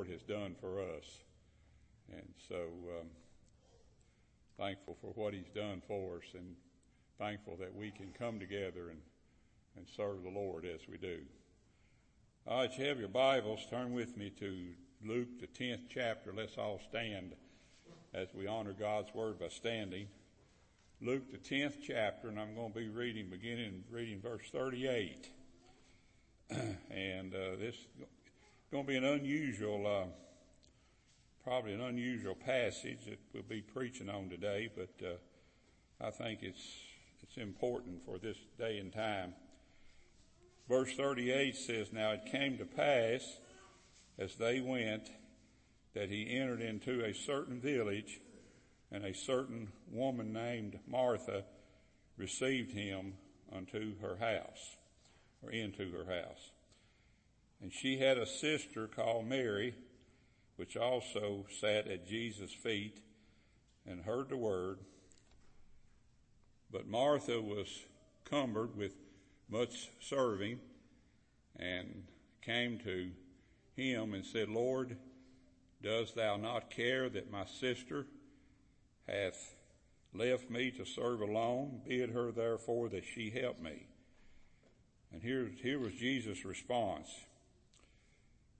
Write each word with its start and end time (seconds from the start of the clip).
Lord 0.00 0.12
has 0.12 0.22
done 0.22 0.54
for 0.62 0.80
us. 0.80 1.04
And 2.10 2.26
so, 2.48 2.56
um, 3.00 3.08
thankful 4.56 4.96
for 4.98 5.08
what 5.08 5.34
He's 5.34 5.50
done 5.54 5.82
for 5.86 6.16
us 6.16 6.22
and 6.32 6.56
thankful 7.18 7.58
that 7.60 7.74
we 7.76 7.90
can 7.90 8.08
come 8.18 8.40
together 8.40 8.88
and, 8.88 9.00
and 9.76 9.86
serve 9.94 10.22
the 10.22 10.30
Lord 10.30 10.64
as 10.64 10.80
we 10.90 10.96
do. 10.96 11.18
Right, 12.46 12.70
you 12.78 12.86
have 12.86 12.98
your 12.98 13.10
Bibles. 13.10 13.66
Turn 13.68 13.92
with 13.92 14.16
me 14.16 14.30
to 14.38 14.68
Luke, 15.04 15.38
the 15.38 15.46
10th 15.48 15.82
chapter. 15.90 16.32
Let's 16.34 16.56
all 16.56 16.80
stand 16.88 17.34
as 18.14 18.28
we 18.34 18.46
honor 18.46 18.72
God's 18.72 19.12
Word 19.12 19.38
by 19.38 19.48
standing. 19.48 20.06
Luke, 21.02 21.30
the 21.30 21.36
10th 21.36 21.74
chapter, 21.86 22.28
and 22.28 22.40
I'm 22.40 22.54
going 22.54 22.72
to 22.72 22.78
be 22.78 22.88
reading, 22.88 23.28
beginning 23.28 23.84
reading 23.90 24.22
verse 24.22 24.48
38. 24.50 25.28
and 26.90 27.34
uh, 27.34 27.56
this 27.58 27.74
is 27.74 27.86
going 28.70 28.84
to 28.84 28.88
be 28.88 28.96
an 28.96 29.04
unusual, 29.04 29.84
uh, 29.84 30.06
probably 31.42 31.74
an 31.74 31.80
unusual 31.80 32.36
passage 32.36 33.04
that 33.06 33.18
we'll 33.34 33.42
be 33.42 33.60
preaching 33.60 34.08
on 34.08 34.28
today, 34.28 34.70
but 34.76 35.04
uh, 35.04 35.14
I 36.00 36.10
think 36.10 36.42
it's 36.42 36.62
it's 37.24 37.36
important 37.36 38.04
for 38.04 38.18
this 38.18 38.36
day 38.58 38.78
and 38.78 38.92
time. 38.92 39.34
Verse 40.68 40.92
38 40.94 41.56
says, 41.56 41.92
Now 41.92 42.12
it 42.12 42.26
came 42.30 42.58
to 42.58 42.64
pass 42.64 43.38
as 44.18 44.36
they 44.36 44.60
went 44.60 45.10
that 45.94 46.08
he 46.08 46.36
entered 46.36 46.60
into 46.60 47.04
a 47.04 47.12
certain 47.12 47.60
village 47.60 48.20
and 48.92 49.04
a 49.04 49.14
certain 49.14 49.72
woman 49.90 50.32
named 50.32 50.78
Martha 50.86 51.42
received 52.16 52.72
him 52.72 53.14
unto 53.52 53.98
her 54.00 54.16
house 54.16 54.76
or 55.42 55.50
into 55.50 55.90
her 55.92 56.04
house. 56.04 56.52
And 57.60 57.72
she 57.72 57.98
had 57.98 58.16
a 58.16 58.26
sister 58.26 58.86
called 58.86 59.26
Mary, 59.26 59.74
which 60.56 60.76
also 60.76 61.46
sat 61.60 61.88
at 61.88 62.06
Jesus' 62.06 62.52
feet 62.52 63.00
and 63.86 64.02
heard 64.02 64.28
the 64.28 64.36
word. 64.36 64.78
But 66.70 66.86
Martha 66.86 67.40
was 67.40 67.68
cumbered 68.24 68.76
with 68.76 68.94
much 69.48 69.90
serving 70.00 70.60
and 71.56 72.04
came 72.42 72.78
to 72.78 73.10
him 73.76 74.14
and 74.14 74.24
said, 74.24 74.48
Lord, 74.48 74.96
dost 75.82 76.14
thou 76.14 76.36
not 76.36 76.70
care 76.70 77.08
that 77.08 77.30
my 77.30 77.44
sister 77.44 78.06
hath 79.08 79.54
left 80.14 80.50
me 80.50 80.70
to 80.72 80.84
serve 80.84 81.20
alone? 81.20 81.80
Bid 81.86 82.10
her 82.10 82.30
therefore 82.32 82.88
that 82.90 83.04
she 83.04 83.30
help 83.30 83.60
me. 83.60 83.86
And 85.12 85.22
here, 85.22 85.50
here 85.62 85.78
was 85.78 85.94
Jesus' 85.94 86.44
response. 86.44 87.10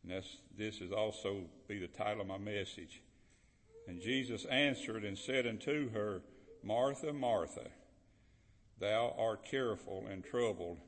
And 0.03 0.23
this 0.57 0.81
is 0.81 0.93
also 0.93 1.43
be 1.69 1.79
the 1.79 1.87
title 1.87 2.23
of 2.23 2.27
my 2.27 2.39
message. 2.39 3.03
And 3.87 4.01
Jesus 4.01 4.45
answered 4.47 5.05
and 5.05 5.19
said 5.19 5.47
unto 5.47 5.91
her, 5.93 6.23
Martha, 6.63 7.13
Martha, 7.13 7.69
thou 8.79 9.15
art 9.19 9.45
careful 9.45 10.07
and 10.11 10.25
troubled 10.25 10.79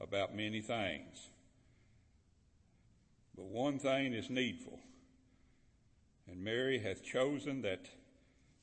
about 0.00 0.34
many 0.34 0.60
things. 0.60 1.30
But 3.36 3.46
one 3.46 3.78
thing 3.78 4.12
is 4.12 4.30
needful. 4.30 4.78
And 6.28 6.42
Mary 6.42 6.78
hath 6.78 7.02
chosen 7.02 7.62
that 7.62 7.86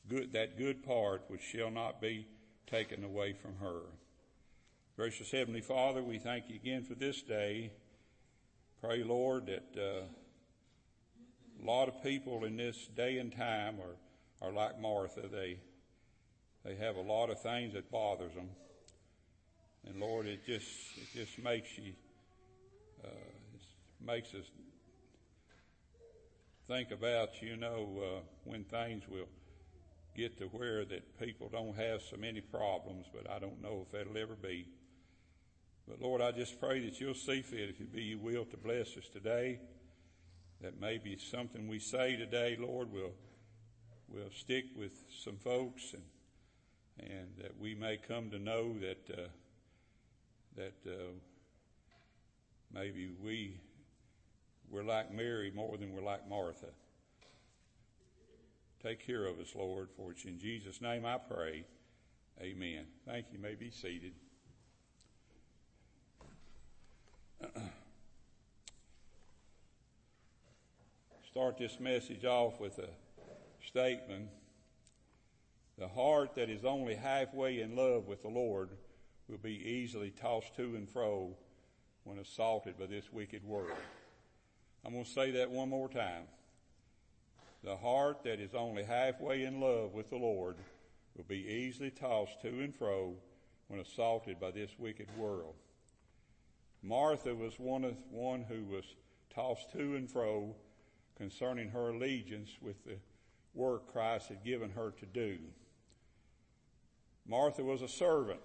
good, 0.07 0.33
that 0.33 0.57
good 0.57 0.83
part 0.83 1.23
which 1.27 1.41
shall 1.41 1.71
not 1.71 2.01
be 2.01 2.27
taken 2.67 3.03
away 3.03 3.33
from 3.33 3.57
her. 3.57 3.81
Gracious 4.95 5.31
Heavenly 5.31 5.61
Father, 5.61 6.03
we 6.03 6.19
thank 6.19 6.49
you 6.49 6.55
again 6.55 6.83
for 6.83 6.95
this 6.95 7.21
day. 7.21 7.71
Pray, 8.81 9.03
Lord, 9.03 9.45
that 9.45 9.79
uh, 9.79 10.05
a 11.61 11.63
lot 11.63 11.87
of 11.87 12.01
people 12.01 12.45
in 12.45 12.57
this 12.57 12.87
day 12.95 13.19
and 13.19 13.31
time 13.31 13.75
are, 13.79 14.47
are 14.47 14.51
like 14.51 14.81
Martha. 14.81 15.27
They 15.31 15.59
they 16.65 16.73
have 16.77 16.95
a 16.95 17.01
lot 17.01 17.29
of 17.29 17.39
things 17.39 17.73
that 17.73 17.91
bothers 17.91 18.33
them, 18.33 18.49
and 19.85 19.99
Lord, 19.99 20.25
it 20.25 20.43
just 20.47 20.67
it 20.97 21.07
just 21.13 21.37
makes 21.37 21.77
you 21.77 21.93
uh, 23.05 23.07
makes 24.03 24.33
us 24.33 24.49
think 26.67 26.89
about 26.89 27.39
you 27.39 27.57
know 27.57 28.01
uh, 28.03 28.19
when 28.45 28.63
things 28.63 29.03
will 29.07 29.29
get 30.17 30.39
to 30.39 30.45
where 30.45 30.85
that 30.85 31.19
people 31.19 31.49
don't 31.51 31.77
have 31.77 32.01
so 32.01 32.17
many 32.17 32.41
problems, 32.41 33.05
but 33.13 33.29
I 33.29 33.37
don't 33.37 33.61
know 33.61 33.85
if 33.85 33.91
that'll 33.91 34.17
ever 34.17 34.35
be. 34.35 34.65
But 35.87 36.01
Lord, 36.01 36.21
I 36.21 36.31
just 36.31 36.59
pray 36.59 36.79
that 36.85 36.99
you'll 36.99 37.13
see 37.13 37.41
fit, 37.41 37.69
if 37.69 37.81
it 37.81 37.93
be 37.93 38.03
your 38.03 38.19
will, 38.19 38.45
to 38.45 38.57
bless 38.57 38.95
us 38.97 39.07
today. 39.11 39.59
That 40.61 40.79
maybe 40.79 41.17
something 41.17 41.67
we 41.67 41.79
say 41.79 42.15
today, 42.15 42.57
Lord, 42.59 42.91
will 42.91 43.13
will 44.07 44.29
stick 44.31 44.65
with 44.75 44.91
some 45.23 45.37
folks, 45.37 45.93
and 45.93 46.03
and 46.99 47.27
that 47.37 47.59
we 47.59 47.73
may 47.75 47.97
come 47.97 48.29
to 48.29 48.39
know 48.39 48.73
that 48.79 49.09
uh, 49.11 49.27
that 50.55 50.75
uh, 50.85 51.13
maybe 52.73 53.09
we 53.21 53.59
we're 54.69 54.83
like 54.83 55.13
Mary 55.13 55.51
more 55.53 55.77
than 55.77 55.93
we're 55.93 56.03
like 56.03 56.29
Martha. 56.29 56.67
Take 58.83 59.05
care 59.05 59.25
of 59.25 59.39
us, 59.39 59.53
Lord, 59.55 59.89
for 59.95 60.11
it's 60.11 60.25
in 60.25 60.39
Jesus' 60.39 60.81
name 60.81 61.05
I 61.05 61.17
pray. 61.17 61.65
Amen. 62.41 62.85
Thank 63.05 63.27
you. 63.31 63.37
you 63.37 63.43
may 63.43 63.55
be 63.55 63.69
seated. 63.69 64.13
Start 71.31 71.57
this 71.57 71.79
message 71.79 72.25
off 72.25 72.59
with 72.59 72.77
a 72.79 72.89
statement. 73.65 74.27
The 75.77 75.87
heart 75.87 76.35
that 76.35 76.49
is 76.49 76.65
only 76.65 76.95
halfway 76.95 77.61
in 77.61 77.75
love 77.75 78.07
with 78.07 78.21
the 78.21 78.27
Lord 78.27 78.69
will 79.27 79.37
be 79.37 79.55
easily 79.55 80.11
tossed 80.11 80.55
to 80.57 80.75
and 80.75 80.87
fro 80.89 81.35
when 82.03 82.19
assaulted 82.19 82.77
by 82.77 82.85
this 82.87 83.11
wicked 83.11 83.43
world. 83.43 83.77
I'm 84.85 84.93
going 84.93 85.05
to 85.05 85.09
say 85.09 85.31
that 85.31 85.49
one 85.49 85.69
more 85.69 85.89
time. 85.89 86.23
The 87.63 87.77
heart 87.77 88.23
that 88.23 88.39
is 88.39 88.53
only 88.55 88.83
halfway 88.83 89.43
in 89.43 89.59
love 89.59 89.93
with 89.93 90.09
the 90.09 90.17
Lord 90.17 90.57
will 91.15 91.25
be 91.25 91.47
easily 91.47 91.91
tossed 91.91 92.41
to 92.41 92.47
and 92.47 92.75
fro 92.75 93.15
when 93.67 93.79
assaulted 93.79 94.39
by 94.39 94.51
this 94.51 94.71
wicked 94.77 95.07
world. 95.17 95.55
Martha 96.83 97.35
was 97.35 97.59
one 97.59 97.83
of 97.83 97.95
one 98.09 98.43
who 98.43 98.63
was 98.63 98.85
tossed 99.33 99.71
to 99.71 99.95
and 99.95 100.09
fro 100.09 100.55
concerning 101.15 101.69
her 101.69 101.89
allegiance 101.89 102.57
with 102.61 102.83
the 102.85 102.95
work 103.53 103.91
Christ 103.91 104.29
had 104.29 104.43
given 104.43 104.71
her 104.71 104.91
to 104.91 105.05
do. 105.05 105.37
Martha 107.27 107.63
was 107.63 107.81
a 107.81 107.87
servant, 107.87 108.41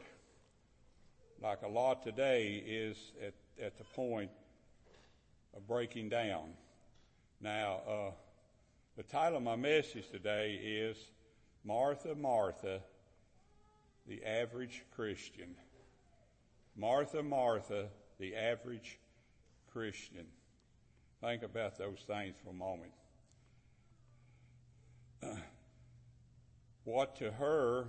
like 1.41 1.63
a 1.63 1.69
lot 1.69 2.03
today 2.03 2.63
is 2.67 3.13
at, 3.25 3.35
at 3.61 3.79
the 3.79 3.85
point 3.85 4.31
of 5.57 5.67
breaking 5.67 6.11
down. 6.11 6.51
Now, 7.41 7.81
uh, 7.89 8.11
the 8.97 9.03
title 9.03 9.39
of 9.39 9.43
my 9.43 9.57
message 9.57 10.11
today 10.11 10.55
is 10.63 10.97
Martha, 11.65 12.15
Martha, 12.15 12.81
the 14.07 14.25
average 14.25 14.85
Christian. 14.95 15.55
Martha, 16.77 17.23
Martha, 17.23 17.89
the 18.19 18.35
average 18.35 18.99
Christian. 19.73 20.27
Think 21.21 21.43
about 21.43 21.79
those 21.79 22.05
things 22.07 22.35
for 22.43 22.51
a 22.51 22.55
moment. 22.55 22.93
what 26.85 27.17
to 27.17 27.31
her, 27.33 27.89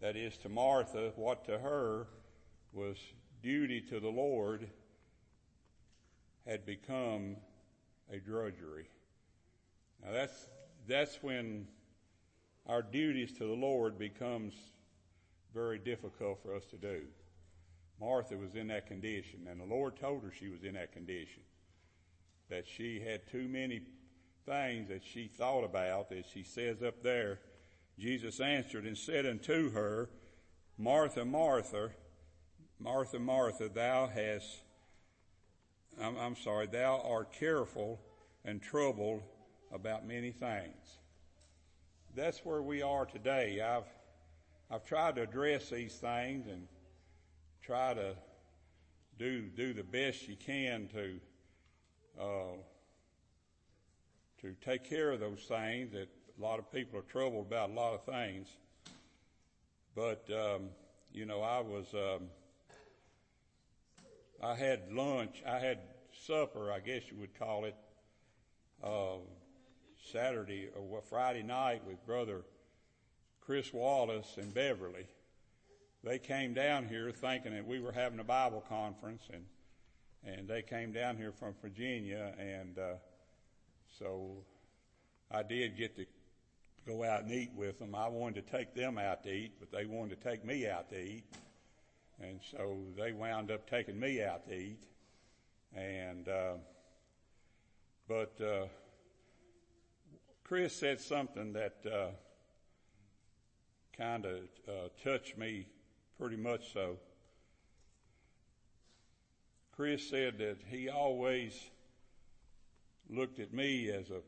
that 0.00 0.16
is 0.16 0.36
to 0.38 0.48
Martha, 0.48 1.12
what 1.16 1.44
to 1.46 1.58
her 1.58 2.06
was 2.72 2.98
duty 3.42 3.80
to 3.80 4.00
the 4.00 4.08
Lord 4.08 4.68
had 6.46 6.66
become 6.66 7.36
a 8.12 8.18
drudgery. 8.18 8.86
Now 10.04 10.12
that's, 10.12 10.48
that's 10.86 11.22
when 11.22 11.66
our 12.66 12.82
duties 12.82 13.32
to 13.38 13.46
the 13.46 13.54
Lord 13.54 13.98
becomes 13.98 14.54
very 15.54 15.78
difficult 15.78 16.42
for 16.42 16.54
us 16.54 16.64
to 16.66 16.76
do. 16.76 17.02
Martha 18.00 18.36
was 18.36 18.54
in 18.54 18.68
that 18.68 18.86
condition, 18.86 19.46
and 19.50 19.60
the 19.60 19.64
Lord 19.64 19.96
told 19.96 20.22
her 20.22 20.32
she 20.32 20.48
was 20.48 20.64
in 20.64 20.74
that 20.74 20.92
condition. 20.92 21.42
That 22.50 22.66
she 22.66 23.00
had 23.00 23.26
too 23.30 23.48
many 23.48 23.82
things 24.44 24.88
that 24.88 25.02
she 25.02 25.28
thought 25.28 25.64
about, 25.64 26.12
as 26.12 26.24
she 26.26 26.42
says 26.42 26.82
up 26.82 27.02
there. 27.02 27.40
Jesus 27.98 28.40
answered 28.40 28.84
and 28.84 28.98
said 28.98 29.24
unto 29.24 29.70
her, 29.70 30.10
Martha, 30.76 31.24
Martha, 31.24 31.90
Martha, 32.78 33.18
Martha, 33.18 33.68
thou 33.68 34.08
hast, 34.08 34.62
I'm, 36.00 36.16
I'm 36.16 36.36
sorry, 36.36 36.66
thou 36.66 37.00
art 37.08 37.32
careful 37.32 38.00
and 38.44 38.60
troubled 38.60 39.22
about 39.72 40.06
many 40.06 40.32
things. 40.32 40.98
That's 42.14 42.44
where 42.44 42.62
we 42.62 42.82
are 42.82 43.06
today. 43.06 43.60
I've, 43.60 43.88
I've 44.70 44.84
tried 44.84 45.16
to 45.16 45.22
address 45.22 45.70
these 45.70 45.94
things 45.94 46.46
and 46.48 46.66
try 47.64 47.94
to 47.94 48.14
do 49.18 49.42
do 49.42 49.72
the 49.72 49.82
best 49.82 50.28
you 50.28 50.36
can 50.36 50.88
to 50.88 51.20
uh, 52.20 52.56
to 54.40 54.54
take 54.64 54.84
care 54.84 55.10
of 55.10 55.20
those 55.20 55.40
things 55.48 55.92
that 55.92 56.08
a 56.38 56.42
lot 56.42 56.58
of 56.58 56.70
people 56.70 56.98
are 56.98 57.02
troubled 57.02 57.46
about 57.46 57.70
a 57.70 57.72
lot 57.72 57.94
of 57.94 58.04
things. 58.04 58.48
But, 59.94 60.28
um, 60.30 60.68
you 61.12 61.24
know, 61.24 61.40
I 61.40 61.60
was, 61.60 61.86
um, 61.94 62.28
I 64.42 64.54
had 64.54 64.92
lunch, 64.92 65.42
I 65.46 65.58
had 65.58 65.78
supper, 66.26 66.70
I 66.70 66.80
guess 66.80 67.02
you 67.10 67.16
would 67.18 67.38
call 67.38 67.64
it, 67.64 67.76
uh, 68.82 69.18
Saturday 70.12 70.68
or 70.74 71.00
Friday 71.02 71.42
night 71.42 71.82
with 71.86 72.04
Brother 72.04 72.42
Chris 73.40 73.72
Wallace 73.72 74.36
and 74.36 74.52
Beverly. 74.52 75.06
They 76.04 76.18
came 76.18 76.52
down 76.52 76.86
here 76.86 77.10
thinking 77.12 77.54
that 77.54 77.66
we 77.66 77.80
were 77.80 77.92
having 77.92 78.18
a 78.18 78.24
Bible 78.24 78.62
conference 78.68 79.22
and, 79.32 79.44
and 80.22 80.46
they 80.46 80.60
came 80.60 80.92
down 80.92 81.16
here 81.16 81.32
from 81.32 81.54
Virginia 81.62 82.34
and, 82.38 82.78
uh, 82.78 82.94
so 83.98 84.32
I 85.30 85.42
did 85.42 85.78
get 85.78 85.96
to 85.96 86.04
go 86.86 87.04
out 87.04 87.22
and 87.22 87.32
eat 87.32 87.52
with 87.56 87.78
them. 87.78 87.94
I 87.94 88.08
wanted 88.08 88.46
to 88.46 88.52
take 88.52 88.74
them 88.74 88.98
out 88.98 89.22
to 89.22 89.32
eat, 89.32 89.52
but 89.58 89.72
they 89.72 89.86
wanted 89.86 90.20
to 90.20 90.28
take 90.28 90.44
me 90.44 90.68
out 90.68 90.90
to 90.90 91.00
eat. 91.00 91.24
And 92.20 92.38
so 92.50 92.76
they 92.98 93.12
wound 93.12 93.50
up 93.50 93.68
taking 93.70 93.98
me 93.98 94.22
out 94.22 94.46
to 94.48 94.54
eat. 94.54 94.82
And, 95.74 96.28
uh, 96.28 96.54
but, 98.06 98.38
uh, 98.42 98.66
Chris 100.42 100.76
said 100.76 101.00
something 101.00 101.54
that, 101.54 101.76
uh, 101.90 102.08
kind 103.96 104.26
of, 104.26 104.40
uh, 104.68 104.88
touched 105.02 105.38
me 105.38 105.66
pretty 106.18 106.36
much 106.36 106.72
so. 106.72 106.96
Chris 109.74 110.08
said 110.08 110.38
that 110.38 110.58
he 110.70 110.88
always 110.88 111.70
looked 113.08 113.40
at 113.40 113.52
me 113.52 113.90
as 113.90 114.10
a 114.10 114.20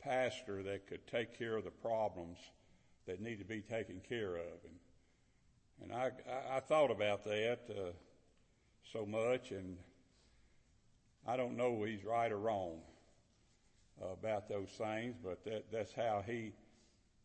pastor 0.00 0.62
that 0.62 0.86
could 0.86 1.06
take 1.06 1.38
care 1.38 1.56
of 1.56 1.64
the 1.64 1.70
problems 1.70 2.38
that 3.06 3.20
need 3.20 3.38
to 3.38 3.44
be 3.44 3.60
taken 3.60 4.00
care 4.08 4.36
of. 4.36 4.58
And, 4.64 5.82
and 5.82 5.92
I, 5.92 6.10
I, 6.56 6.60
thought 6.60 6.90
about 6.90 7.24
that 7.24 7.60
uh, 7.70 7.90
so 8.92 9.06
much, 9.06 9.52
and 9.52 9.76
I 11.26 11.36
don't 11.36 11.56
know 11.56 11.84
he's 11.84 12.04
right 12.04 12.30
or 12.30 12.38
wrong 12.38 12.80
uh, 14.02 14.12
about 14.12 14.48
those 14.48 14.70
things, 14.70 15.14
but 15.22 15.44
that, 15.44 15.70
that's 15.72 15.92
how 15.92 16.22
he 16.26 16.52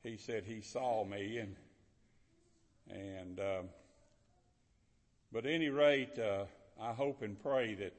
he 0.04 0.18
said 0.18 0.44
he 0.46 0.62
saw 0.62 1.06
me, 1.06 1.38
and 1.38 1.56
and 2.90 3.40
um, 3.40 3.70
but 5.34 5.48
at 5.48 5.52
any 5.52 5.70
rate, 5.70 6.20
uh, 6.20 6.46
I 6.80 6.94
hope 6.94 7.24
and 7.24 7.42
pray 7.42 7.74
that 7.74 7.94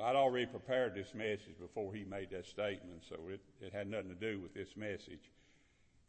I'd 0.00 0.14
already 0.14 0.46
prepared 0.46 0.94
this 0.94 1.12
message 1.12 1.58
before 1.60 1.92
he 1.92 2.04
made 2.04 2.30
that 2.30 2.46
statement, 2.46 3.02
so 3.08 3.16
it, 3.28 3.40
it 3.60 3.72
had 3.72 3.88
nothing 3.88 4.10
to 4.10 4.14
do 4.14 4.38
with 4.38 4.54
this 4.54 4.76
message 4.76 5.32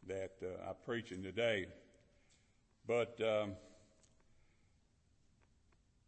that 0.08 0.34
uh, 0.44 0.70
I'm 0.70 0.76
preaching 0.86 1.24
today. 1.24 1.66
But, 2.86 3.20
um, 3.22 3.54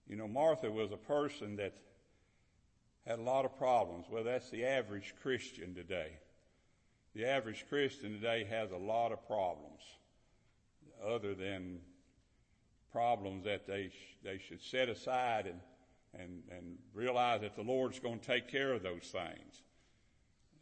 you 0.08 0.16
know, 0.16 0.28
Martha 0.28 0.70
was 0.70 0.92
a 0.92 0.98
person 0.98 1.56
that 1.56 1.74
had 3.08 3.18
a 3.18 3.24
lot 3.24 3.46
of 3.46 3.58
problems. 3.58 4.06
Well, 4.12 4.24
that's 4.24 4.52
the 4.52 4.66
average 4.66 5.16
Christian 5.24 5.74
today. 5.74 6.20
The 7.16 7.26
average 7.26 7.66
Christian 7.68 8.12
today 8.12 8.46
has 8.50 8.70
a 8.72 8.78
lot 8.78 9.12
of 9.12 9.26
problems 9.26 9.82
other 11.04 11.34
than 11.34 11.80
problems 12.92 13.46
that 13.46 13.68
they, 13.68 13.90
sh- 13.90 14.18
they 14.24 14.40
should 14.40 14.62
set 14.62 14.90
aside 14.90 15.46
and 15.46 15.60
and, 16.14 16.44
and 16.52 16.78
realize 16.94 17.42
that 17.42 17.56
the 17.56 17.62
Lord's 17.62 18.00
going 18.00 18.20
to 18.20 18.26
take 18.26 18.48
care 18.48 18.74
of 18.74 18.84
those 18.84 19.04
things. 19.12 19.62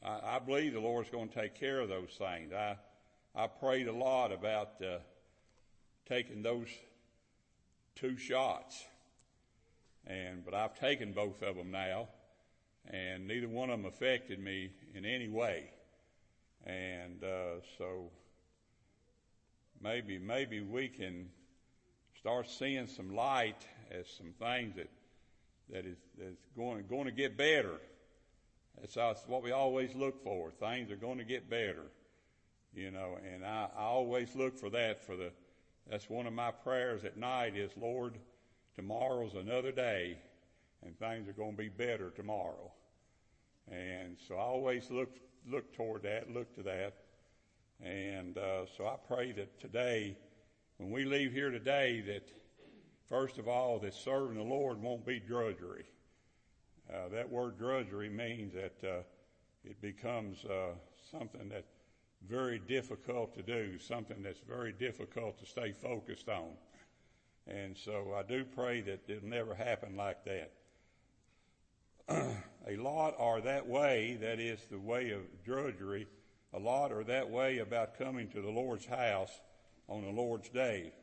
I, 0.04 0.36
I 0.36 0.40
believe 0.40 0.74
the 0.74 0.80
Lord's 0.80 1.10
going 1.10 1.30
to 1.30 1.42
take 1.42 1.56
care 1.56 1.80
of 1.80 1.90
those 1.90 2.10
things. 2.18 2.52
I, 2.54 2.78
I 3.36 3.48
prayed 3.48 3.88
a 3.88 3.94
lot 3.94 4.32
about 4.32 4.82
uh, 4.82 4.98
taking 6.08 6.42
those 6.42 6.68
two 7.96 8.18
shots, 8.18 8.84
and 10.06 10.44
but 10.44 10.54
I've 10.54 10.78
taken 10.80 11.14
both 11.14 11.42
of 11.42 11.56
them 11.56 11.72
now, 11.72 12.08
and 12.90 13.28
neither 13.28 13.48
one 13.48 13.70
of 13.70 13.82
them 13.82 13.86
affected 13.86 14.40
me 14.40 14.72
in 14.94 15.06
any 15.06 15.30
way, 15.30 15.72
and 16.66 17.24
uh, 17.24 17.62
so 17.78 18.12
maybe 19.82 20.18
maybe 20.18 20.62
we 20.62 20.88
can 20.88 21.30
start 22.20 22.50
seeing 22.50 22.88
some 22.88 23.16
light 23.16 23.66
as 23.92 24.08
some 24.18 24.34
things 24.40 24.76
that 24.76 24.90
that 25.70 25.86
is, 25.86 25.98
that's 26.18 26.46
going, 26.56 26.86
going 26.88 27.06
to 27.06 27.12
get 27.12 27.38
better. 27.38 27.76
That's, 28.80 29.26
what 29.28 29.44
we 29.44 29.52
always 29.52 29.96
look 29.96 30.24
for. 30.24 30.52
Things 30.52 30.92
are 30.92 30.98
going 30.98 31.18
to 31.18 31.24
get 31.24 31.50
better, 31.50 31.84
you 32.74 32.92
know, 32.92 33.18
and 33.34 33.44
I, 33.44 33.68
I 33.76 33.82
always 33.82 34.36
look 34.36 34.58
for 34.58 34.70
that 34.70 35.04
for 35.04 35.16
the, 35.16 35.32
that's 35.90 36.10
one 36.10 36.28
of 36.28 36.34
my 36.34 36.52
prayers 36.52 37.04
at 37.04 37.18
night 37.18 37.56
is, 37.56 37.72
Lord, 37.76 38.18
tomorrow's 38.76 39.34
another 39.34 39.72
day 39.72 40.18
and 40.86 40.98
things 41.00 41.28
are 41.28 41.34
going 41.34 41.52
to 41.52 41.58
be 41.58 41.70
better 41.70 42.12
tomorrow. 42.12 42.72
And 43.70 44.16
so 44.28 44.36
I 44.36 44.42
always 44.42 44.90
look, 44.92 45.10
look 45.50 45.74
toward 45.76 46.04
that, 46.04 46.32
look 46.32 46.54
to 46.56 46.64
that. 46.64 46.94
And, 47.84 48.38
uh, 48.38 48.66
so 48.78 48.86
I 48.86 48.96
pray 49.08 49.32
that 49.34 49.60
today, 49.60 50.18
when 50.78 50.92
we 50.92 51.06
leave 51.06 51.32
here 51.34 51.52
today, 51.52 52.02
that 52.02 52.28
First 53.10 53.38
of 53.38 53.48
all, 53.48 53.80
that 53.80 53.94
serving 53.94 54.38
the 54.38 54.44
Lord 54.44 54.82
won't 54.82 55.06
be 55.06 55.20
drudgery. 55.20 55.86
Uh, 56.94 57.08
that 57.10 57.30
word 57.30 57.58
drudgery 57.58 58.10
means 58.10 58.54
that 58.54 58.84
uh, 58.84 59.04
it 59.64 59.82
becomes 59.82 60.44
uh, 60.44 60.74
something 61.12 61.48
that's 61.48 61.72
very 62.28 62.60
difficult 62.60 63.34
to 63.36 63.42
do, 63.42 63.80
something 63.80 64.22
that's 64.22 64.42
very 64.42 64.74
difficult 64.74 65.40
to 65.40 65.46
stay 65.46 65.72
focused 65.72 66.28
on. 66.28 66.50
And 67.48 67.78
so 67.78 68.14
I 68.18 68.24
do 68.24 68.44
pray 68.44 68.82
that 68.82 69.04
it'll 69.08 69.30
never 69.30 69.56
happen 69.56 69.96
like 69.96 70.26
that. 70.26 70.52
a 72.68 72.76
lot 72.76 73.16
are 73.18 73.40
that 73.40 73.68
way, 73.68 74.18
that 74.20 74.42
is 74.42 74.60
the 74.70 74.80
way 74.80 75.12
of 75.12 75.22
drudgery, 75.46 76.08
a 76.54 76.60
lot 76.60 76.92
are 76.92 77.06
that 77.06 77.30
way 77.30 77.60
about 77.60 77.98
coming 77.98 78.28
to 78.30 78.42
the 78.42 78.50
Lord's 78.50 78.86
house 78.86 79.32
on 79.88 80.04
the 80.04 80.12
Lord's 80.12 80.50
day. 80.50 80.94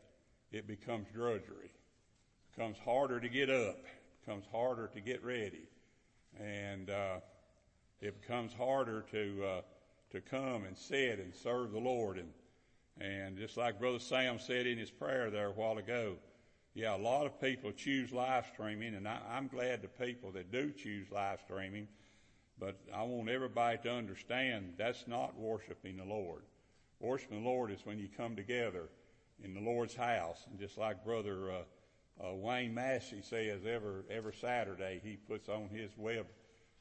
It 0.52 0.66
becomes 0.66 1.06
drudgery 1.12 1.74
becomes 2.54 2.78
harder 2.84 3.20
to 3.20 3.28
get 3.28 3.50
up, 3.50 3.78
becomes 4.24 4.44
harder 4.52 4.88
to 4.88 5.00
get 5.00 5.24
ready, 5.24 5.68
and 6.38 6.90
uh, 6.90 7.16
it 8.00 8.20
becomes 8.20 8.52
harder 8.52 9.04
to 9.10 9.44
uh, 9.44 9.60
to 10.10 10.20
come 10.20 10.64
and 10.64 10.76
sit 10.76 11.18
and 11.18 11.34
serve 11.34 11.72
the 11.72 11.78
Lord. 11.78 12.18
And 12.18 12.28
and 13.00 13.36
just 13.36 13.56
like 13.56 13.80
Brother 13.80 13.98
Sam 13.98 14.38
said 14.38 14.66
in 14.66 14.78
his 14.78 14.90
prayer 14.90 15.30
there 15.30 15.48
a 15.48 15.52
while 15.52 15.78
ago, 15.78 16.14
yeah, 16.74 16.94
a 16.94 16.98
lot 16.98 17.26
of 17.26 17.40
people 17.40 17.72
choose 17.72 18.12
live 18.12 18.46
streaming, 18.52 18.94
and 18.94 19.08
I, 19.08 19.18
I'm 19.28 19.48
glad 19.48 19.82
the 19.82 19.88
people 19.88 20.30
that 20.32 20.52
do 20.52 20.70
choose 20.70 21.10
live 21.10 21.40
streaming. 21.44 21.88
But 22.56 22.78
I 22.94 23.02
want 23.02 23.28
everybody 23.28 23.78
to 23.82 23.90
understand 23.90 24.74
that's 24.78 25.08
not 25.08 25.36
worshiping 25.36 25.96
the 25.96 26.04
Lord. 26.04 26.42
Worshiping 27.04 27.42
the 27.42 27.50
Lord 27.50 27.70
is 27.70 27.84
when 27.84 27.98
you 27.98 28.08
come 28.16 28.34
together 28.34 28.88
in 29.42 29.52
the 29.52 29.60
Lord's 29.60 29.94
house, 29.94 30.46
and 30.48 30.58
just 30.58 30.78
like 30.78 31.04
Brother 31.04 31.50
uh, 31.50 32.26
uh, 32.26 32.34
Wayne 32.34 32.72
Massey 32.72 33.20
says 33.20 33.60
every 33.66 34.04
every 34.10 34.32
Saturday 34.32 35.02
he 35.04 35.16
puts 35.16 35.50
on 35.50 35.68
his 35.68 35.90
web 35.98 36.24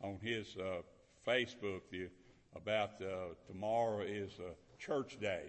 on 0.01 0.17
his 0.21 0.55
uh, 0.55 0.81
Facebook 1.27 1.81
the, 1.91 2.07
about 2.55 3.01
uh, 3.01 3.33
tomorrow 3.47 3.99
is 3.99 4.31
a 4.39 4.81
church 4.81 5.19
day, 5.19 5.43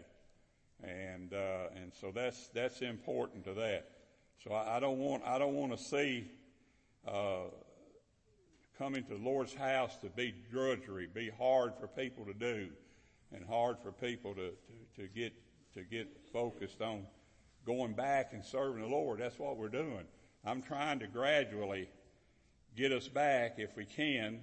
and 0.83 1.33
uh, 1.33 1.69
and 1.77 1.93
so 2.01 2.11
that's 2.13 2.49
that's 2.49 2.83
important 2.83 3.45
to 3.45 3.55
that. 3.55 3.89
So 4.43 4.53
I, 4.53 4.79
I 4.79 4.81
don't 4.81 4.99
want 4.99 5.23
I 5.25 5.39
don't 5.39 5.55
want 5.55 5.71
to 5.71 5.79
see 5.79 6.29
uh, 7.07 7.45
coming 8.77 9.05
to 9.05 9.15
the 9.15 9.23
Lord's 9.23 9.55
house 9.55 9.97
to 9.99 10.09
be 10.09 10.35
drudgery, 10.51 11.07
be 11.07 11.31
hard 11.39 11.75
for 11.79 11.87
people 11.87 12.25
to 12.25 12.35
do, 12.35 12.71
and 13.35 13.45
hard 13.47 13.77
for 13.83 13.93
people 13.93 14.35
to, 14.35 14.51
to, 14.51 15.03
to 15.03 15.09
get 15.09 15.33
to 15.75 15.83
get 15.83 16.09
focused 16.33 16.81
on 16.81 17.05
going 17.67 17.95
back 17.95 18.33
and 18.33 18.45
serving 18.45 18.83
the 18.83 18.89
Lord. 18.89 19.21
That's 19.21 19.39
what 19.39 19.57
we're 19.57 19.69
doing. 19.69 20.05
I'm 20.45 20.63
trying 20.63 21.01
to 21.01 21.07
gradually 21.07 21.89
get 22.77 22.93
us 22.93 23.09
back, 23.09 23.55
if 23.59 23.77
we 23.77 23.85
can, 23.85 24.41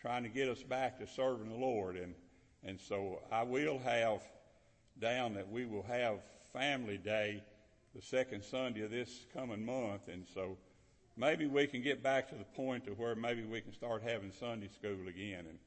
trying 0.00 0.22
to 0.24 0.28
get 0.28 0.48
us 0.48 0.62
back 0.62 0.98
to 0.98 1.06
serving 1.06 1.48
the 1.48 1.56
Lord. 1.56 1.96
And, 1.96 2.14
and 2.64 2.78
so 2.80 3.20
I 3.30 3.42
will 3.42 3.78
have 3.78 4.22
down 5.00 5.34
that 5.34 5.50
we 5.50 5.64
will 5.64 5.84
have 5.84 6.18
family 6.52 6.98
day 6.98 7.42
the 7.94 8.02
second 8.02 8.44
Sunday 8.44 8.82
of 8.82 8.90
this 8.90 9.26
coming 9.32 9.64
month. 9.64 10.08
And 10.08 10.26
so 10.34 10.58
maybe 11.16 11.46
we 11.46 11.66
can 11.66 11.82
get 11.82 12.02
back 12.02 12.28
to 12.30 12.34
the 12.34 12.44
point 12.44 12.84
to 12.84 12.90
where 12.92 13.14
maybe 13.14 13.44
we 13.44 13.60
can 13.60 13.72
start 13.72 14.02
having 14.02 14.32
Sunday 14.32 14.68
school 14.68 15.08
again 15.08 15.46
and, 15.48 15.58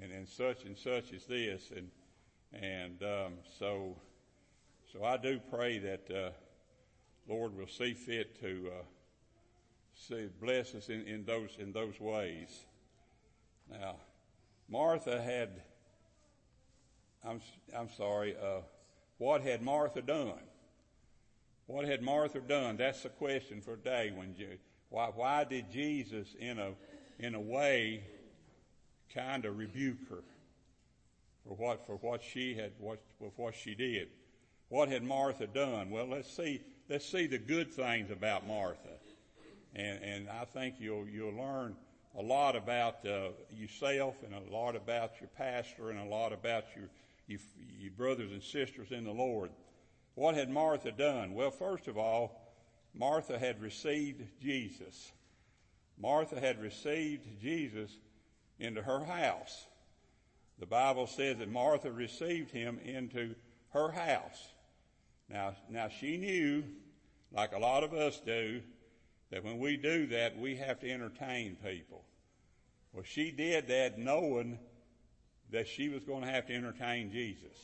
and, 0.00 0.12
and 0.12 0.28
such 0.28 0.64
and 0.64 0.76
such 0.76 1.12
as 1.12 1.24
this. 1.26 1.70
And, 1.74 1.90
and, 2.52 3.02
um, 3.02 3.32
so, 3.58 3.96
so 4.92 5.04
I 5.04 5.16
do 5.16 5.40
pray 5.50 5.78
that 5.78 6.10
uh, 6.10 6.30
Lord 7.28 7.56
will 7.56 7.68
see 7.68 7.94
fit 7.94 8.40
to 8.40 8.70
uh, 8.78 8.82
see 9.94 10.28
bless 10.40 10.74
us 10.74 10.88
in, 10.88 11.02
in 11.06 11.24
those 11.24 11.56
in 11.58 11.72
those 11.72 12.00
ways. 12.00 12.64
Now, 13.70 13.96
Martha 14.68 15.20
had, 15.20 15.62
I'm, 17.26 17.40
I'm 17.76 17.90
sorry, 17.90 18.34
uh, 18.36 18.60
what 19.18 19.42
had 19.42 19.62
Martha 19.62 20.02
done? 20.02 20.40
What 21.66 21.86
had 21.86 22.02
Martha 22.02 22.40
done? 22.40 22.76
That's 22.78 23.02
the 23.02 23.10
question 23.10 23.60
for 23.60 23.76
today. 23.76 24.12
When 24.14 24.34
why, 24.88 25.10
why 25.14 25.44
did 25.44 25.70
Jesus, 25.70 26.34
in 26.38 26.58
a, 26.58 26.72
in 27.18 27.34
a 27.34 27.40
way, 27.40 28.04
kind 29.14 29.44
of 29.44 29.58
rebuke 29.58 30.08
her 30.10 30.22
for 31.46 31.54
what, 31.54 31.86
for 31.86 31.96
what 31.96 32.22
she 32.22 32.54
had, 32.54 32.72
what, 32.78 33.00
for 33.18 33.32
what 33.36 33.54
she 33.54 33.74
did? 33.74 34.08
What 34.68 34.88
had 34.88 35.02
Martha 35.02 35.46
done? 35.46 35.90
Well, 35.90 36.06
let's 36.06 36.30
see, 36.30 36.60
let's 36.88 37.06
see 37.06 37.26
the 37.26 37.38
good 37.38 37.72
things 37.72 38.10
about 38.10 38.46
Martha. 38.46 38.98
And, 39.74 40.02
and 40.02 40.28
I 40.28 40.44
think 40.44 40.76
you'll, 40.78 41.08
you'll 41.08 41.34
learn 41.34 41.76
a 42.18 42.22
lot 42.22 42.56
about 42.56 43.06
uh, 43.06 43.28
yourself 43.50 44.16
and 44.24 44.34
a 44.34 44.52
lot 44.52 44.76
about 44.76 45.12
your 45.20 45.28
pastor 45.36 45.90
and 45.90 46.00
a 46.00 46.04
lot 46.04 46.32
about 46.32 46.64
your, 46.76 46.88
your, 47.26 47.40
your 47.78 47.92
brothers 47.92 48.32
and 48.32 48.42
sisters 48.42 48.90
in 48.90 49.04
the 49.04 49.12
Lord. 49.12 49.50
What 50.14 50.34
had 50.34 50.50
Martha 50.50 50.90
done? 50.90 51.32
Well, 51.32 51.50
first 51.50 51.86
of 51.86 51.96
all, 51.96 52.48
Martha 52.94 53.38
had 53.38 53.60
received 53.62 54.22
Jesus. 54.42 55.12
Martha 55.96 56.40
had 56.40 56.60
received 56.60 57.40
Jesus 57.40 57.90
into 58.58 58.82
her 58.82 59.04
house. 59.04 59.66
The 60.58 60.66
Bible 60.66 61.06
says 61.06 61.38
that 61.38 61.50
Martha 61.50 61.90
received 61.90 62.50
him 62.50 62.78
into 62.84 63.34
her 63.70 63.90
house. 63.90 64.48
Now, 65.28 65.54
now 65.70 65.88
she 65.88 66.16
knew, 66.16 66.64
like 67.32 67.52
a 67.52 67.58
lot 67.58 67.84
of 67.84 67.94
us 67.94 68.20
do, 68.24 68.62
that 69.30 69.44
when 69.44 69.58
we 69.58 69.76
do 69.76 70.06
that, 70.08 70.38
we 70.38 70.56
have 70.56 70.80
to 70.80 70.90
entertain 70.90 71.56
people. 71.64 72.04
Well, 72.92 73.04
she 73.04 73.30
did 73.30 73.68
that 73.68 73.98
knowing 73.98 74.58
that 75.50 75.68
she 75.68 75.88
was 75.88 76.02
going 76.02 76.22
to 76.22 76.30
have 76.30 76.46
to 76.46 76.54
entertain 76.54 77.12
Jesus. 77.12 77.56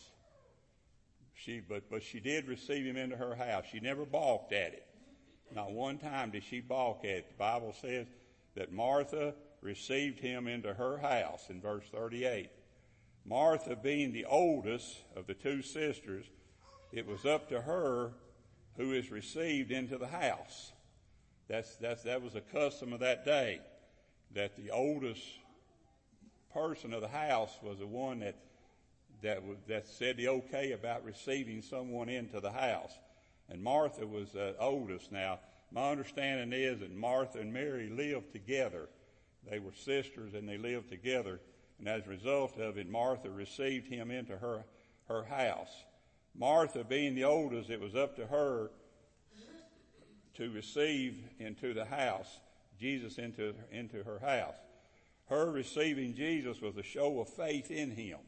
She, 1.35 1.61
but, 1.61 1.91
but 1.91 2.03
she 2.03 2.21
did 2.21 2.47
receive 2.47 2.87
him 2.87 2.97
into 2.97 3.17
her 3.17 3.35
house. 3.35 3.65
She 3.71 3.81
never 3.81 4.05
balked 4.05 4.53
at 4.53 4.73
it. 4.73 4.87
Not 5.55 5.73
one 5.73 5.99
time 5.99 6.31
did 6.31 6.45
she 6.45 6.61
balk 6.61 7.01
at 7.05 7.11
it. 7.11 7.29
The 7.31 7.39
Bible 7.39 7.75
says 7.81 8.07
that 8.55 8.73
Martha 8.73 9.35
received 9.65 10.21
him 10.21 10.47
into 10.47 10.75
her 10.75 10.99
house 10.99 11.47
in 11.49 11.61
verse 11.61 11.85
38. 11.91 12.51
Martha 13.25 13.75
being 13.75 14.13
the 14.13 14.27
oldest 14.27 14.99
of 15.17 15.27
the 15.27 15.35
two 15.35 15.63
sisters, 15.63 16.27
it 16.93 17.07
was 17.07 17.25
up 17.25 17.49
to 17.49 17.63
her 17.63 18.13
who 18.77 18.93
is 18.93 19.11
received 19.11 19.71
into 19.71 19.97
the 19.97 20.07
house. 20.07 20.73
That's, 21.49 21.77
that's, 21.77 22.03
that 22.03 22.23
was 22.23 22.35
a 22.35 22.41
custom 22.41 22.93
of 22.93 23.01
that 23.01 23.25
day, 23.25 23.61
that 24.35 24.57
the 24.57 24.71
oldest 24.71 25.23
person 26.53 26.93
of 26.93 27.01
the 27.01 27.09
house 27.09 27.59
was 27.63 27.79
the 27.79 27.87
one 27.87 28.21
that, 28.21 28.37
that, 29.23 29.43
that 29.67 29.89
said 29.89 30.17
the 30.19 30.29
okay 30.29 30.73
about 30.73 31.05
receiving 31.05 31.63
someone 31.63 32.09
into 32.09 32.41
the 32.41 32.53
house. 32.53 32.93
And 33.49 33.63
Martha 33.63 34.07
was 34.07 34.33
the 34.33 34.55
oldest. 34.59 35.11
Now, 35.11 35.41
my 35.71 35.91
understanding 35.91 36.59
is 36.59 36.81
that 36.81 36.95
Martha 36.95 37.41
and 37.41 37.53
Mary 37.53 37.89
lived 37.89 38.33
together. 38.33 38.89
They 39.51 39.59
were 39.59 39.73
sisters 39.73 40.35
and 40.35 40.49
they 40.49 40.59
lived 40.59 40.89
together. 40.89 41.41
And 41.79 41.89
as 41.89 42.07
a 42.07 42.11
result 42.11 42.59
of 42.59 42.79
it, 42.79 42.89
Martha 42.89 43.31
received 43.31 43.89
him 43.89 44.11
into 44.11 44.37
her, 44.37 44.65
her 45.09 45.25
house. 45.25 45.85
Martha 46.35 46.85
being 46.85 47.15
the 47.15 47.25
oldest, 47.25 47.71
it 47.71 47.81
was 47.81 47.95
up 47.95 48.17
to 48.17 48.27
her 48.27 48.71
to 50.35 50.51
receive 50.51 51.23
into 51.39 51.75
the 51.75 51.85
house, 51.85 52.41
Jesus 52.79 53.19
into, 53.19 53.55
into 53.71 54.03
her 54.03 54.19
house. 54.19 54.57
Her 55.27 55.51
receiving 55.51 56.15
Jesus 56.15 56.61
was 56.61 56.77
a 56.77 56.83
show 56.83 57.21
of 57.21 57.29
faith 57.29 57.71
in 57.71 57.91
him. 57.91 58.19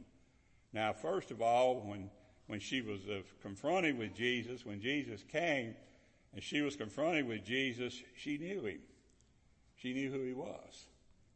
Now, 0.73 0.93
first 0.93 1.31
of 1.31 1.43
all, 1.43 1.81
when, 1.81 2.11
when 2.47 2.61
she 2.61 2.81
was 2.81 3.01
uh, 3.09 3.23
confronted 3.43 3.99
with 3.99 4.15
Jesus, 4.15 4.65
when 4.65 4.81
Jesus 4.81 5.23
came 5.31 5.75
and 6.33 6.43
she 6.43 6.61
was 6.61 6.77
confronted 6.77 7.27
with 7.27 7.45
Jesus, 7.45 8.01
she 8.17 8.39
knew 8.39 8.65
him. 8.65 8.81
She 9.77 9.93
knew 9.93 10.11
who 10.11 10.25
he 10.25 10.33
was. 10.33 10.87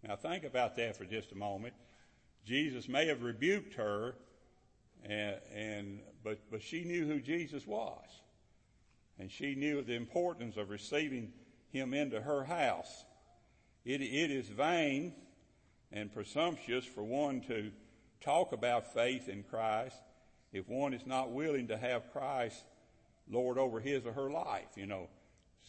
Now 0.07 0.17
think 0.17 0.45
about 0.45 0.77
that 0.77 0.97
for 0.97 1.05
just 1.05 1.33
a 1.33 1.37
moment. 1.37 1.75
Jesus 2.45 2.89
may 2.89 3.07
have 3.07 3.23
rebuked 3.23 3.75
her, 3.75 4.15
and, 5.05 5.37
and 5.55 6.01
but 6.25 6.39
but 6.51 6.63
she 6.63 6.85
knew 6.85 7.07
who 7.07 7.21
Jesus 7.21 7.67
was. 7.67 8.05
And 9.19 9.31
she 9.31 9.55
knew 9.55 9.83
the 9.83 9.95
importance 9.95 10.57
of 10.57 10.71
receiving 10.71 11.33
him 11.69 11.93
into 11.93 12.21
her 12.23 12.45
house. 12.45 13.05
It, 13.85 14.01
it 14.01 14.31
is 14.31 14.49
vain 14.49 15.13
and 15.93 16.13
presumptuous 16.13 16.87
for 16.87 17.03
one 17.03 17.43
to 17.43 17.71
talk 18.21 18.53
about 18.53 18.95
faith 18.95 19.29
in 19.29 19.43
Christ 19.43 19.97
if 20.53 20.69
one 20.69 20.95
is 20.95 21.07
not 21.07 21.31
willing 21.31 21.69
to 21.69 21.77
have 21.77 22.13
Christ 22.13 22.65
Lord 23.29 23.59
over 23.59 23.81
his 23.81 24.07
or 24.07 24.13
her 24.13 24.31
life. 24.31 24.69
You 24.77 24.87
know, 24.87 25.09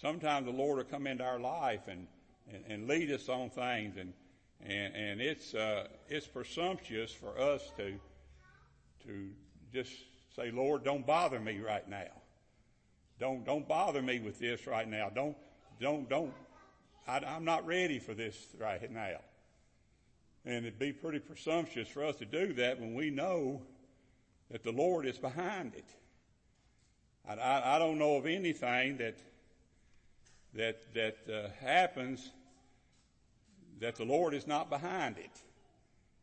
sometimes 0.01 0.45
the 0.45 0.51
Lord 0.51 0.77
will 0.77 0.85
come 0.85 1.05
into 1.05 1.23
our 1.23 1.39
life 1.39 1.87
and, 1.87 2.07
and, 2.51 2.63
and 2.67 2.87
lead 2.87 3.11
us 3.11 3.29
on 3.29 3.49
things 3.49 3.97
and, 3.97 4.13
and, 4.65 4.95
and 4.95 5.21
it's, 5.21 5.53
uh, 5.53 5.87
it's 6.09 6.27
presumptuous 6.27 7.11
for 7.11 7.39
us 7.39 7.71
to, 7.77 7.99
to 9.05 9.29
just 9.73 9.91
say, 10.35 10.51
Lord, 10.51 10.83
don't 10.83 11.05
bother 11.05 11.39
me 11.39 11.59
right 11.59 11.87
now. 11.89 12.11
Don't, 13.19 13.45
don't 13.45 13.67
bother 13.67 14.01
me 14.01 14.19
with 14.19 14.39
this 14.39 14.65
right 14.67 14.87
now. 14.87 15.09
Don't, 15.13 15.35
don't, 15.79 16.09
don't, 16.09 16.33
I, 17.07 17.19
I'm 17.19 17.45
not 17.45 17.65
ready 17.65 17.99
for 17.99 18.13
this 18.13 18.47
right 18.59 18.91
now. 18.91 19.17
And 20.45 20.65
it'd 20.65 20.79
be 20.79 20.91
pretty 20.91 21.19
presumptuous 21.19 21.87
for 21.87 22.03
us 22.03 22.15
to 22.17 22.25
do 22.25 22.53
that 22.53 22.79
when 22.79 22.95
we 22.95 23.11
know 23.11 23.61
that 24.49 24.63
the 24.63 24.71
Lord 24.71 25.05
is 25.05 25.17
behind 25.17 25.75
it. 25.75 25.85
I, 27.27 27.33
I, 27.33 27.75
I 27.75 27.79
don't 27.79 27.99
know 27.99 28.15
of 28.15 28.25
anything 28.25 28.97
that 28.97 29.17
that 30.53 30.93
that 30.93 31.17
uh, 31.31 31.49
happens 31.63 32.31
that 33.81 33.97
the 33.97 34.05
Lord 34.05 34.33
is 34.33 34.47
not 34.47 34.69
behind 34.69 35.17
it, 35.17 35.31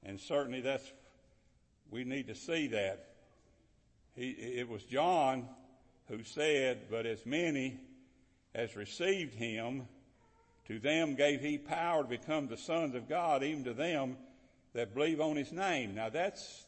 and 0.02 0.18
certainly 0.18 0.60
that's 0.60 0.90
we 1.90 2.04
need 2.04 2.26
to 2.28 2.34
see 2.34 2.68
that. 2.68 3.08
He, 4.14 4.30
it 4.30 4.68
was 4.68 4.82
John 4.82 5.48
who 6.08 6.22
said, 6.24 6.86
But 6.90 7.06
as 7.06 7.24
many 7.24 7.78
as 8.54 8.76
received 8.76 9.34
him, 9.34 9.86
to 10.66 10.78
them 10.78 11.14
gave 11.14 11.40
he 11.40 11.56
power 11.56 12.02
to 12.02 12.08
become 12.08 12.48
the 12.48 12.56
sons 12.56 12.94
of 12.94 13.08
God, 13.08 13.42
even 13.42 13.64
to 13.64 13.74
them 13.74 14.16
that 14.74 14.94
believe 14.94 15.20
on 15.20 15.36
his 15.36 15.52
name. 15.52 15.94
Now 15.94 16.10
that's, 16.10 16.66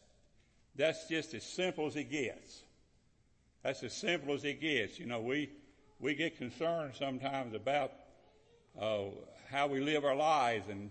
that's 0.76 1.06
just 1.09 1.35
as 1.35 1.44
simple 1.44 1.87
as 1.87 1.97
it 1.97 2.11
gets. 2.11 2.62
That's 3.62 3.82
as 3.82 3.92
simple 3.92 4.35
as 4.35 4.44
it 4.44 4.61
gets. 4.61 4.99
You 4.99 5.06
know, 5.06 5.20
we, 5.20 5.50
we 5.99 6.14
get 6.14 6.38
concerned 6.38 6.94
sometimes 6.99 7.54
about, 7.54 7.92
uh, 8.80 9.04
how 9.50 9.66
we 9.66 9.80
live 9.80 10.04
our 10.04 10.14
lives 10.14 10.69
and 10.69 10.90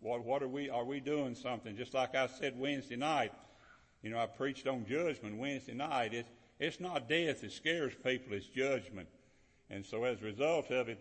what, 0.00 0.24
what 0.24 0.42
are 0.42 0.48
we, 0.48 0.68
are 0.68 0.84
we 0.84 0.98
doing 0.98 1.34
something? 1.34 1.76
Just 1.76 1.94
like 1.94 2.14
I 2.14 2.26
said 2.26 2.58
Wednesday 2.58 2.96
night, 2.96 3.32
you 4.02 4.10
know, 4.10 4.18
I 4.18 4.26
preached 4.26 4.66
on 4.66 4.84
judgment 4.84 5.36
Wednesday 5.36 5.74
night. 5.74 6.12
It, 6.12 6.26
it's 6.58 6.80
not 6.80 7.08
death 7.08 7.42
that 7.42 7.52
scares 7.52 7.92
people, 7.94 8.32
it's 8.32 8.46
judgment. 8.46 9.08
And 9.68 9.86
so 9.86 10.04
as 10.04 10.20
a 10.20 10.24
result 10.24 10.70
of 10.70 10.88
it, 10.88 10.98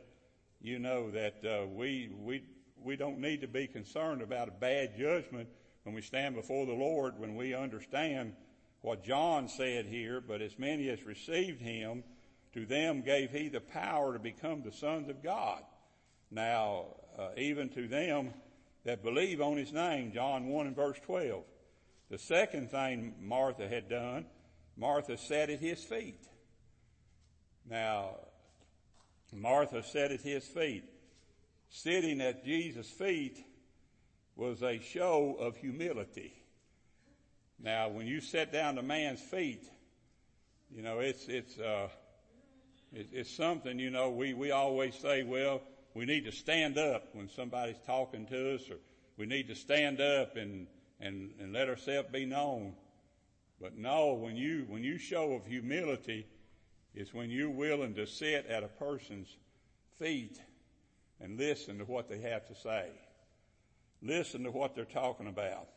you 0.62 0.78
know 0.78 1.10
that 1.12 1.44
uh, 1.44 1.66
we, 1.66 2.12
we, 2.16 2.44
we 2.84 2.96
don't 2.96 3.20
need 3.20 3.42
to 3.42 3.48
be 3.48 3.66
concerned 3.66 4.22
about 4.22 4.48
a 4.48 4.52
bad 4.52 4.98
judgment 4.98 5.50
when 5.84 5.96
we 5.96 6.02
stand 6.02 6.36
before 6.36 6.66
the 6.66 6.74
Lord, 6.74 7.18
when 7.18 7.36
we 7.36 7.56
understand 7.56 8.34
what 8.82 9.04
John 9.04 9.48
said 9.48 9.86
here, 9.86 10.22
but 10.22 10.42
as 10.42 10.60
many 10.60 10.90
as 10.90 11.04
received 11.04 11.62
him, 11.62 12.04
to 12.54 12.66
them 12.66 13.02
gave 13.02 13.32
he 13.32 13.50
the 13.50 13.62
power 13.62 14.14
to 14.14 14.20
become 14.20 14.62
the 14.62 14.72
sons 14.72 15.10
of 15.10 15.24
God. 15.24 15.64
Now, 16.32 16.86
uh, 17.18 17.30
even 17.38 17.70
to 17.70 17.88
them 17.88 18.34
that 18.86 19.04
believe 19.04 19.42
on 19.42 19.58
his 19.58 19.74
name, 19.74 20.12
John 20.14 20.48
1 20.48 20.68
and 20.68 20.76
verse 20.76 21.00
12. 21.06 21.44
The 22.10 22.18
second 22.18 22.72
thing 22.72 23.16
Martha 23.22 23.68
had 23.68 23.90
done 23.90 24.26
Martha 24.78 25.18
sat 25.18 25.50
at 25.50 25.60
his 25.60 25.84
feet. 25.84 26.24
Now, 27.70 28.16
Martha 29.34 29.84
sat 29.84 30.12
at 30.12 30.22
his 30.22 30.46
feet. 30.46 30.86
Sitting 31.70 32.22
at 32.22 32.46
Jesus' 32.46 32.90
feet 32.90 33.44
was 34.36 34.64
a 34.64 34.80
show 34.80 35.36
of 35.38 35.58
humility. 35.58 36.34
Now, 37.62 37.90
when 37.90 38.08
you 38.08 38.22
sit 38.22 38.54
down 38.54 38.76
to 38.76 38.82
man's 38.82 39.20
feet, 39.20 39.70
you 40.72 40.82
know, 40.82 41.00
it's, 41.00 41.28
it's, 41.28 41.60
uh, 41.60 41.90
it's 42.94 43.30
something, 43.30 43.78
you 43.78 43.90
know, 43.90 44.10
we, 44.10 44.34
we 44.34 44.52
always 44.52 44.96
say, 44.96 45.24
well, 45.24 45.62
we 45.94 46.06
need 46.06 46.26
to 46.26 46.32
stand 46.32 46.78
up 46.78 47.10
when 47.14 47.30
somebody's 47.30 47.80
talking 47.86 48.26
to 48.28 48.56
us 48.56 48.70
or 48.70 48.78
we 49.18 49.26
need 49.26 49.48
to 49.48 49.56
stand 49.56 50.00
up 50.00 50.38
and, 50.38 50.68
and, 51.00 51.32
and 51.40 51.54
let 51.54 51.68
ourselves 51.68 52.10
be 52.12 52.26
known. 52.26 52.74
But 53.60 53.78
no, 53.78 54.14
when 54.14 54.38
you, 54.38 54.66
when 54.70 54.84
you 54.84 54.98
show 54.98 55.34
of 55.34 55.46
humility, 55.46 56.26
it's 56.96 57.14
when 57.14 57.30
you're 57.30 57.50
willing 57.50 57.96
to 57.96 58.08
sit 58.08 58.46
at 58.48 58.64
a 58.64 58.68
person's 58.68 59.28
feet 59.98 60.40
and 61.20 61.38
listen 61.38 61.80
to 61.80 61.84
what 61.84 62.08
they 62.08 62.20
have 62.22 62.48
to 62.48 62.56
say. 62.56 62.90
Listen 64.02 64.44
to 64.44 64.52
what 64.52 64.76
they're 64.76 64.86
talking 64.86 65.28
about. 65.28 65.68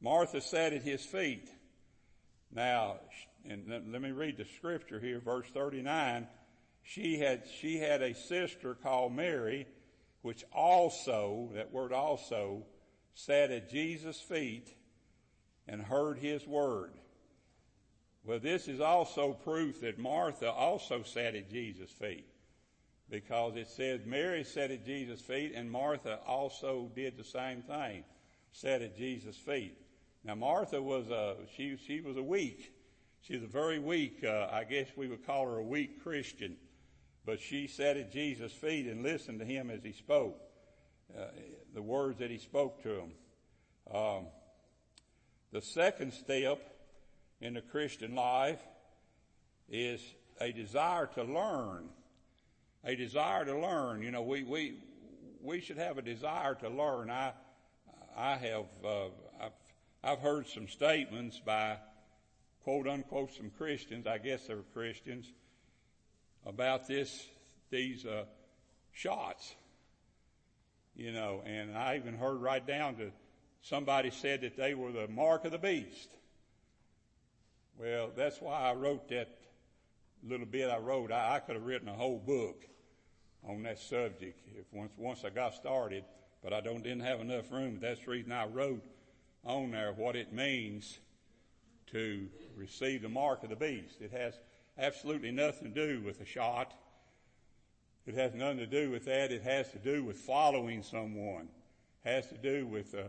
Martha 0.00 0.40
sat 0.40 0.72
at 0.72 0.82
his 0.82 1.04
feet. 1.04 1.50
Now, 2.50 2.96
and 3.48 3.68
let 3.68 4.00
me 4.00 4.12
read 4.12 4.38
the 4.38 4.46
scripture 4.56 5.00
here, 5.00 5.20
verse 5.20 5.46
39. 5.52 6.26
She 6.84 7.18
had, 7.18 7.44
she 7.60 7.78
had 7.78 8.02
a 8.02 8.14
sister 8.14 8.74
called 8.74 9.14
Mary, 9.14 9.66
which 10.22 10.44
also, 10.52 11.50
that 11.54 11.72
word 11.72 11.92
also, 11.92 12.64
sat 13.14 13.50
at 13.50 13.70
Jesus' 13.70 14.20
feet 14.20 14.68
and 15.66 15.80
heard 15.80 16.18
his 16.18 16.46
word. 16.46 16.92
Well, 18.24 18.38
this 18.38 18.68
is 18.68 18.80
also 18.80 19.32
proof 19.32 19.80
that 19.80 19.98
Martha 19.98 20.50
also 20.50 21.02
sat 21.02 21.34
at 21.34 21.50
Jesus' 21.50 21.90
feet 21.90 22.26
because 23.10 23.56
it 23.56 23.68
says 23.68 24.00
Mary 24.06 24.44
sat 24.44 24.70
at 24.70 24.84
Jesus' 24.84 25.20
feet 25.20 25.52
and 25.54 25.70
Martha 25.70 26.20
also 26.26 26.90
did 26.94 27.16
the 27.16 27.24
same 27.24 27.62
thing, 27.62 28.04
sat 28.52 28.82
at 28.82 28.96
Jesus' 28.96 29.36
feet. 29.36 29.76
Now 30.22 30.34
Martha 30.34 30.80
was 30.80 31.08
a, 31.08 31.36
she, 31.54 31.76
she 31.76 32.00
was 32.00 32.16
a 32.16 32.22
weak, 32.22 32.72
she's 33.20 33.42
a 33.42 33.46
very 33.46 33.78
weak, 33.78 34.24
uh, 34.24 34.48
I 34.50 34.64
guess 34.64 34.88
we 34.96 35.08
would 35.08 35.26
call 35.26 35.46
her 35.46 35.58
a 35.58 35.64
weak 35.64 36.02
Christian, 36.02 36.56
but 37.26 37.40
she 37.40 37.66
sat 37.66 37.96
at 37.96 38.12
Jesus' 38.12 38.52
feet 38.52 38.86
and 38.86 39.02
listened 39.02 39.38
to 39.40 39.44
him 39.44 39.70
as 39.70 39.82
he 39.82 39.92
spoke, 39.92 40.40
uh, 41.16 41.26
the 41.74 41.82
words 41.82 42.18
that 42.18 42.30
he 42.30 42.38
spoke 42.38 42.82
to 42.82 43.00
him. 43.00 43.12
Um, 43.92 44.26
the 45.52 45.62
second 45.62 46.12
step 46.12 46.76
in 47.40 47.54
the 47.54 47.60
Christian 47.60 48.14
life 48.14 48.60
is 49.68 50.00
a 50.40 50.52
desire 50.52 51.06
to 51.14 51.22
learn. 51.22 51.88
A 52.84 52.94
desire 52.94 53.44
to 53.44 53.58
learn. 53.58 54.02
You 54.02 54.10
know, 54.10 54.22
we, 54.22 54.42
we, 54.42 54.78
we 55.42 55.60
should 55.60 55.78
have 55.78 55.96
a 55.96 56.02
desire 56.02 56.54
to 56.56 56.68
learn. 56.68 57.10
I, 57.10 57.32
I 58.16 58.36
have, 58.36 58.64
uh, 58.84 59.04
I've, 59.40 59.52
I've 60.02 60.18
heard 60.18 60.46
some 60.46 60.68
statements 60.68 61.40
by 61.44 61.78
quote 62.64 62.88
unquote 62.88 63.32
some 63.34 63.50
Christians, 63.50 64.06
I 64.06 64.18
guess 64.18 64.46
they 64.46 64.54
were 64.54 64.64
Christians, 64.72 65.32
about 66.46 66.86
this, 66.86 67.26
these, 67.70 68.04
uh, 68.04 68.24
shots. 68.92 69.54
You 70.96 71.12
know, 71.12 71.42
and 71.44 71.76
I 71.76 71.96
even 71.96 72.14
heard 72.14 72.40
right 72.40 72.64
down 72.64 72.96
to 72.96 73.10
somebody 73.62 74.10
said 74.10 74.42
that 74.42 74.56
they 74.56 74.74
were 74.74 74.92
the 74.92 75.08
mark 75.08 75.44
of 75.44 75.52
the 75.52 75.58
beast. 75.58 76.08
Well, 77.78 78.10
that's 78.16 78.40
why 78.40 78.60
I 78.60 78.74
wrote 78.74 79.08
that 79.08 79.28
little 80.22 80.46
bit 80.46 80.70
I 80.70 80.78
wrote. 80.78 81.10
I, 81.10 81.36
I 81.36 81.38
could 81.40 81.56
have 81.56 81.64
written 81.64 81.88
a 81.88 81.94
whole 81.94 82.18
book 82.18 82.64
on 83.46 83.62
that 83.64 83.80
subject 83.80 84.40
if 84.56 84.64
once, 84.72 84.92
once 84.96 85.24
I 85.24 85.30
got 85.30 85.54
started, 85.54 86.04
but 86.42 86.52
I 86.52 86.60
don't, 86.60 86.82
didn't 86.82 87.00
have 87.00 87.20
enough 87.20 87.50
room. 87.50 87.78
That's 87.80 88.00
the 88.04 88.10
reason 88.10 88.32
I 88.32 88.46
wrote 88.46 88.82
on 89.44 89.72
there 89.72 89.92
what 89.92 90.14
it 90.14 90.32
means 90.32 90.98
to 91.90 92.28
receive 92.56 93.02
the 93.02 93.08
mark 93.08 93.42
of 93.42 93.50
the 93.50 93.56
beast. 93.56 94.00
It 94.00 94.12
has 94.12 94.34
absolutely 94.78 95.30
nothing 95.30 95.72
to 95.72 95.86
do 95.86 96.02
with 96.04 96.20
a 96.20 96.24
shot. 96.24 96.74
It 98.06 98.14
has 98.14 98.34
nothing 98.34 98.58
to 98.58 98.66
do 98.66 98.90
with 98.90 99.06
that. 99.06 99.32
It 99.32 99.42
has 99.42 99.70
to 99.72 99.78
do 99.78 100.04
with 100.04 100.18
following 100.18 100.82
someone. 100.82 101.48
It 102.04 102.10
has 102.10 102.28
to 102.28 102.36
do 102.36 102.66
with 102.66 102.94
uh, 102.94 103.08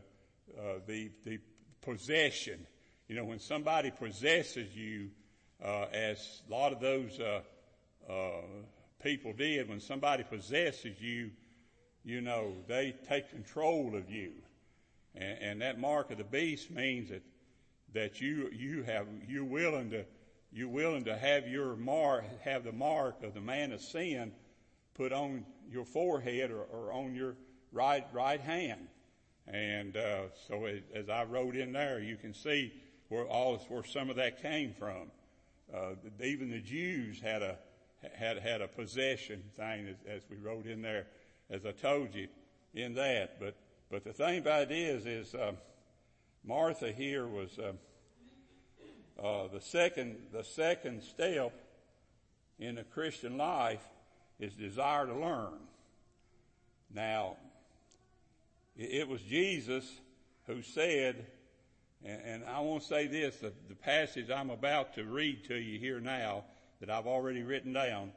uh, 0.57 0.79
the 0.87 1.11
the 1.25 1.39
possession. 1.81 2.65
You 3.07 3.15
know, 3.15 3.25
when 3.25 3.39
somebody 3.39 3.91
possesses 3.91 4.75
you, 4.75 5.09
uh, 5.63 5.85
as 5.93 6.41
a 6.47 6.51
lot 6.51 6.73
of 6.73 6.79
those 6.79 7.19
uh, 7.19 7.41
uh, 8.09 8.41
people 9.03 9.33
did, 9.33 9.69
when 9.69 9.79
somebody 9.79 10.23
possesses 10.23 10.99
you, 10.99 11.31
you 12.03 12.21
know, 12.21 12.53
they 12.67 12.95
take 13.07 13.29
control 13.29 13.95
of 13.95 14.09
you. 14.09 14.31
And, 15.15 15.37
and 15.41 15.61
that 15.61 15.79
mark 15.79 16.11
of 16.11 16.17
the 16.17 16.23
beast 16.23 16.71
means 16.71 17.09
that, 17.09 17.21
that 17.93 18.21
you, 18.21 18.49
you 18.51 18.83
have, 18.83 19.07
you're 19.27 19.45
willing 19.45 19.91
to, 19.91 20.05
you're 20.55 20.69
willing 20.69 21.03
to 21.03 21.15
have 21.15 21.47
your 21.47 21.75
mark, 21.75 22.23
have 22.41 22.63
the 22.63 22.71
mark 22.71 23.21
of 23.23 23.33
the 23.33 23.41
man 23.41 23.71
of 23.71 23.81
sin 23.81 24.31
put 24.95 25.11
on 25.11 25.45
your 25.69 25.85
forehead 25.85 26.49
or, 26.49 26.61
or 26.61 26.93
on 26.93 27.13
your 27.13 27.35
right, 27.71 28.07
right 28.13 28.39
hand. 28.39 28.87
And, 29.47 29.95
uh, 29.95 30.21
so 30.47 30.65
as, 30.65 30.79
as, 30.95 31.09
I 31.09 31.25
wrote 31.25 31.55
in 31.55 31.73
there, 31.73 31.99
you 31.99 32.15
can 32.15 32.33
see 32.33 32.73
where 33.09 33.25
all, 33.25 33.57
where 33.67 33.83
some 33.83 34.09
of 34.09 34.15
that 34.15 34.41
came 34.41 34.73
from. 34.73 35.11
Uh, 35.71 35.91
even 36.23 36.49
the 36.49 36.61
Jews 36.61 37.19
had 37.19 37.43
a, 37.43 37.57
had, 38.13 38.39
had 38.39 38.61
a 38.61 38.67
possession 38.67 39.43
thing 39.55 39.87
as, 39.87 39.97
as 40.07 40.23
we 40.29 40.37
wrote 40.37 40.65
in 40.65 40.81
there, 40.81 41.05
as 41.51 41.65
I 41.65 41.73
told 41.73 42.15
you 42.15 42.27
in 42.73 42.95
that. 42.95 43.39
But 43.39 43.55
but 43.89 44.03
the 44.03 44.13
thing 44.13 44.39
about 44.39 44.63
it 44.63 44.71
is, 44.71 45.05
is 45.05 45.35
uh, 45.35 45.53
Martha 46.43 46.91
here 46.91 47.27
was 47.27 47.57
uh, 47.59 47.73
uh, 49.21 49.47
the 49.47 49.61
second 49.61 50.17
the 50.31 50.43
second 50.43 51.01
step 51.03 51.53
in 52.59 52.75
the 52.75 52.83
Christian 52.83 53.37
life 53.37 53.83
is 54.39 54.53
desire 54.53 55.05
to 55.05 55.13
learn. 55.13 55.53
Now, 56.93 57.37
it, 58.77 59.07
was 59.07 59.21
Jesus 59.21 59.89
who 60.47 60.61
said, 60.61 61.25
and, 62.03 62.21
and 62.25 62.43
I 62.45 62.59
want 62.59 62.83
to 62.83 62.87
say 62.87 63.07
this: 63.07 63.37
the, 63.37 63.53
the 63.69 63.75
passage 63.75 64.29
I'm 64.29 64.49
about 64.49 64.95
to 64.95 65.05
read 65.05 65.45
to 65.45 65.55
you 65.55 65.79
here 65.79 65.99
now 65.99 66.43
that 66.79 66.89
I've 66.89 67.07
already 67.07 67.43
written 67.43 67.73
down. 67.73 68.11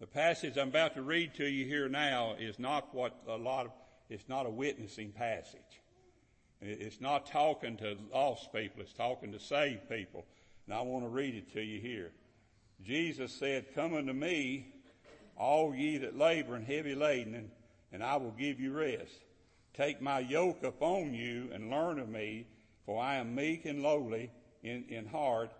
The 0.00 0.06
passage 0.06 0.58
I'm 0.58 0.68
about 0.68 0.94
to 0.94 1.02
read 1.02 1.34
to 1.34 1.44
you 1.44 1.64
here 1.64 1.88
now 1.88 2.34
is 2.38 2.58
not 2.58 2.92
what 2.92 3.14
a 3.28 3.36
lot 3.36 3.66
of 3.66 3.72
it's 4.10 4.28
not 4.28 4.46
a 4.46 4.50
witnessing 4.50 5.12
passage. 5.12 5.71
It's 6.62 7.00
not 7.00 7.26
talking 7.26 7.76
to 7.78 7.96
lost 8.12 8.52
people. 8.52 8.82
It's 8.82 8.92
talking 8.92 9.32
to 9.32 9.40
saved 9.40 9.88
people. 9.88 10.24
And 10.66 10.74
I 10.74 10.82
want 10.82 11.04
to 11.04 11.08
read 11.08 11.34
it 11.34 11.52
to 11.54 11.60
you 11.60 11.80
here. 11.80 12.12
Jesus 12.84 13.32
said, 13.32 13.74
come 13.74 13.94
unto 13.94 14.12
me, 14.12 14.72
all 15.36 15.74
ye 15.74 15.98
that 15.98 16.16
labor 16.16 16.54
and 16.54 16.64
heavy 16.64 16.94
laden, 16.94 17.50
and, 17.92 18.02
I 18.02 18.16
will 18.16 18.30
give 18.32 18.58
you 18.58 18.72
rest. 18.72 19.24
Take 19.74 20.00
my 20.00 20.20
yoke 20.20 20.62
upon 20.62 21.14
you 21.14 21.50
and 21.52 21.70
learn 21.70 21.98
of 21.98 22.08
me, 22.08 22.46
for 22.86 23.02
I 23.02 23.16
am 23.16 23.34
meek 23.34 23.64
and 23.64 23.82
lowly 23.82 24.30
in, 24.62 24.84
in 24.88 25.06
heart, 25.06 25.52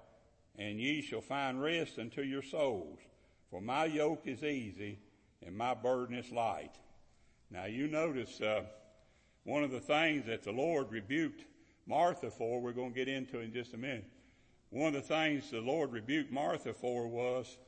and 0.57 0.81
ye 0.81 1.03
shall 1.03 1.21
find 1.21 1.61
rest 1.61 1.99
unto 1.99 2.23
your 2.23 2.43
souls. 2.43 2.99
For 3.51 3.61
my 3.61 3.85
yoke 3.85 4.23
is 4.27 4.43
easy 4.43 4.99
and 5.45 5.57
my 5.57 5.75
burden 5.75 6.17
is 6.17 6.31
light. 6.33 6.75
Now 7.51 7.67
you 7.67 7.87
notice 7.87 8.41
uh, 8.41 8.63
one 9.45 9.65
of 9.65 9.71
the 9.71 9.81
things 9.81 10.27
that 10.27 10.43
the 10.43 10.53
Lord 10.53 10.91
rebuked 10.91 11.45
Martha 11.87 12.31
for, 12.31 12.61
we're 12.61 12.73
going 12.73 12.93
to 12.93 12.95
get 12.95 13.09
into 13.09 13.41
in 13.41 13.53
just 13.53 13.75
a 13.75 13.77
minute. 13.77 14.05
One 14.71 14.95
of 14.95 14.95
the 14.95 15.15
things 15.15 15.51
the 15.51 15.61
Lord 15.61 15.93
rebuked 15.93 16.33
Martha 16.33 16.73
for 16.73 17.09
was 17.09 17.59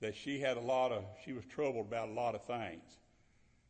that 0.00 0.14
she 0.14 0.40
had 0.40 0.56
a 0.56 0.60
lot 0.60 0.92
of, 0.92 1.04
she 1.24 1.32
was 1.32 1.44
troubled 1.46 1.86
about 1.86 2.08
a 2.08 2.12
lot 2.12 2.34
of 2.34 2.44
things. 2.44 2.82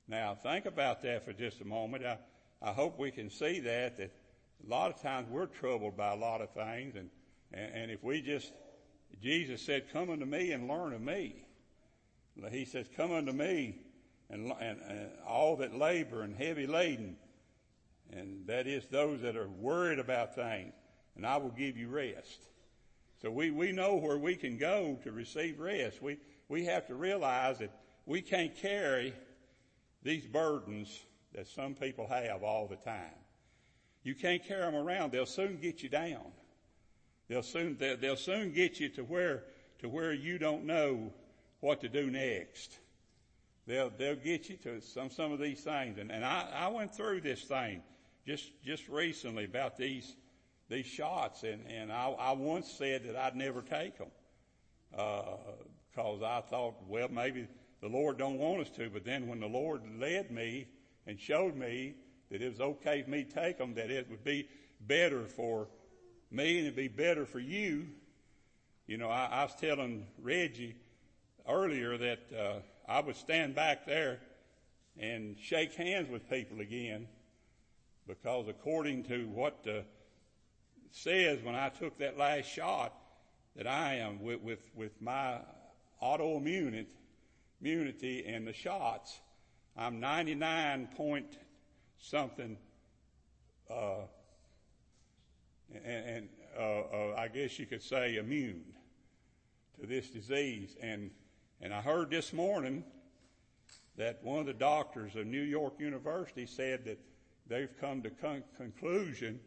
Now 0.06 0.34
think 0.34 0.66
about 0.66 1.02
that 1.02 1.24
for 1.24 1.32
just 1.32 1.60
a 1.60 1.64
moment. 1.64 2.04
I, 2.04 2.18
I 2.62 2.72
hope 2.72 2.98
we 2.98 3.10
can 3.10 3.30
see 3.30 3.60
that, 3.60 3.96
that 3.98 4.12
a 4.64 4.70
lot 4.70 4.90
of 4.90 5.00
times 5.00 5.28
we're 5.30 5.46
troubled 5.46 5.96
by 5.96 6.12
a 6.12 6.16
lot 6.16 6.40
of 6.40 6.50
things 6.50 6.94
and, 6.96 7.08
and, 7.52 7.74
and 7.74 7.90
if 7.90 8.02
we 8.04 8.20
just, 8.20 8.52
Jesus 9.22 9.62
said, 9.62 9.90
come 9.92 10.10
unto 10.10 10.26
me 10.26 10.52
and 10.52 10.68
learn 10.68 10.92
of 10.92 11.00
me. 11.00 11.46
He 12.50 12.64
says, 12.64 12.86
come 12.96 13.12
unto 13.12 13.32
me 13.32 13.78
and, 14.28 14.52
and, 14.60 14.80
and 14.80 15.10
all 15.26 15.56
that 15.56 15.74
labor 15.74 16.22
and 16.22 16.36
heavy 16.36 16.66
laden, 16.66 17.16
and 18.16 18.46
that 18.46 18.66
is 18.66 18.86
those 18.86 19.22
that 19.22 19.36
are 19.36 19.48
worried 19.48 19.98
about 19.98 20.34
things, 20.34 20.72
and 21.16 21.26
I 21.26 21.36
will 21.36 21.50
give 21.50 21.76
you 21.76 21.88
rest. 21.88 22.46
So 23.22 23.30
we, 23.30 23.50
we 23.50 23.72
know 23.72 23.96
where 23.96 24.18
we 24.18 24.36
can 24.36 24.58
go 24.58 24.98
to 25.04 25.12
receive 25.12 25.58
rest. 25.58 26.02
We, 26.02 26.18
we 26.48 26.66
have 26.66 26.86
to 26.88 26.94
realize 26.94 27.58
that 27.58 27.70
we 28.06 28.20
can't 28.20 28.54
carry 28.56 29.14
these 30.02 30.26
burdens 30.26 31.00
that 31.34 31.46
some 31.48 31.74
people 31.74 32.06
have 32.06 32.42
all 32.42 32.66
the 32.66 32.76
time. 32.76 33.14
You 34.02 34.14
can't 34.14 34.44
carry 34.44 34.60
them 34.60 34.74
around. 34.74 35.12
They'll 35.12 35.24
soon 35.24 35.58
get 35.60 35.82
you 35.82 35.88
down. 35.88 36.32
They'll 37.28 37.42
soon, 37.42 37.76
they'll, 37.78 37.96
they'll 37.96 38.16
soon 38.16 38.52
get 38.52 38.78
you 38.78 38.90
to 38.90 39.02
where, 39.02 39.44
to 39.78 39.88
where 39.88 40.12
you 40.12 40.38
don't 40.38 40.64
know 40.64 41.12
what 41.60 41.80
to 41.80 41.88
do 41.88 42.10
next. 42.10 42.78
They'll, 43.66 43.90
they'll 43.96 44.16
get 44.16 44.50
you 44.50 44.56
to 44.58 44.82
some, 44.82 45.08
some 45.08 45.32
of 45.32 45.40
these 45.40 45.60
things. 45.60 45.96
And, 45.98 46.12
and 46.12 46.22
I, 46.22 46.46
I 46.54 46.68
went 46.68 46.94
through 46.94 47.22
this 47.22 47.40
thing 47.40 47.80
just, 48.26 48.50
just 48.64 48.88
recently 48.88 49.44
about 49.44 49.76
these, 49.76 50.16
these 50.68 50.86
shots. 50.86 51.42
And, 51.42 51.66
and 51.66 51.92
I, 51.92 52.08
I 52.10 52.32
once 52.32 52.70
said 52.70 53.04
that 53.04 53.16
I'd 53.16 53.36
never 53.36 53.62
take 53.62 53.98
them. 53.98 54.08
Uh, 54.96 55.36
cause 55.94 56.22
I 56.22 56.40
thought, 56.40 56.74
well, 56.88 57.08
maybe 57.08 57.46
the 57.80 57.88
Lord 57.88 58.18
don't 58.18 58.38
want 58.38 58.60
us 58.60 58.70
to. 58.76 58.88
But 58.90 59.04
then 59.04 59.28
when 59.28 59.40
the 59.40 59.46
Lord 59.46 59.82
led 59.98 60.30
me 60.30 60.66
and 61.06 61.18
showed 61.18 61.56
me 61.56 61.94
that 62.30 62.40
it 62.40 62.48
was 62.48 62.60
okay 62.60 63.02
for 63.02 63.10
me 63.10 63.24
to 63.24 63.30
take 63.30 63.58
them, 63.58 63.74
that 63.74 63.90
it 63.90 64.08
would 64.10 64.24
be 64.24 64.48
better 64.80 65.26
for 65.26 65.68
me 66.30 66.58
and 66.58 66.66
it'd 66.66 66.76
be 66.76 66.88
better 66.88 67.26
for 67.26 67.40
you. 67.40 67.86
You 68.86 68.98
know, 68.98 69.08
I, 69.08 69.26
I 69.26 69.42
was 69.44 69.54
telling 69.60 70.06
Reggie 70.22 70.76
earlier 71.48 71.96
that, 71.98 72.20
uh, 72.36 72.60
I 72.86 73.00
would 73.00 73.16
stand 73.16 73.54
back 73.54 73.86
there 73.86 74.20
and 74.98 75.36
shake 75.40 75.74
hands 75.74 76.08
with 76.10 76.28
people 76.28 76.60
again 76.60 77.08
because 78.06 78.48
according 78.48 79.04
to 79.04 79.28
what 79.28 79.66
uh, 79.68 79.82
says 80.90 81.42
when 81.42 81.54
I 81.54 81.68
took 81.68 81.98
that 81.98 82.18
last 82.18 82.46
shot 82.46 82.94
that 83.56 83.66
I 83.66 83.96
am 83.96 84.22
with, 84.22 84.40
with, 84.40 84.70
with 84.74 85.00
my 85.00 85.38
autoimmunity 86.02 86.86
immunity 87.60 88.26
and 88.26 88.46
the 88.46 88.52
shots, 88.52 89.20
I'm 89.76 89.98
99 90.00 90.88
point 90.96 91.38
something, 91.98 92.58
uh, 93.70 94.02
and, 95.72 96.06
and 96.06 96.28
uh, 96.58 96.62
uh, 96.62 97.14
I 97.16 97.28
guess 97.28 97.58
you 97.58 97.66
could 97.66 97.82
say 97.82 98.16
immune 98.16 98.64
to 99.80 99.86
this 99.86 100.10
disease. 100.10 100.76
And 100.82 101.10
and 101.60 101.72
I 101.72 101.80
heard 101.80 102.10
this 102.10 102.32
morning 102.32 102.84
that 103.96 104.22
one 104.22 104.40
of 104.40 104.46
the 104.46 104.52
doctors 104.52 105.16
of 105.16 105.26
New 105.26 105.42
York 105.42 105.74
University 105.78 106.46
said 106.46 106.84
that 106.84 106.98
they've 107.48 107.72
come 107.80 108.02
to 108.02 108.10
con- 108.10 108.44
conclusion 108.56 109.40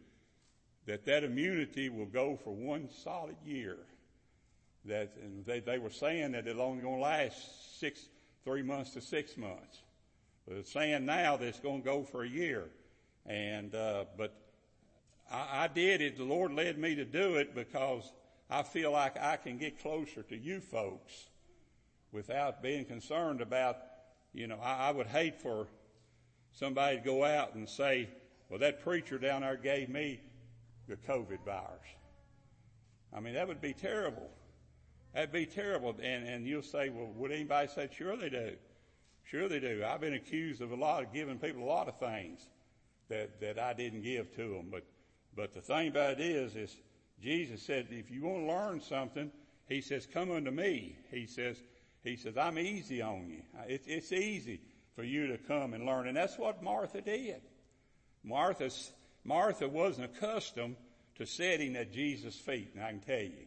that 0.86 1.06
that 1.06 1.24
immunity 1.24 1.90
will 1.90 2.06
go 2.06 2.38
for 2.44 2.54
one 2.54 2.90
solid 3.04 3.36
year. 3.46 3.78
That 4.86 5.14
they, 5.46 5.60
they 5.60 5.78
were 5.78 5.90
saying 5.90 6.32
that 6.32 6.48
it's 6.48 6.60
only 6.60 6.82
going 6.82 6.96
to 6.96 7.02
last 7.02 7.80
six, 7.80 8.08
three 8.46 8.62
months 8.62 8.92
to 8.92 9.02
six 9.02 9.36
months. 9.36 9.82
But 10.48 10.58
it's 10.58 10.72
saying 10.72 11.06
now 11.06 11.36
that 11.36 11.46
it's 11.46 11.60
going 11.60 11.82
to 11.82 11.86
go 11.86 12.04
for 12.04 12.24
a 12.24 12.30
year. 12.30 12.70
And, 13.26 13.76
uh, 13.76 14.06
but 14.18 14.34
I, 15.30 15.64
I 15.64 15.68
did 15.68 16.02
it. 16.02 16.18
The 16.18 16.24
Lord 16.24 16.54
led 16.54 16.78
me 16.78 16.96
to 16.96 17.04
do 17.04 17.36
it 17.36 17.54
because 17.54 18.10
I 18.50 18.64
feel 18.64 18.92
like 18.92 19.22
I 19.22 19.36
can 19.36 19.58
get 19.58 19.82
closer 19.82 20.24
to 20.24 20.38
you 20.38 20.62
folks 20.62 21.28
without 22.14 22.64
being 22.64 22.86
concerned 22.86 23.42
about, 23.42 23.78
you 24.34 24.48
know, 24.48 24.58
I, 24.64 24.88
I 24.88 24.92
would 24.92 25.08
hate 25.08 25.42
for 25.42 25.68
somebody 26.54 26.98
to 26.98 27.04
go 27.04 27.24
out 27.24 27.56
and 27.56 27.68
say, 27.68 28.10
well, 28.50 28.60
that 28.60 28.82
preacher 28.82 29.18
down 29.18 29.42
there 29.42 29.58
gave 29.58 29.90
me 29.90 30.20
the 30.88 30.96
COVID 30.96 31.44
virus. 31.46 31.88
I 33.14 33.20
mean, 33.20 33.34
that 33.34 33.48
would 33.48 33.62
be 33.62 33.74
terrible. 33.74 34.30
That'd 35.14 35.32
be 35.32 35.46
terrible. 35.46 35.96
And, 36.02 36.28
and 36.28 36.46
you'll 36.46 36.62
say, 36.62 36.90
well, 36.90 37.12
would 37.16 37.32
anybody 37.32 37.68
say, 37.68 37.90
sure 37.92 38.16
they 38.16 38.30
do. 38.30 38.52
Sure 39.24 39.50
they 39.50 39.60
do. 39.60 39.84
I've 39.86 40.02
been 40.02 40.14
accused 40.14 40.62
of 40.62 40.72
a 40.72 40.76
lot 40.76 41.04
of 41.04 41.14
giving 41.14 41.38
people 41.38 41.64
a 41.64 41.66
lot 41.66 41.88
of 41.88 42.00
things 42.00 42.48
that, 43.10 43.42
that 43.42 43.60
I 43.60 43.74
didn't 43.74 44.02
give 44.02 44.34
to 44.36 44.50
them. 44.50 44.68
But, 44.72 44.84
but 45.36 45.54
the 45.54 45.62
thing 45.62 45.90
about 45.90 46.14
it 46.14 46.22
is, 46.22 46.56
is 46.56 46.76
Jesus 47.22 47.62
said, 47.62 47.88
if 47.92 48.10
you 48.10 48.24
want 48.24 48.46
to 48.46 48.54
learn 48.54 48.82
something, 48.82 49.32
he 49.68 49.82
says, 49.82 50.06
come 50.06 50.32
unto 50.32 50.52
me. 50.52 50.98
He 51.12 51.26
says, 51.26 51.58
he 52.04 52.16
says, 52.16 52.38
I'm 52.38 52.58
easy 52.58 53.02
on 53.02 53.28
you. 53.30 53.42
It's, 53.68 53.88
it's 53.88 54.12
easy 54.14 54.62
for 54.98 55.04
you 55.04 55.28
to 55.28 55.38
come 55.38 55.76
and 55.76 55.86
learn. 55.86 56.08
And 56.08 56.18
that's 56.18 56.40
what 56.40 56.64
Martha 56.64 57.02
did. 57.02 57.40
Martha's, 58.24 58.92
Martha 59.24 59.70
wasn't 59.70 60.06
accustomed 60.06 60.76
to 61.20 61.28
sitting 61.28 61.76
at 61.76 61.94
Jesus' 61.94 62.36
feet, 62.36 62.72
and 62.74 62.84
I 62.84 62.90
can 62.90 63.02
tell 63.02 63.20
you. 63.20 63.46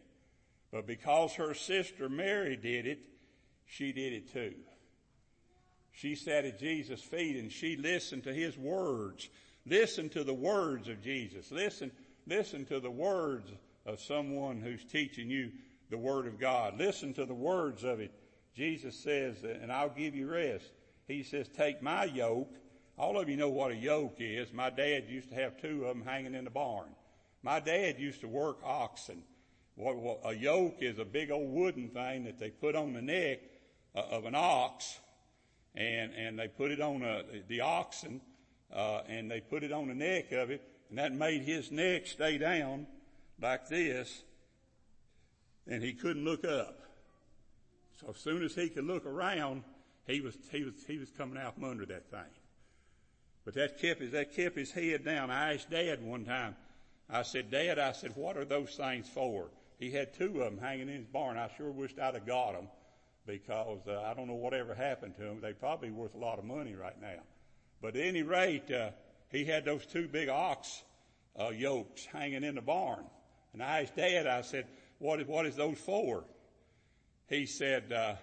But 0.71 0.87
because 0.87 1.33
her 1.33 1.53
sister 1.53 2.07
Mary 2.07 2.55
did 2.55 2.87
it, 2.87 2.99
she 3.65 3.91
did 3.91 4.13
it 4.13 4.31
too. 4.31 4.53
She 5.91 6.15
sat 6.15 6.45
at 6.45 6.57
Jesus' 6.57 7.01
feet 7.01 7.35
and 7.35 7.51
she 7.51 7.75
listened 7.75 8.23
to 8.23 8.33
his 8.33 8.57
words. 8.57 9.27
Listen 9.65 10.07
to 10.11 10.23
the 10.23 10.33
words 10.33 10.87
of 10.87 11.01
Jesus. 11.01 11.51
Listen, 11.51 11.91
listen 12.25 12.63
to 12.67 12.79
the 12.79 12.89
words 12.89 13.51
of 13.85 13.99
someone 13.99 14.61
who's 14.61 14.85
teaching 14.85 15.29
you 15.29 15.51
the 15.89 15.97
Word 15.97 16.27
of 16.27 16.39
God. 16.39 16.77
Listen 16.77 17.13
to 17.15 17.25
the 17.25 17.33
words 17.33 17.83
of 17.83 17.99
it. 17.99 18.13
Jesus 18.55 18.97
says, 18.97 19.43
and 19.43 19.69
I'll 19.69 19.89
give 19.89 20.15
you 20.15 20.31
rest. 20.31 20.71
He 21.11 21.23
says, 21.23 21.47
take 21.49 21.81
my 21.81 22.05
yoke. 22.05 22.49
All 22.97 23.19
of 23.19 23.27
you 23.27 23.35
know 23.35 23.49
what 23.49 23.71
a 23.71 23.75
yoke 23.75 24.17
is. 24.19 24.53
My 24.53 24.69
dad 24.69 25.05
used 25.09 25.29
to 25.29 25.35
have 25.35 25.59
two 25.61 25.85
of 25.85 25.97
them 25.97 26.05
hanging 26.05 26.35
in 26.35 26.45
the 26.45 26.49
barn. 26.49 26.87
My 27.43 27.59
dad 27.59 27.99
used 27.99 28.21
to 28.21 28.27
work 28.27 28.59
oxen. 28.63 29.23
A 29.77 30.33
yoke 30.33 30.77
is 30.79 30.99
a 30.99 31.05
big 31.05 31.31
old 31.31 31.51
wooden 31.51 31.89
thing 31.89 32.25
that 32.25 32.39
they 32.39 32.49
put 32.49 32.75
on 32.75 32.93
the 32.93 33.01
neck 33.01 33.39
uh, 33.95 34.01
of 34.11 34.25
an 34.25 34.35
ox, 34.35 34.99
and 35.73 36.13
and 36.13 36.37
they 36.37 36.47
put 36.47 36.71
it 36.71 36.81
on 36.81 37.01
a, 37.01 37.23
the 37.47 37.61
oxen, 37.61 38.21
uh, 38.71 39.01
and 39.07 39.31
they 39.31 39.39
put 39.39 39.63
it 39.63 39.71
on 39.71 39.87
the 39.87 39.95
neck 39.95 40.31
of 40.33 40.51
it, 40.51 40.61
and 40.89 40.99
that 40.99 41.13
made 41.13 41.41
his 41.41 41.71
neck 41.71 42.05
stay 42.05 42.37
down 42.37 42.85
like 43.41 43.67
this, 43.69 44.23
and 45.65 45.81
he 45.81 45.93
couldn't 45.93 46.25
look 46.25 46.45
up. 46.45 46.79
So 47.99 48.11
as 48.11 48.17
soon 48.17 48.43
as 48.43 48.53
he 48.53 48.69
could 48.69 48.85
look 48.85 49.05
around, 49.05 49.63
he 50.11 50.21
was 50.21 50.35
he 50.51 50.63
was 50.63 50.73
he 50.87 50.97
was 50.97 51.09
coming 51.11 51.37
out 51.37 51.55
from 51.55 51.65
under 51.65 51.85
that 51.85 52.09
thing. 52.09 52.19
But 53.45 53.55
that 53.55 53.79
kept 53.79 54.01
his 54.01 54.11
that 54.11 54.35
kept 54.35 54.57
his 54.57 54.71
head 54.71 55.03
down. 55.03 55.31
I 55.31 55.53
asked 55.55 55.69
Dad 55.69 56.03
one 56.03 56.25
time. 56.25 56.55
I 57.09 57.23
said, 57.23 57.51
Dad, 57.51 57.77
I 57.77 57.91
said, 57.91 58.13
what 58.15 58.37
are 58.37 58.45
those 58.45 58.75
things 58.75 59.09
for? 59.09 59.49
He 59.79 59.91
had 59.91 60.13
two 60.13 60.41
of 60.41 60.45
them 60.45 60.57
hanging 60.57 60.87
in 60.87 60.95
his 60.95 61.07
barn. 61.07 61.37
I 61.37 61.49
sure 61.57 61.69
wished 61.69 61.99
I'd 61.99 62.13
have 62.13 62.25
got 62.25 62.53
them 62.53 62.69
because 63.25 63.85
uh, 63.87 64.01
I 64.01 64.13
don't 64.13 64.27
know 64.27 64.35
whatever 64.35 64.73
happened 64.73 65.15
to 65.17 65.23
them. 65.23 65.41
They 65.41 65.51
probably 65.51 65.91
worth 65.91 66.15
a 66.15 66.19
lot 66.19 66.39
of 66.39 66.45
money 66.45 66.73
right 66.73 66.99
now. 67.01 67.19
But 67.81 67.97
at 67.97 68.05
any 68.05 68.23
rate, 68.23 68.71
uh, 68.71 68.91
he 69.29 69.43
had 69.43 69.65
those 69.65 69.85
two 69.85 70.07
big 70.07 70.29
ox 70.29 70.83
uh, 71.37 71.49
yokes 71.49 72.05
hanging 72.05 72.43
in 72.43 72.55
the 72.55 72.61
barn. 72.61 73.03
And 73.53 73.61
I 73.61 73.81
asked 73.81 73.97
Dad, 73.97 74.25
I 74.27 74.41
said, 74.41 74.67
what 74.99 75.19
is, 75.19 75.27
what 75.27 75.45
is 75.45 75.57
those 75.57 75.79
for? 75.79 76.23
He 77.27 77.45
said, 77.45 77.91
uh, 77.91 78.15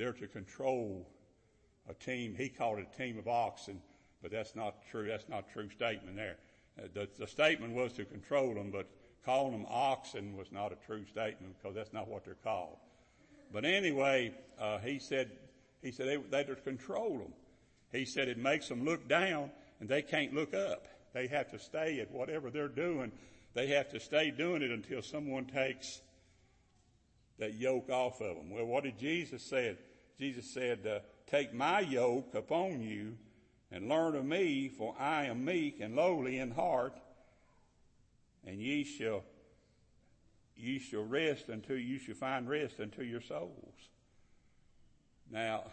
they're 0.00 0.12
to 0.14 0.26
control 0.26 1.06
a 1.86 1.92
team. 1.92 2.34
He 2.34 2.48
called 2.48 2.78
it 2.78 2.88
a 2.90 2.96
team 2.96 3.18
of 3.18 3.28
oxen, 3.28 3.82
but 4.22 4.30
that's 4.30 4.56
not 4.56 4.76
true. 4.90 5.06
That's 5.06 5.28
not 5.28 5.44
a 5.50 5.52
true 5.52 5.68
statement 5.68 6.16
there. 6.16 6.36
Uh, 6.78 6.86
the, 6.94 7.08
the 7.18 7.26
statement 7.26 7.74
was 7.74 7.92
to 7.92 8.06
control 8.06 8.54
them, 8.54 8.70
but 8.70 8.88
calling 9.26 9.52
them 9.52 9.66
oxen 9.68 10.38
was 10.38 10.50
not 10.50 10.72
a 10.72 10.76
true 10.86 11.04
statement 11.04 11.54
because 11.60 11.76
that's 11.76 11.92
not 11.92 12.08
what 12.08 12.24
they're 12.24 12.34
called. 12.42 12.78
But 13.52 13.66
anyway, 13.66 14.32
uh, 14.58 14.78
he 14.78 14.98
said, 14.98 15.32
he 15.82 15.92
said 15.92 16.08
they, 16.08 16.44
they 16.44 16.54
control 16.54 17.18
them. 17.18 17.34
He 17.92 18.06
said 18.06 18.28
it 18.28 18.38
makes 18.38 18.68
them 18.68 18.86
look 18.86 19.06
down 19.06 19.50
and 19.80 19.88
they 19.88 20.00
can't 20.00 20.32
look 20.32 20.54
up. 20.54 20.86
They 21.12 21.26
have 21.26 21.50
to 21.50 21.58
stay 21.58 22.00
at 22.00 22.10
whatever 22.10 22.48
they're 22.48 22.68
doing. 22.68 23.12
They 23.52 23.66
have 23.66 23.90
to 23.90 24.00
stay 24.00 24.30
doing 24.30 24.62
it 24.62 24.70
until 24.70 25.02
someone 25.02 25.44
takes 25.44 26.00
that 27.40 27.54
yoke 27.54 27.90
off 27.90 28.20
of 28.20 28.36
them. 28.36 28.50
Well, 28.50 28.66
what 28.66 28.84
did 28.84 28.98
Jesus 28.98 29.42
say? 29.42 29.76
Jesus 30.20 30.50
said, 30.50 30.86
uh, 30.86 30.98
take 31.30 31.54
my 31.54 31.80
yoke 31.80 32.34
upon 32.34 32.82
you 32.82 33.16
and 33.72 33.88
learn 33.88 34.14
of 34.14 34.22
me, 34.22 34.68
for 34.68 34.94
I 34.98 35.24
am 35.24 35.46
meek 35.46 35.80
and 35.80 35.96
lowly 35.96 36.38
in 36.38 36.50
heart, 36.50 36.92
and 38.46 38.60
ye 38.60 38.84
shall 38.84 39.24
ye 40.54 40.78
shall 40.78 41.04
rest 41.04 41.48
until 41.48 41.78
you 41.78 41.98
shall 41.98 42.16
find 42.16 42.50
rest 42.50 42.80
unto 42.80 43.02
your 43.02 43.22
souls. 43.22 43.72
Now, 45.30 45.64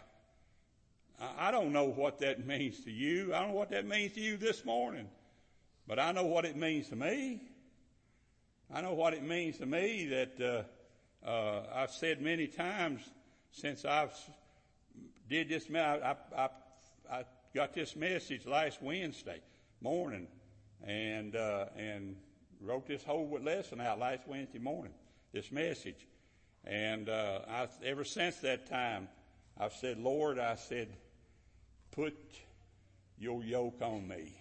I 1.20 1.50
don't 1.50 1.74
know 1.74 1.84
what 1.84 2.20
that 2.20 2.46
means 2.46 2.82
to 2.84 2.90
you. 2.90 3.34
I 3.34 3.40
don't 3.40 3.48
know 3.48 3.54
what 3.54 3.70
that 3.72 3.86
means 3.86 4.14
to 4.14 4.20
you 4.22 4.38
this 4.38 4.64
morning, 4.64 5.10
but 5.86 5.98
I 5.98 6.12
know 6.12 6.24
what 6.24 6.46
it 6.46 6.56
means 6.56 6.88
to 6.88 6.96
me. 6.96 7.42
I 8.72 8.80
know 8.80 8.94
what 8.94 9.12
it 9.12 9.22
means 9.22 9.58
to 9.58 9.66
me 9.66 10.06
that 10.06 10.66
uh, 11.22 11.28
uh, 11.28 11.66
I've 11.74 11.90
said 11.90 12.22
many 12.22 12.46
times 12.46 13.02
since 13.50 13.84
I've 13.84 14.12
did 15.28 15.48
this. 15.48 15.66
I, 15.74 16.16
I, 16.36 16.48
I 17.10 17.24
got 17.54 17.74
this 17.74 17.94
message 17.96 18.46
last 18.46 18.82
Wednesday 18.82 19.40
morning, 19.80 20.26
and 20.84 21.36
uh, 21.36 21.66
and 21.76 22.16
wrote 22.60 22.86
this 22.86 23.04
whole 23.04 23.38
lesson 23.42 23.80
out 23.80 23.98
last 23.98 24.26
Wednesday 24.26 24.58
morning. 24.58 24.92
This 25.32 25.52
message, 25.52 26.06
and 26.64 27.08
uh, 27.08 27.40
I, 27.48 27.68
ever 27.84 28.04
since 28.04 28.36
that 28.38 28.68
time, 28.68 29.08
I've 29.58 29.74
said, 29.74 29.98
Lord, 29.98 30.38
I 30.38 30.54
said, 30.54 30.88
put 31.90 32.14
your 33.18 33.44
yoke 33.44 33.82
on 33.82 34.08
me. 34.08 34.34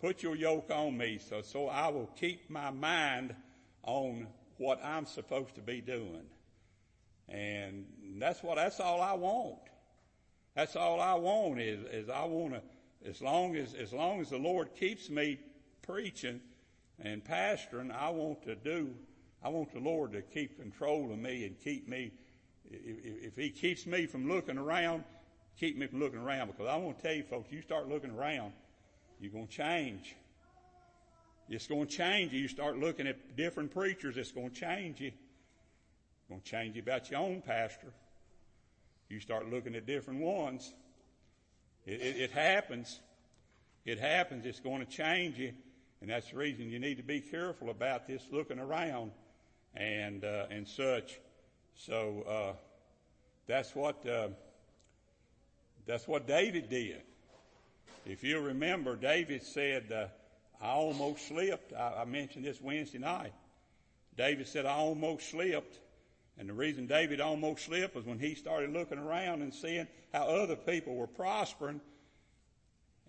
Put 0.00 0.22
your 0.22 0.36
yoke 0.36 0.70
on 0.70 0.96
me, 0.96 1.18
so 1.18 1.42
so 1.42 1.66
I 1.66 1.88
will 1.88 2.10
keep 2.18 2.48
my 2.48 2.70
mind 2.70 3.34
on 3.82 4.28
what 4.56 4.84
I'm 4.84 5.06
supposed 5.06 5.54
to 5.56 5.62
be 5.62 5.80
doing. 5.80 6.26
And 7.28 7.86
that's 8.18 8.42
what, 8.42 8.56
that's 8.56 8.80
all 8.80 9.00
I 9.00 9.14
want. 9.14 9.58
That's 10.54 10.76
all 10.76 11.00
I 11.00 11.14
want 11.14 11.60
is, 11.60 11.80
is 11.92 12.08
I 12.08 12.24
want 12.24 12.54
to, 12.54 12.62
as 13.08 13.20
long 13.22 13.56
as, 13.56 13.74
as 13.74 13.92
long 13.92 14.20
as 14.20 14.30
the 14.30 14.38
Lord 14.38 14.74
keeps 14.74 15.08
me 15.08 15.38
preaching 15.82 16.40
and 17.00 17.24
pastoring, 17.24 17.90
I 17.94 18.10
want 18.10 18.42
to 18.44 18.56
do, 18.56 18.90
I 19.42 19.48
want 19.48 19.72
the 19.72 19.80
Lord 19.80 20.12
to 20.12 20.22
keep 20.22 20.60
control 20.60 21.12
of 21.12 21.18
me 21.18 21.46
and 21.46 21.58
keep 21.58 21.88
me, 21.88 22.12
if, 22.70 23.28
if 23.28 23.36
He 23.36 23.50
keeps 23.50 23.86
me 23.86 24.06
from 24.06 24.28
looking 24.28 24.58
around, 24.58 25.04
keep 25.58 25.78
me 25.78 25.86
from 25.86 26.00
looking 26.00 26.20
around 26.20 26.48
because 26.48 26.66
I 26.66 26.76
want 26.76 26.98
to 26.98 27.02
tell 27.02 27.14
you 27.14 27.22
folks, 27.22 27.52
you 27.52 27.62
start 27.62 27.88
looking 27.88 28.10
around, 28.10 28.52
you're 29.20 29.32
going 29.32 29.46
to 29.46 29.52
change. 29.52 30.16
It's 31.48 31.66
going 31.66 31.86
to 31.86 31.96
change 31.96 32.32
you. 32.32 32.40
You 32.40 32.48
start 32.48 32.78
looking 32.78 33.06
at 33.08 33.36
different 33.36 33.72
preachers, 33.72 34.16
it's 34.16 34.32
going 34.32 34.50
to 34.50 34.54
change 34.54 35.00
you. 35.00 35.08
It's 35.08 36.28
going 36.28 36.40
to 36.40 36.46
change 36.46 36.76
you 36.76 36.82
about 36.82 37.10
your 37.10 37.20
own 37.20 37.42
pastor. 37.42 37.92
You 39.10 39.18
start 39.18 39.50
looking 39.50 39.74
at 39.74 39.86
different 39.86 40.20
ones. 40.20 40.72
It, 41.84 42.00
it, 42.00 42.16
it 42.16 42.30
happens. 42.30 43.00
It 43.84 43.98
happens. 43.98 44.46
It's 44.46 44.60
going 44.60 44.86
to 44.86 44.90
change 44.90 45.36
you. 45.36 45.52
And 46.00 46.08
that's 46.08 46.30
the 46.30 46.36
reason 46.36 46.70
you 46.70 46.78
need 46.78 46.96
to 46.98 47.02
be 47.02 47.20
careful 47.20 47.70
about 47.70 48.06
this 48.06 48.22
looking 48.30 48.60
around 48.60 49.10
and, 49.74 50.24
uh, 50.24 50.46
and 50.50 50.66
such. 50.66 51.18
So, 51.74 52.22
uh, 52.22 52.56
that's 53.48 53.74
what, 53.74 54.06
uh, 54.06 54.28
that's 55.86 56.06
what 56.06 56.28
David 56.28 56.68
did. 56.68 57.02
If 58.06 58.22
you 58.22 58.38
remember, 58.38 58.94
David 58.94 59.42
said, 59.42 59.90
uh, 59.90 60.06
I 60.64 60.68
almost 60.70 61.26
slipped. 61.26 61.72
I, 61.72 62.02
I 62.02 62.04
mentioned 62.04 62.44
this 62.44 62.60
Wednesday 62.60 62.98
night. 62.98 63.32
David 64.16 64.46
said, 64.46 64.66
I 64.66 64.74
almost 64.74 65.30
slipped. 65.30 65.80
And 66.40 66.48
the 66.48 66.54
reason 66.54 66.86
David 66.86 67.20
almost 67.20 67.66
slipped 67.66 67.94
was 67.94 68.06
when 68.06 68.18
he 68.18 68.34
started 68.34 68.72
looking 68.72 68.96
around 68.96 69.42
and 69.42 69.52
seeing 69.52 69.86
how 70.10 70.22
other 70.22 70.56
people 70.56 70.96
were 70.96 71.06
prospering. 71.06 71.82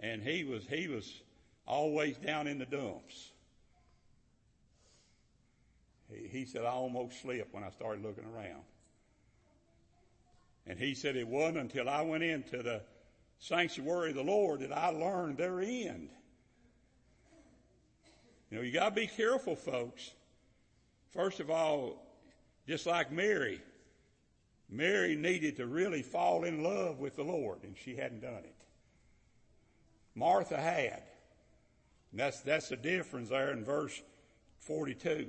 And 0.02 0.22
he 0.22 0.44
was, 0.44 0.65
he 0.70 0.89
was 0.89 1.22
always 1.65 2.17
down 2.17 2.46
in 2.48 2.60
the 2.60 2.65
dumps. 2.65 3.32
He, 6.12 6.28
he 6.28 6.46
said, 6.46 6.65
I 6.65 6.72
almost 6.72 7.22
slipped 7.22 7.54
when 7.54 7.63
I 7.63 7.70
started 7.70 8.04
looking 8.04 8.26
around. 8.26 8.63
And 10.67 10.78
he 10.78 10.94
said, 10.94 11.15
it 11.15 11.26
wasn't 11.26 11.60
until 11.60 11.88
I 11.88 12.02
went 12.02 12.24
into 12.24 12.62
the 12.62 12.82
sanctuary 13.39 14.10
of 14.10 14.17
the 14.17 14.24
Lord 14.24 14.60
that 14.60 14.78
I 14.78 14.89
learned 14.89 15.38
their 15.38 15.62
end. 15.62 16.10
You 18.50 18.58
know, 18.58 18.62
you 18.62 18.74
gotta 18.74 18.94
be 18.94 19.08
careful, 19.08 19.56
folks. 19.56 20.12
First 21.13 21.39
of 21.39 21.50
all, 21.50 22.11
just 22.67 22.86
like 22.86 23.12
Mary, 23.12 23.62
Mary 24.69 25.15
needed 25.15 25.58
to 25.58 25.67
really 25.67 26.02
fall 26.02 26.45
in 26.45 26.63
love 26.63 27.00
with 27.00 27.15
the 27.15 27.24
Lord, 27.24 27.63
and 27.63 27.76
she 27.78 27.95
hadn't 27.95 28.21
done 28.21 28.43
it. 28.43 28.56
Martha 30.15 30.58
had. 30.58 31.04
And 32.12 32.19
that's, 32.19 32.41
that's 32.41 32.69
the 32.69 32.78
difference 32.78 33.30
there 33.30 33.52
in 33.52 33.63
verse 33.63 34.02
42. 34.60 35.28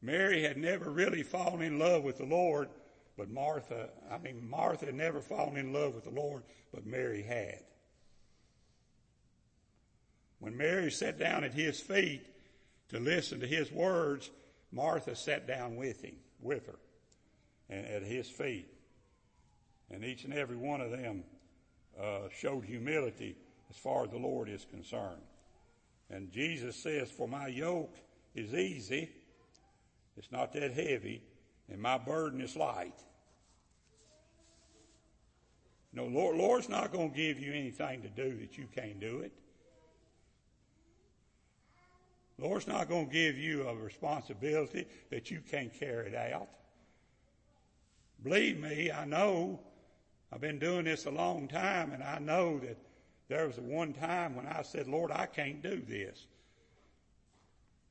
Mary 0.00 0.42
had 0.42 0.56
never 0.56 0.90
really 0.90 1.22
fallen 1.22 1.62
in 1.62 1.78
love 1.78 2.04
with 2.04 2.18
the 2.18 2.24
Lord, 2.24 2.68
but 3.16 3.30
Martha, 3.30 3.90
I 4.10 4.18
mean, 4.18 4.48
Martha 4.48 4.86
had 4.86 4.94
never 4.94 5.20
fallen 5.20 5.56
in 5.56 5.72
love 5.72 5.94
with 5.94 6.04
the 6.04 6.10
Lord, 6.10 6.42
but 6.72 6.86
Mary 6.86 7.22
had. 7.22 7.60
When 10.38 10.56
Mary 10.56 10.90
sat 10.90 11.18
down 11.18 11.42
at 11.42 11.52
his 11.52 11.80
feet 11.80 12.24
to 12.90 13.00
listen 13.00 13.40
to 13.40 13.46
his 13.46 13.72
words, 13.72 14.30
Martha 14.72 15.14
sat 15.14 15.46
down 15.46 15.76
with 15.76 16.02
him, 16.02 16.16
with 16.40 16.66
her, 16.66 16.78
and 17.68 17.86
at 17.86 18.02
his 18.02 18.28
feet. 18.28 18.68
And 19.90 20.04
each 20.04 20.24
and 20.24 20.34
every 20.34 20.56
one 20.56 20.80
of 20.80 20.90
them 20.90 21.24
uh, 22.00 22.28
showed 22.34 22.64
humility 22.64 23.36
as 23.70 23.76
far 23.76 24.04
as 24.04 24.10
the 24.10 24.18
Lord 24.18 24.48
is 24.48 24.66
concerned. 24.70 25.22
And 26.10 26.30
Jesus 26.30 26.76
says, 26.76 27.10
For 27.10 27.28
my 27.28 27.48
yoke 27.48 27.96
is 28.34 28.54
easy, 28.54 29.10
it's 30.16 30.32
not 30.32 30.52
that 30.54 30.72
heavy, 30.72 31.22
and 31.70 31.80
my 31.80 31.98
burden 31.98 32.40
is 32.40 32.56
light. 32.56 32.98
No, 35.92 36.06
Lord, 36.06 36.36
Lord's 36.36 36.68
not 36.68 36.92
going 36.92 37.10
to 37.10 37.16
give 37.16 37.38
you 37.38 37.52
anything 37.52 38.02
to 38.02 38.08
do 38.08 38.36
that 38.38 38.58
you 38.58 38.66
can't 38.74 39.00
do 39.00 39.20
it. 39.20 39.32
Lord's 42.38 42.68
not 42.68 42.88
going 42.88 43.08
to 43.08 43.12
give 43.12 43.36
you 43.36 43.66
a 43.68 43.74
responsibility 43.74 44.86
that 45.10 45.30
you 45.30 45.40
can't 45.50 45.72
carry 45.72 46.08
it 46.08 46.14
out. 46.14 46.48
Believe 48.22 48.60
me, 48.60 48.90
I 48.92 49.04
know 49.04 49.60
I've 50.32 50.40
been 50.40 50.58
doing 50.58 50.84
this 50.84 51.06
a 51.06 51.10
long 51.10 51.48
time 51.48 51.92
and 51.92 52.02
I 52.02 52.18
know 52.18 52.58
that 52.60 52.78
there 53.28 53.46
was 53.46 53.58
one 53.58 53.92
time 53.92 54.36
when 54.36 54.46
I 54.46 54.62
said, 54.62 54.86
Lord, 54.86 55.10
I 55.10 55.26
can't 55.26 55.62
do 55.62 55.82
this. 55.86 56.26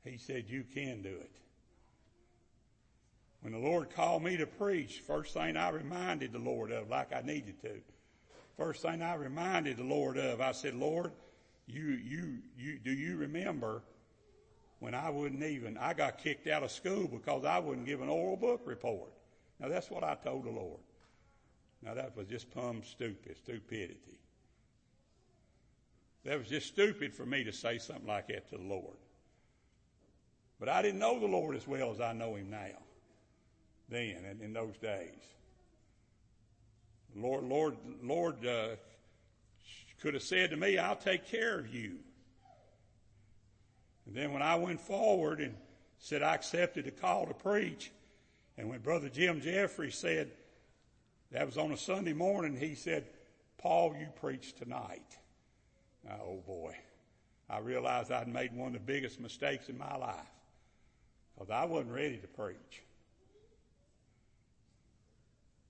He 0.04 0.16
said, 0.16 0.44
you 0.48 0.64
can 0.74 1.02
do 1.02 1.10
it. 1.10 1.30
When 3.40 3.52
the 3.52 3.58
Lord 3.58 3.90
called 3.90 4.22
me 4.22 4.36
to 4.38 4.46
preach, 4.46 5.02
first 5.06 5.34
thing 5.34 5.56
I 5.56 5.68
reminded 5.70 6.32
the 6.32 6.38
Lord 6.38 6.72
of, 6.72 6.88
like 6.88 7.14
I 7.14 7.20
needed 7.20 7.60
to, 7.62 7.80
first 8.56 8.82
thing 8.82 9.02
I 9.02 9.14
reminded 9.14 9.76
the 9.76 9.84
Lord 9.84 10.16
of, 10.16 10.40
I 10.40 10.52
said, 10.52 10.74
Lord, 10.74 11.12
you, 11.66 11.82
you, 11.82 12.38
you, 12.56 12.78
do 12.78 12.90
you 12.90 13.16
remember 13.16 13.82
when 14.80 14.94
I 14.94 15.10
wouldn't 15.10 15.42
even, 15.42 15.76
I 15.76 15.92
got 15.92 16.18
kicked 16.18 16.46
out 16.46 16.62
of 16.62 16.70
school 16.70 17.08
because 17.08 17.44
I 17.44 17.58
wouldn't 17.58 17.86
give 17.86 18.00
an 18.00 18.08
oral 18.08 18.36
book 18.36 18.62
report. 18.64 19.10
Now 19.58 19.68
that's 19.68 19.90
what 19.90 20.04
I 20.04 20.14
told 20.14 20.44
the 20.44 20.50
Lord. 20.50 20.80
Now 21.82 21.94
that 21.94 22.16
was 22.16 22.26
just 22.26 22.50
plumb 22.50 22.82
stupid, 22.84 23.36
stupidity. 23.36 24.18
That 26.24 26.38
was 26.38 26.48
just 26.48 26.66
stupid 26.66 27.14
for 27.14 27.24
me 27.24 27.44
to 27.44 27.52
say 27.52 27.78
something 27.78 28.06
like 28.06 28.28
that 28.28 28.48
to 28.50 28.56
the 28.56 28.64
Lord. 28.64 28.96
But 30.60 30.68
I 30.68 30.82
didn't 30.82 30.98
know 30.98 31.18
the 31.18 31.26
Lord 31.26 31.56
as 31.56 31.66
well 31.66 31.90
as 31.90 32.00
I 32.00 32.12
know 32.12 32.34
Him 32.34 32.50
now, 32.50 32.82
then 33.88 34.24
and 34.28 34.42
in 34.42 34.52
those 34.52 34.76
days. 34.76 35.14
Lord, 37.14 37.44
Lord, 37.44 37.76
Lord 38.02 38.46
uh, 38.46 38.68
could 40.00 40.14
have 40.14 40.22
said 40.22 40.50
to 40.50 40.56
me, 40.56 40.78
I'll 40.78 40.96
take 40.96 41.26
care 41.26 41.58
of 41.58 41.74
you. 41.74 41.98
And 44.08 44.16
then 44.16 44.32
when 44.32 44.42
I 44.42 44.56
went 44.56 44.80
forward 44.80 45.40
and 45.40 45.54
said 45.98 46.22
I 46.22 46.34
accepted 46.34 46.86
the 46.86 46.90
call 46.90 47.26
to 47.26 47.34
preach, 47.34 47.92
and 48.56 48.68
when 48.68 48.80
Brother 48.80 49.10
Jim 49.10 49.40
Jeffrey 49.40 49.90
said, 49.90 50.30
that 51.30 51.44
was 51.44 51.58
on 51.58 51.72
a 51.72 51.76
Sunday 51.76 52.14
morning, 52.14 52.56
he 52.56 52.74
said, 52.74 53.04
Paul, 53.58 53.94
you 53.98 54.06
preach 54.18 54.54
tonight. 54.54 55.18
Oh 56.10 56.42
boy. 56.46 56.74
I 57.50 57.58
realized 57.58 58.10
I'd 58.10 58.28
made 58.28 58.54
one 58.54 58.68
of 58.68 58.72
the 58.74 58.78
biggest 58.80 59.20
mistakes 59.20 59.68
in 59.68 59.76
my 59.76 59.96
life 59.96 60.16
because 61.34 61.50
I 61.50 61.66
wasn't 61.66 61.92
ready 61.92 62.16
to 62.16 62.26
preach. 62.26 62.82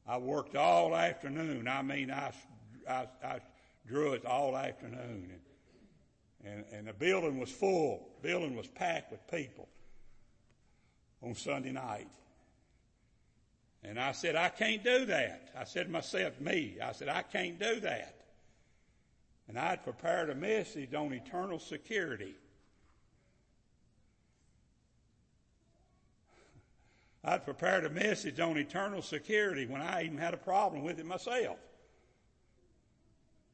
I 0.07 0.17
worked 0.19 0.57
all 0.57 0.95
afternoon. 0.95 1.69
I 1.69 1.83
mean, 1.83 2.11
I, 2.11 2.33
I, 2.89 3.07
I 3.23 3.41
drew 3.87 4.13
it 4.13 4.25
all 4.25 4.57
afternoon. 4.57 5.29
And 5.33 5.41
and, 6.45 6.65
and 6.73 6.87
the 6.87 6.93
building 6.93 7.39
was 7.39 7.51
full. 7.51 8.09
The 8.21 8.29
building 8.29 8.57
was 8.57 8.67
packed 8.67 9.11
with 9.11 9.27
people 9.29 9.69
on 11.23 11.35
Sunday 11.35 11.73
night. 11.73 12.09
And 13.83 13.99
I 13.99 14.13
said, 14.13 14.37
I 14.37 14.49
can't 14.49 14.83
do 14.83 15.07
that. 15.07 15.51
I 15.57 15.65
said 15.65 15.91
myself, 15.91 16.41
me, 16.41 16.79
I 16.83 16.93
said, 16.93 17.09
I 17.09 17.23
can't 17.23 17.59
do 17.59 17.81
that. 17.81 18.15
And 19.49 19.59
I 19.59 19.71
had 19.71 19.85
prepared 19.85 20.31
a 20.31 20.35
message 20.35 20.95
on 20.95 21.13
eternal 21.13 21.59
security. 21.59 22.35
I'd 27.25 27.45
prepared 27.45 27.85
a 27.85 27.91
message 27.91 28.41
on 28.41 28.57
eternal 28.57 29.03
security 29.03 29.67
when 29.67 29.81
I 29.81 30.05
even 30.05 30.19
had 30.19 30.35
a 30.35 30.39
problem 30.39 30.83
with 30.83 30.99
it 30.99 31.07
myself. 31.07 31.59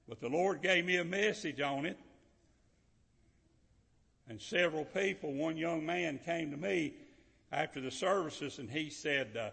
But 0.08 0.20
the 0.20 0.28
Lord 0.28 0.62
gave 0.62 0.84
me 0.84 0.96
a 0.96 1.04
message 1.04 1.60
on 1.60 1.86
it 1.86 1.98
and 4.28 4.40
several 4.40 4.84
people, 4.84 5.32
one 5.32 5.56
young 5.56 5.84
man 5.84 6.18
came 6.24 6.50
to 6.50 6.56
me 6.56 6.94
after 7.52 7.80
the 7.80 7.90
services 7.90 8.58
and 8.58 8.70
he 8.70 8.90
said, 8.90 9.36
uh, 9.36 9.50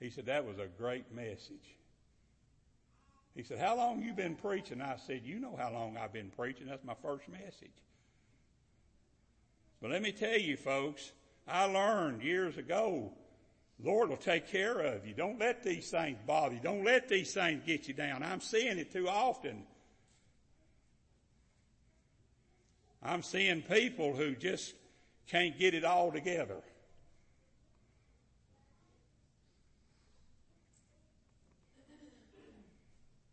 he 0.00 0.10
said, 0.10 0.26
that 0.26 0.46
was 0.46 0.58
a 0.58 0.66
great 0.66 1.14
message. 1.14 1.76
He 3.34 3.42
said, 3.42 3.58
how 3.58 3.76
long 3.76 4.02
you 4.02 4.14
been 4.14 4.34
preaching? 4.34 4.80
I 4.80 4.96
said, 5.06 5.22
you 5.24 5.38
know 5.38 5.54
how 5.58 5.70
long 5.70 5.96
I've 5.96 6.12
been 6.12 6.30
preaching. 6.30 6.66
That's 6.66 6.84
my 6.84 6.94
first 7.02 7.28
message. 7.28 7.70
But 9.80 9.90
let 9.90 10.02
me 10.02 10.12
tell 10.12 10.38
you 10.38 10.56
folks, 10.56 11.12
I 11.46 11.64
learned 11.64 12.22
years 12.22 12.56
ago, 12.56 13.12
Lord 13.82 14.08
will 14.08 14.16
take 14.16 14.48
care 14.48 14.78
of 14.78 15.06
you. 15.06 15.12
Don't 15.12 15.38
let 15.38 15.62
these 15.62 15.90
things 15.90 16.16
bother 16.26 16.54
you. 16.54 16.60
Don't 16.62 16.82
let 16.82 17.08
these 17.08 17.34
things 17.34 17.62
get 17.66 17.88
you 17.88 17.94
down. 17.94 18.22
I'm 18.22 18.40
seeing 18.40 18.78
it 18.78 18.90
too 18.90 19.06
often. 19.06 19.64
I'm 23.06 23.22
seeing 23.22 23.62
people 23.62 24.14
who 24.14 24.34
just 24.34 24.74
can't 25.28 25.56
get 25.56 25.74
it 25.74 25.84
all 25.84 26.10
together. 26.10 26.56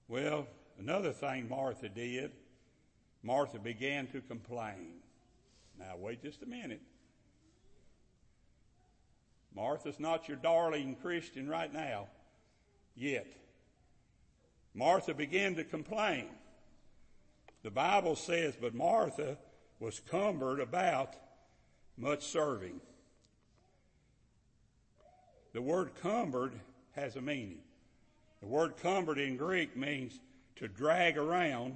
Well, 0.07 0.45
another 0.77 1.11
thing 1.11 1.49
Martha 1.49 1.89
did, 1.89 2.31
Martha 3.23 3.57
began 3.57 4.05
to 4.07 4.21
complain. 4.21 4.99
Now, 5.79 5.95
wait 5.97 6.21
just 6.21 6.43
a 6.43 6.45
minute. 6.45 6.81
Martha's 9.55 9.99
not 9.99 10.27
your 10.27 10.37
darling 10.37 10.97
Christian 11.01 11.47
right 11.47 11.73
now, 11.73 12.09
yet. 12.95 13.27
Martha 14.75 15.15
began 15.15 15.55
to 15.55 15.63
complain. 15.63 16.27
The 17.63 17.71
Bible 17.71 18.15
says, 18.15 18.55
but 18.59 18.75
Martha 18.75 19.37
was 19.83 19.99
cumbered 19.99 20.61
about 20.61 21.13
much 21.97 22.23
serving. 22.23 22.79
The 25.51 25.61
word 25.61 25.91
cumbered 26.01 26.53
has 26.93 27.17
a 27.17 27.21
meaning. 27.21 27.59
The 28.39 28.47
word 28.47 28.77
cumbered 28.81 29.17
in 29.17 29.35
Greek 29.35 29.75
means 29.75 30.21
to 30.55 30.69
drag 30.69 31.17
around 31.17 31.75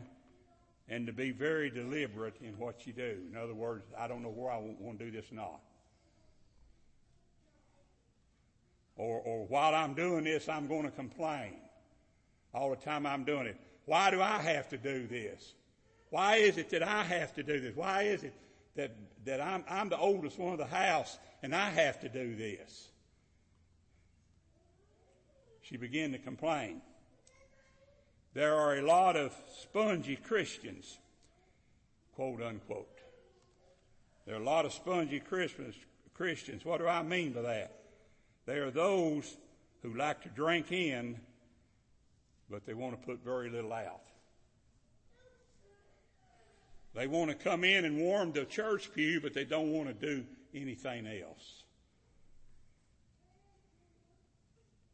and 0.87 1.05
to 1.05 1.11
be 1.11 1.31
very 1.31 1.69
deliberate 1.69 2.35
in 2.41 2.57
what 2.57 2.87
you 2.87 2.93
do. 2.93 3.17
In 3.29 3.37
other 3.37 3.53
words, 3.53 3.83
I 3.99 4.07
don't 4.07 4.23
know 4.23 4.29
where 4.29 4.53
I 4.53 4.57
want 4.57 4.99
to 4.99 5.05
do 5.05 5.11
this 5.11 5.29
or 5.29 5.35
not. 5.35 5.59
Or, 8.95 9.19
or 9.19 9.45
while 9.47 9.75
I'm 9.75 9.95
doing 9.95 10.23
this, 10.23 10.47
I'm 10.47 10.67
going 10.67 10.83
to 10.83 10.91
complain 10.91 11.55
all 12.53 12.69
the 12.69 12.77
time 12.77 13.05
I'm 13.05 13.25
doing 13.25 13.47
it. 13.47 13.57
Why 13.83 14.11
do 14.11 14.21
I 14.21 14.37
have 14.37 14.69
to 14.69 14.77
do 14.77 15.07
this? 15.07 15.55
Why 16.09 16.37
is 16.37 16.57
it 16.57 16.69
that 16.69 16.83
I 16.83 17.03
have 17.03 17.33
to 17.35 17.43
do 17.43 17.59
this? 17.59 17.75
Why 17.75 18.03
is 18.03 18.23
it 18.23 18.33
that, 18.75 18.91
that 19.25 19.41
I'm, 19.41 19.63
I'm 19.69 19.89
the 19.89 19.97
oldest 19.97 20.39
one 20.39 20.53
of 20.53 20.59
the 20.59 20.65
house 20.65 21.17
and 21.43 21.55
I 21.55 21.69
have 21.69 21.99
to 22.01 22.09
do 22.09 22.35
this? 22.35 22.89
She 25.61 25.75
began 25.75 26.13
to 26.13 26.17
complain. 26.17 26.81
There 28.33 28.55
are 28.55 28.77
a 28.77 28.81
lot 28.81 29.15
of 29.15 29.33
spongy 29.61 30.15
Christians, 30.15 30.97
quote 32.15 32.41
unquote. 32.41 32.99
There 34.25 34.35
are 34.35 34.41
a 34.41 34.43
lot 34.43 34.65
of 34.65 34.73
spongy 34.73 35.19
Christians. 35.19 36.65
What 36.65 36.79
do 36.79 36.87
I 36.87 37.03
mean 37.03 37.33
by 37.33 37.41
that? 37.41 37.79
They 38.45 38.59
are 38.59 38.71
those 38.71 39.37
who 39.81 39.93
like 39.93 40.21
to 40.23 40.29
drink 40.29 40.71
in, 40.71 41.19
but 42.49 42.65
they 42.65 42.73
want 42.73 42.99
to 42.99 43.05
put 43.05 43.23
very 43.23 43.49
little 43.49 43.73
out. 43.73 44.01
They 46.97 47.05
want 47.05 47.29
to 47.29 47.35
come 47.35 47.63
in 47.63 47.85
and 47.85 47.99
warm 47.99 48.31
the 48.31 48.43
church 48.43 48.91
pew, 48.91 49.21
but 49.21 49.35
they 49.35 49.45
don't 49.45 49.71
want 49.71 49.87
to 49.87 49.93
do 49.93 50.25
anything 50.55 51.05
else. 51.05 51.61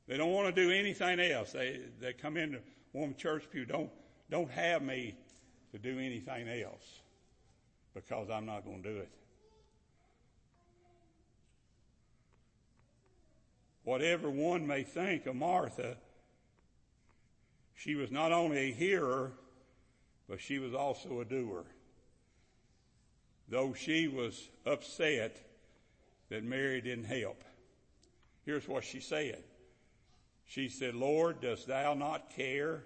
They 0.09 0.17
don't 0.17 0.33
want 0.33 0.53
to 0.53 0.61
do 0.61 0.69
anything 0.69 1.21
else. 1.21 1.53
They, 1.53 1.79
they 2.01 2.11
come 2.11 2.35
in 2.35 2.51
to 2.51 2.59
warm 2.91 3.15
church 3.15 3.45
pew. 3.49 3.63
Don't, 3.63 3.89
don't 4.29 4.51
have 4.51 4.81
me 4.81 5.15
to 5.71 5.77
do 5.77 5.97
anything 5.97 6.49
else 6.49 6.99
because 7.93 8.29
I'm 8.29 8.45
not 8.45 8.65
going 8.65 8.83
to 8.83 8.89
do 8.89 8.97
it. 8.97 9.09
Whatever 13.85 14.29
one 14.29 14.67
may 14.67 14.83
think 14.83 15.25
of 15.25 15.37
Martha, 15.37 15.95
she 17.75 17.95
was 17.95 18.11
not 18.11 18.33
only 18.33 18.57
a 18.57 18.73
hearer, 18.73 19.31
but 20.27 20.41
she 20.41 20.59
was 20.59 20.73
also 20.73 21.21
a 21.21 21.25
doer. 21.25 21.63
Though 23.49 23.73
she 23.73 24.07
was 24.07 24.49
upset 24.65 25.37
that 26.29 26.43
Mary 26.43 26.81
didn't 26.81 27.05
help. 27.05 27.43
Here's 28.45 28.67
what 28.67 28.83
she 28.83 28.99
said. 28.99 29.43
She 30.45 30.69
said, 30.69 30.95
Lord, 30.95 31.41
dost 31.41 31.67
thou 31.67 31.93
not 31.93 32.35
care 32.35 32.83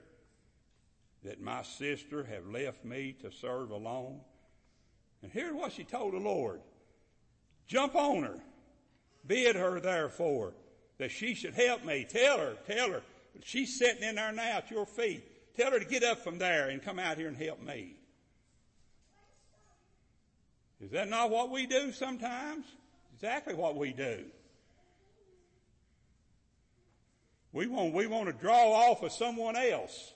that 1.24 1.41
my 1.41 1.63
sister 1.63 2.24
have 2.24 2.48
left 2.48 2.86
me 2.86 3.15
to 3.22 3.32
serve 3.32 3.72
alone? 3.72 4.20
And 5.22 5.32
here's 5.32 5.54
what 5.54 5.74
she 5.74 5.84
told 5.84 6.13
the 6.13 6.20
Lord. 6.20 6.62
Jump 7.67 7.96
on 7.96 8.24
her. 8.24 8.39
Bid 9.26 9.56
her 9.56 9.80
therefore 9.80 10.54
that 10.98 11.12
she 11.12 11.34
should 11.34 11.54
help 11.54 11.84
me. 11.84 12.06
Tell 12.10 12.38
her, 12.38 12.56
tell 12.65 12.91
her. 12.91 13.02
She's 13.43 13.78
sitting 13.78 14.04
in 14.04 14.15
there 14.15 14.32
now 14.32 14.58
at 14.58 14.72
your 14.72 14.86
feet. 14.86 15.56
Tell 15.56 15.72
her 15.72 15.80
to 15.80 15.86
get 15.86 16.04
up 16.04 16.24
from 16.24 16.38
there 16.38 16.70
and 16.70 16.82
come 16.82 17.00
out 17.00 17.17
here 17.17 17.28
and 17.28 17.38
help 17.38 17.62
me. 17.62 17.96
Is 20.80 20.92
that 20.92 21.10
not 21.10 21.30
what 21.30 21.50
we 21.50 21.66
do 21.66 21.92
sometimes? 21.92 22.66
Exactly 23.16 23.56
what 23.56 23.76
we 23.76 23.94
do. 23.94 24.26
We 27.52 27.66
want, 27.66 27.94
we 27.94 28.06
want 28.06 28.28
to 28.28 28.34
draw 28.34 28.72
off 28.72 29.02
of 29.02 29.12
someone 29.12 29.56
else. 29.56 30.13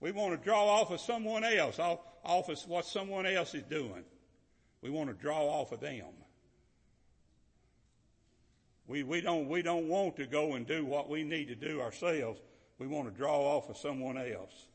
We 0.00 0.12
want 0.12 0.38
to 0.38 0.44
draw 0.44 0.80
off 0.80 0.90
of 0.90 1.00
someone 1.00 1.44
else, 1.44 1.78
off, 1.78 1.98
off 2.24 2.48
of 2.48 2.58
what 2.68 2.86
someone 2.86 3.26
else 3.26 3.54
is 3.54 3.64
doing. 3.64 4.04
We 4.80 4.90
want 4.90 5.08
to 5.10 5.14
draw 5.14 5.42
off 5.42 5.72
of 5.72 5.80
them. 5.80 6.04
We, 8.86 9.02
we 9.04 9.20
don't, 9.20 9.48
we 9.48 9.62
don't 9.62 9.88
want 9.88 10.16
to 10.16 10.26
go 10.26 10.54
and 10.54 10.66
do 10.66 10.84
what 10.84 11.08
we 11.08 11.24
need 11.24 11.48
to 11.48 11.54
do 11.54 11.80
ourselves. 11.80 12.40
We 12.78 12.86
want 12.86 13.08
to 13.08 13.16
draw 13.16 13.56
off 13.56 13.70
of 13.70 13.76
someone 13.76 14.18
else. 14.18 14.66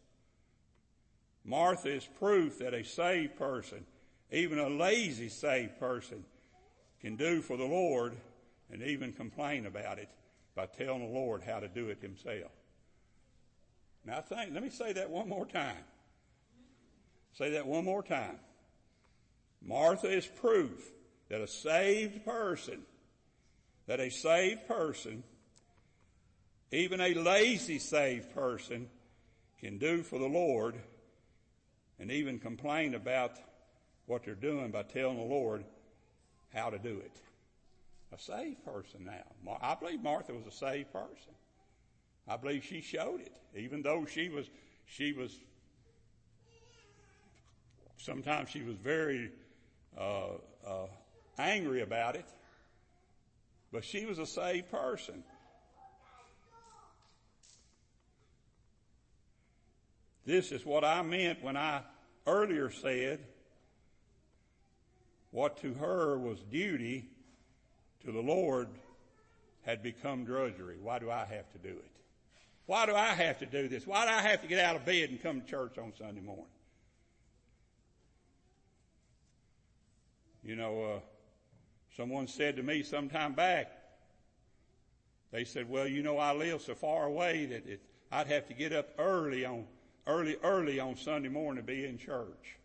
Martha 1.44 1.94
is 1.94 2.08
proof 2.20 2.60
that 2.60 2.74
a 2.74 2.84
saved 2.84 3.38
person, 3.38 3.86
even 4.32 4.60
a 4.60 4.70
lazy 4.70 5.30
saved 5.30 5.80
person, 5.80 6.24
can 7.02 7.16
do 7.16 7.42
for 7.42 7.58
the 7.58 7.66
Lord 7.66 8.16
and 8.72 8.82
even 8.82 9.14
complain 9.14 9.66
about 9.66 10.00
it 10.00 10.10
by 10.56 10.66
telling 10.66 11.02
the 11.02 11.14
Lord 11.14 11.44
how 11.44 11.60
to 11.60 11.68
do 11.68 11.90
it 11.90 12.02
himself. 12.02 12.52
Now 14.06 14.22
think, 14.22 14.54
let 14.54 14.64
me 14.64 14.70
say 14.70 14.94
that 14.94 15.10
one 15.10 15.30
more 15.30 15.46
time. 15.46 15.84
Say 17.38 17.52
that 17.52 17.68
one 17.68 17.86
more 17.86 18.04
time. 18.04 18.40
Martha 19.62 20.08
is 20.08 20.26
proof 20.26 20.92
that 21.30 21.42
a 21.42 21.48
saved 21.48 22.26
person 22.26 22.84
that 23.88 24.00
a 24.02 24.12
saved 24.12 24.68
person, 24.68 25.24
even 26.72 27.02
a 27.02 27.14
lazy 27.14 27.80
saved 27.80 28.34
person, 28.36 28.90
can 29.60 29.78
do 29.78 30.04
for 30.04 30.20
the 30.20 30.28
Lord 30.28 30.76
and 32.00 32.12
even 32.12 32.38
complain 32.38 32.94
about 32.94 33.32
what 34.08 34.24
they're 34.24 34.34
doing 34.36 34.72
by 34.72 34.84
telling 34.84 35.18
the 35.18 35.24
Lord 35.24 35.64
how 36.54 36.70
to 36.70 36.80
do 36.80 37.00
it. 37.00 37.22
A 38.14 38.18
saved 38.18 38.64
person 38.64 39.06
now. 39.06 39.58
I 39.62 39.76
believe 39.76 40.02
Martha 40.02 40.34
was 40.34 40.46
a 40.48 40.52
saved 40.52 40.92
person. 40.92 41.34
I 42.28 42.38
believe 42.38 42.64
she 42.64 42.82
showed 42.82 43.22
it, 43.22 43.34
even 43.56 43.82
though 43.82 44.06
she 44.06 44.30
was, 44.30 44.50
she 44.86 45.12
was, 45.12 45.38
sometimes 47.98 48.50
she 48.50 48.62
was 48.64 48.76
very 48.78 49.32
uh, 49.98 50.36
uh, 50.66 50.88
angry 51.38 51.82
about 51.82 52.16
it. 52.16 52.26
But 53.72 53.84
she 53.84 54.06
was 54.06 54.20
a 54.20 54.26
saved 54.26 54.72
person. 54.72 55.24
This 60.26 60.52
is 60.52 60.66
what 60.66 60.84
I 60.84 61.02
meant 61.02 61.42
when 61.42 61.58
I 61.58 61.82
earlier 62.26 62.70
said 62.70 63.20
what 65.38 65.58
to 65.58 65.72
her 65.76 66.18
was 66.18 66.40
duty 66.52 67.06
to 68.04 68.12
the 68.12 68.20
Lord 68.20 68.68
had 69.68 69.84
become 69.84 70.26
drudgery. 70.26 70.78
Why 70.82 70.98
do 70.98 71.12
I 71.12 71.26
have 71.26 71.52
to 71.52 71.60
do 71.60 71.70
it? 71.70 71.92
Why 72.66 72.88
do 72.88 72.96
I 72.96 73.10
have 73.10 73.38
to 73.40 73.46
do 73.46 73.68
this? 73.68 73.86
Why 73.86 74.06
do 74.06 74.12
I 74.12 74.22
have 74.22 74.42
to 74.42 74.48
get 74.48 74.66
out 74.66 74.76
of 74.76 74.84
bed 74.84 75.12
and 75.12 75.22
come 75.22 75.42
to 75.42 75.48
church 75.48 75.78
on 75.78 75.94
Sunday 75.96 76.22
morning? 76.22 76.46
You 80.44 80.56
know, 80.56 80.84
uh, 80.84 81.00
Someone 81.98 82.28
said 82.28 82.56
to 82.58 82.64
me 82.64 82.84
some 82.84 83.10
time 83.10 83.34
back, 83.34 83.72
they 85.32 85.44
said, 85.44 85.68
well, 85.68 85.88
you 85.88 86.04
know, 86.04 86.20
I 86.20 86.34
live 86.34 86.62
so 86.62 86.76
far 86.76 87.06
away 87.06 87.48
that 87.48 87.68
it, 87.68 87.82
I'd 88.12 88.28
have 88.28 88.48
to 88.48 88.54
get 88.54 88.72
up 88.72 88.90
early 89.00 89.46
on, 89.46 89.66
early, 90.06 90.38
early 90.44 90.80
on 90.80 90.96
Sunday 90.96 91.30
morning 91.30 91.64
to 91.64 91.68
be 91.68 91.86
in 91.86 91.98
church. 91.98 92.58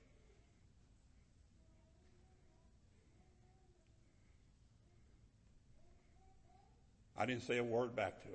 I 7.22 7.24
didn't 7.24 7.44
say 7.44 7.58
a 7.58 7.62
word 7.62 7.94
back 7.94 8.20
to 8.22 8.26
him. 8.26 8.34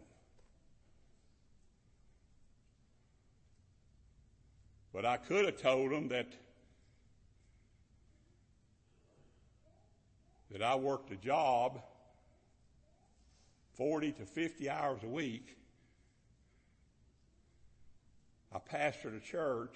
But 4.94 5.04
I 5.06 5.18
could 5.18 5.44
have 5.44 5.58
told 5.58 5.92
him 5.92 6.08
that 6.08 6.28
that 10.52 10.62
I 10.62 10.76
worked 10.76 11.12
a 11.12 11.18
job 11.18 11.82
40 13.74 14.14
to 14.14 14.26
50 14.26 14.70
hours 14.70 15.02
a 15.04 15.08
week. 15.08 15.58
I 18.54 18.60
pastored 18.60 19.18
a 19.18 19.20
church. 19.20 19.76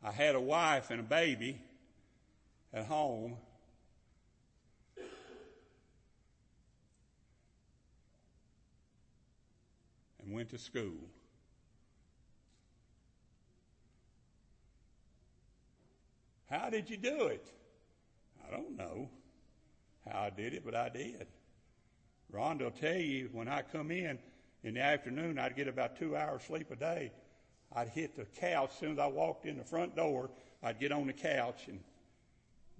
I 0.00 0.12
had 0.12 0.36
a 0.36 0.40
wife 0.40 0.92
and 0.92 1.00
a 1.00 1.02
baby 1.02 1.60
at 2.72 2.84
home. 2.86 3.36
And 10.28 10.34
went 10.34 10.50
to 10.50 10.58
school. 10.58 11.08
How 16.50 16.68
did 16.68 16.90
you 16.90 16.98
do 16.98 17.28
it? 17.28 17.46
I 18.46 18.50
don't 18.50 18.76
know 18.76 19.08
how 20.06 20.20
I 20.20 20.28
did 20.28 20.52
it, 20.52 20.66
but 20.66 20.74
I 20.74 20.90
did. 20.90 21.26
Rhonda 22.30 22.64
will 22.64 22.70
tell 22.72 22.98
you 22.98 23.30
when 23.32 23.48
I 23.48 23.62
come 23.62 23.90
in 23.90 24.18
in 24.64 24.74
the 24.74 24.82
afternoon, 24.82 25.38
I'd 25.38 25.56
get 25.56 25.66
about 25.66 25.96
two 25.98 26.14
hours 26.14 26.42
sleep 26.42 26.70
a 26.70 26.76
day. 26.76 27.10
I'd 27.74 27.88
hit 27.88 28.14
the 28.14 28.26
couch 28.38 28.72
as 28.74 28.78
soon 28.78 28.92
as 28.92 28.98
I 28.98 29.06
walked 29.06 29.46
in 29.46 29.56
the 29.56 29.64
front 29.64 29.96
door. 29.96 30.28
I'd 30.62 30.78
get 30.78 30.92
on 30.92 31.06
the 31.06 31.14
couch 31.14 31.68
and 31.68 31.80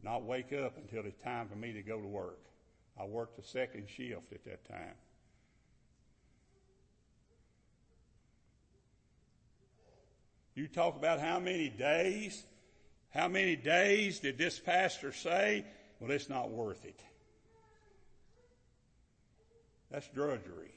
not 0.02 0.22
wake 0.22 0.52
up 0.52 0.76
until 0.76 1.06
it's 1.06 1.22
time 1.22 1.48
for 1.48 1.56
me 1.56 1.72
to 1.72 1.80
go 1.80 1.98
to 1.98 2.06
work. 2.06 2.40
I 3.00 3.06
worked 3.06 3.36
the 3.38 3.42
second 3.42 3.88
shift 3.88 4.34
at 4.34 4.44
that 4.44 4.68
time. 4.68 4.96
You 10.58 10.66
talk 10.66 10.96
about 10.96 11.20
how 11.20 11.38
many 11.38 11.68
days, 11.68 12.42
how 13.10 13.28
many 13.28 13.54
days 13.54 14.18
did 14.18 14.38
this 14.38 14.58
pastor 14.58 15.12
say? 15.12 15.64
Well, 16.00 16.10
it's 16.10 16.28
not 16.28 16.50
worth 16.50 16.84
it. 16.84 17.00
That's 19.88 20.08
drudgery. 20.08 20.72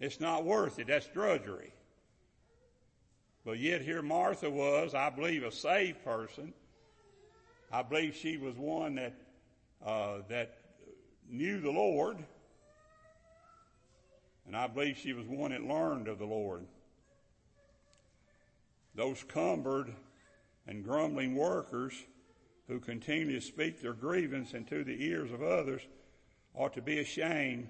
It's 0.00 0.18
not 0.18 0.44
worth 0.44 0.80
it. 0.80 0.88
That's 0.88 1.06
drudgery. 1.06 1.72
But 3.44 3.60
yet 3.60 3.82
here 3.82 4.02
Martha 4.02 4.50
was, 4.50 4.92
I 4.92 5.10
believe, 5.10 5.44
a 5.44 5.52
saved 5.52 6.04
person. 6.04 6.52
I 7.70 7.84
believe 7.84 8.16
she 8.16 8.36
was 8.36 8.56
one 8.56 8.96
that 8.96 9.14
uh, 9.86 10.22
that 10.28 10.58
knew 11.30 11.60
the 11.60 11.70
Lord, 11.70 12.18
and 14.48 14.56
I 14.56 14.66
believe 14.66 14.96
she 14.96 15.12
was 15.12 15.28
one 15.28 15.52
that 15.52 15.62
learned 15.62 16.08
of 16.08 16.18
the 16.18 16.26
Lord. 16.26 16.66
Those 18.94 19.22
cumbered 19.24 19.94
and 20.66 20.84
grumbling 20.84 21.34
workers 21.34 21.94
who 22.68 22.80
continue 22.80 23.32
to 23.32 23.40
speak 23.40 23.80
their 23.80 23.92
grievance 23.92 24.54
into 24.54 24.84
the 24.84 25.04
ears 25.04 25.32
of 25.32 25.42
others 25.42 25.82
ought 26.54 26.74
to 26.74 26.82
be 26.82 26.98
ashamed 27.00 27.68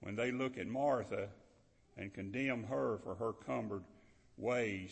when 0.00 0.16
they 0.16 0.30
look 0.30 0.58
at 0.58 0.66
Martha 0.66 1.28
and 1.96 2.12
condemn 2.12 2.64
her 2.64 2.98
for 3.02 3.14
her 3.14 3.32
cumbered 3.32 3.84
ways 4.36 4.90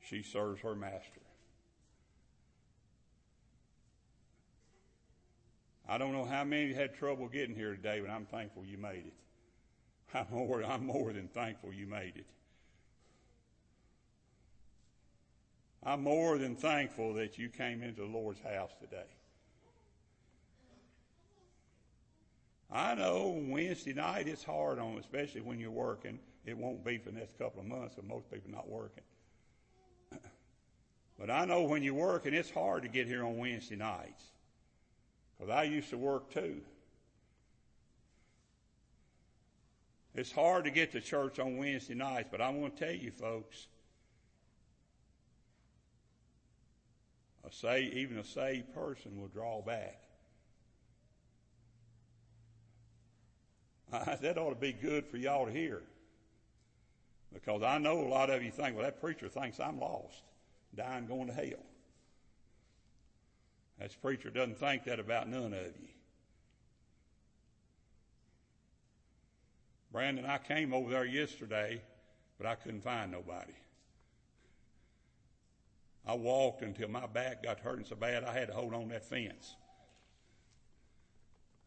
she 0.00 0.22
serves 0.22 0.60
her 0.62 0.74
master. 0.74 1.20
I 5.88 5.98
don't 5.98 6.12
know 6.12 6.24
how 6.24 6.44
many 6.44 6.72
had 6.72 6.94
trouble 6.94 7.28
getting 7.28 7.56
here 7.56 7.74
today, 7.74 8.00
but 8.00 8.10
I'm 8.10 8.26
thankful 8.26 8.64
you 8.64 8.78
made 8.78 9.06
it. 9.06 9.14
I'm 10.14 10.26
more, 10.30 10.62
I'm 10.62 10.86
more 10.86 11.12
than 11.12 11.28
thankful 11.28 11.72
you 11.72 11.86
made 11.86 12.16
it. 12.16 12.26
I'm 15.82 16.02
more 16.02 16.36
than 16.36 16.56
thankful 16.56 17.14
that 17.14 17.38
you 17.38 17.48
came 17.48 17.82
into 17.82 18.02
the 18.02 18.06
Lord's 18.06 18.40
house 18.40 18.72
today. 18.80 19.08
I 22.70 22.94
know 22.94 23.42
Wednesday 23.48 23.94
night 23.94 24.28
it's 24.28 24.44
hard 24.44 24.78
on, 24.78 24.98
especially 24.98 25.40
when 25.40 25.58
you're 25.58 25.70
working. 25.70 26.18
It 26.44 26.56
won't 26.56 26.84
be 26.84 26.98
for 26.98 27.10
the 27.10 27.18
next 27.18 27.38
couple 27.38 27.60
of 27.60 27.66
months, 27.66 27.96
so 27.96 28.02
most 28.06 28.30
people 28.30 28.50
not 28.50 28.68
working. 28.68 29.04
But 31.18 31.30
I 31.30 31.44
know 31.44 31.64
when 31.64 31.82
you're 31.82 31.94
working, 31.94 32.32
it's 32.32 32.50
hard 32.50 32.82
to 32.82 32.88
get 32.88 33.06
here 33.06 33.24
on 33.24 33.36
Wednesday 33.36 33.76
nights. 33.76 34.22
Because 35.38 35.52
I 35.52 35.64
used 35.64 35.90
to 35.90 35.98
work 35.98 36.32
too. 36.32 36.60
It's 40.14 40.32
hard 40.32 40.64
to 40.64 40.70
get 40.70 40.92
to 40.92 41.00
church 41.00 41.38
on 41.38 41.56
Wednesday 41.56 41.94
nights, 41.94 42.28
but 42.30 42.40
I 42.40 42.48
want 42.50 42.76
to 42.76 42.84
tell 42.84 42.94
you 42.94 43.10
folks, 43.10 43.66
say, 47.52 47.90
even 47.94 48.18
a 48.18 48.24
saved 48.24 48.74
person 48.74 49.20
will 49.20 49.28
draw 49.28 49.62
back. 49.62 50.00
that 53.90 54.38
ought 54.38 54.50
to 54.50 54.56
be 54.56 54.72
good 54.72 55.06
for 55.06 55.16
y'all 55.16 55.46
to 55.46 55.52
hear. 55.52 55.82
Because 57.32 57.62
I 57.62 57.78
know 57.78 58.00
a 58.00 58.08
lot 58.08 58.30
of 58.30 58.42
you 58.42 58.50
think, 58.50 58.76
well, 58.76 58.84
that 58.84 59.00
preacher 59.00 59.28
thinks 59.28 59.60
I'm 59.60 59.78
lost, 59.78 60.22
dying, 60.74 61.06
going 61.06 61.28
to 61.28 61.32
hell. 61.32 61.64
That 63.78 63.96
preacher 64.02 64.30
doesn't 64.30 64.58
think 64.58 64.84
that 64.84 65.00
about 65.00 65.28
none 65.28 65.52
of 65.54 65.66
you. 65.80 65.88
Brandon, 69.92 70.26
I 70.26 70.38
came 70.38 70.72
over 70.72 70.90
there 70.90 71.04
yesterday, 71.04 71.82
but 72.38 72.46
I 72.46 72.54
couldn't 72.54 72.82
find 72.82 73.10
nobody. 73.10 73.52
I 76.06 76.14
walked 76.14 76.62
until 76.62 76.88
my 76.88 77.06
back 77.06 77.42
got 77.42 77.60
hurting 77.60 77.84
so 77.84 77.96
bad 77.96 78.24
I 78.24 78.32
had 78.32 78.48
to 78.48 78.54
hold 78.54 78.74
on 78.74 78.88
that 78.88 79.04
fence. 79.04 79.56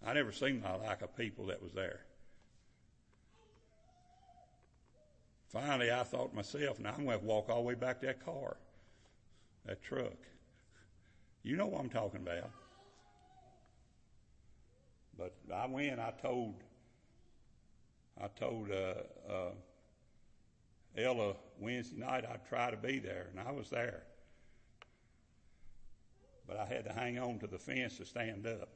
I 0.06 0.14
never 0.14 0.32
seen 0.32 0.62
my 0.62 0.76
like 0.76 1.02
of 1.02 1.16
people 1.16 1.46
that 1.48 1.62
was 1.62 1.74
there. 1.74 2.02
Finally, 5.48 5.92
I 5.92 6.04
thought 6.04 6.32
to 6.32 6.36
myself, 6.36 6.80
now 6.80 6.94
I'm 6.98 7.06
going 7.06 7.20
to 7.20 7.26
walk 7.26 7.48
all 7.50 7.58
the 7.58 7.62
way 7.62 7.76
back 7.76 8.00
to 8.02 8.08
that 8.08 8.26
car, 8.26 8.58
that 9.66 9.84
truck. 9.84 10.18
You 11.44 11.56
know 11.56 11.68
what 11.68 11.80
I'm 11.80 11.90
talking 11.90 12.22
about. 12.22 12.50
But 15.16 15.36
I 15.54 15.68
went, 15.68 16.00
I 16.00 16.12
told, 16.22 16.56
I 18.20 18.28
told 18.30 18.72
uh, 18.72 19.32
uh, 19.32 19.52
Ella 20.98 21.36
Wednesday 21.60 22.00
night 22.00 22.26
I'd 22.26 22.48
try 22.50 22.72
to 22.72 22.78
be 22.78 22.98
there, 22.98 23.28
and 23.32 23.48
I 23.48 23.52
was 23.52 23.70
there. 23.70 24.04
But 26.48 26.58
I 26.58 26.66
had 26.66 26.86
to 26.86 26.94
hang 26.94 27.18
on 27.20 27.40
to 27.40 27.48
the 27.48 27.58
fence 27.58 27.98
to 27.98 28.06
stand 28.06 28.46
up. 28.46 28.70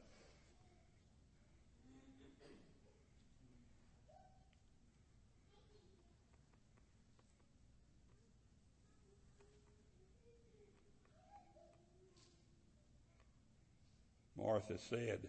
Martha 14.36 14.78
said, 14.78 15.28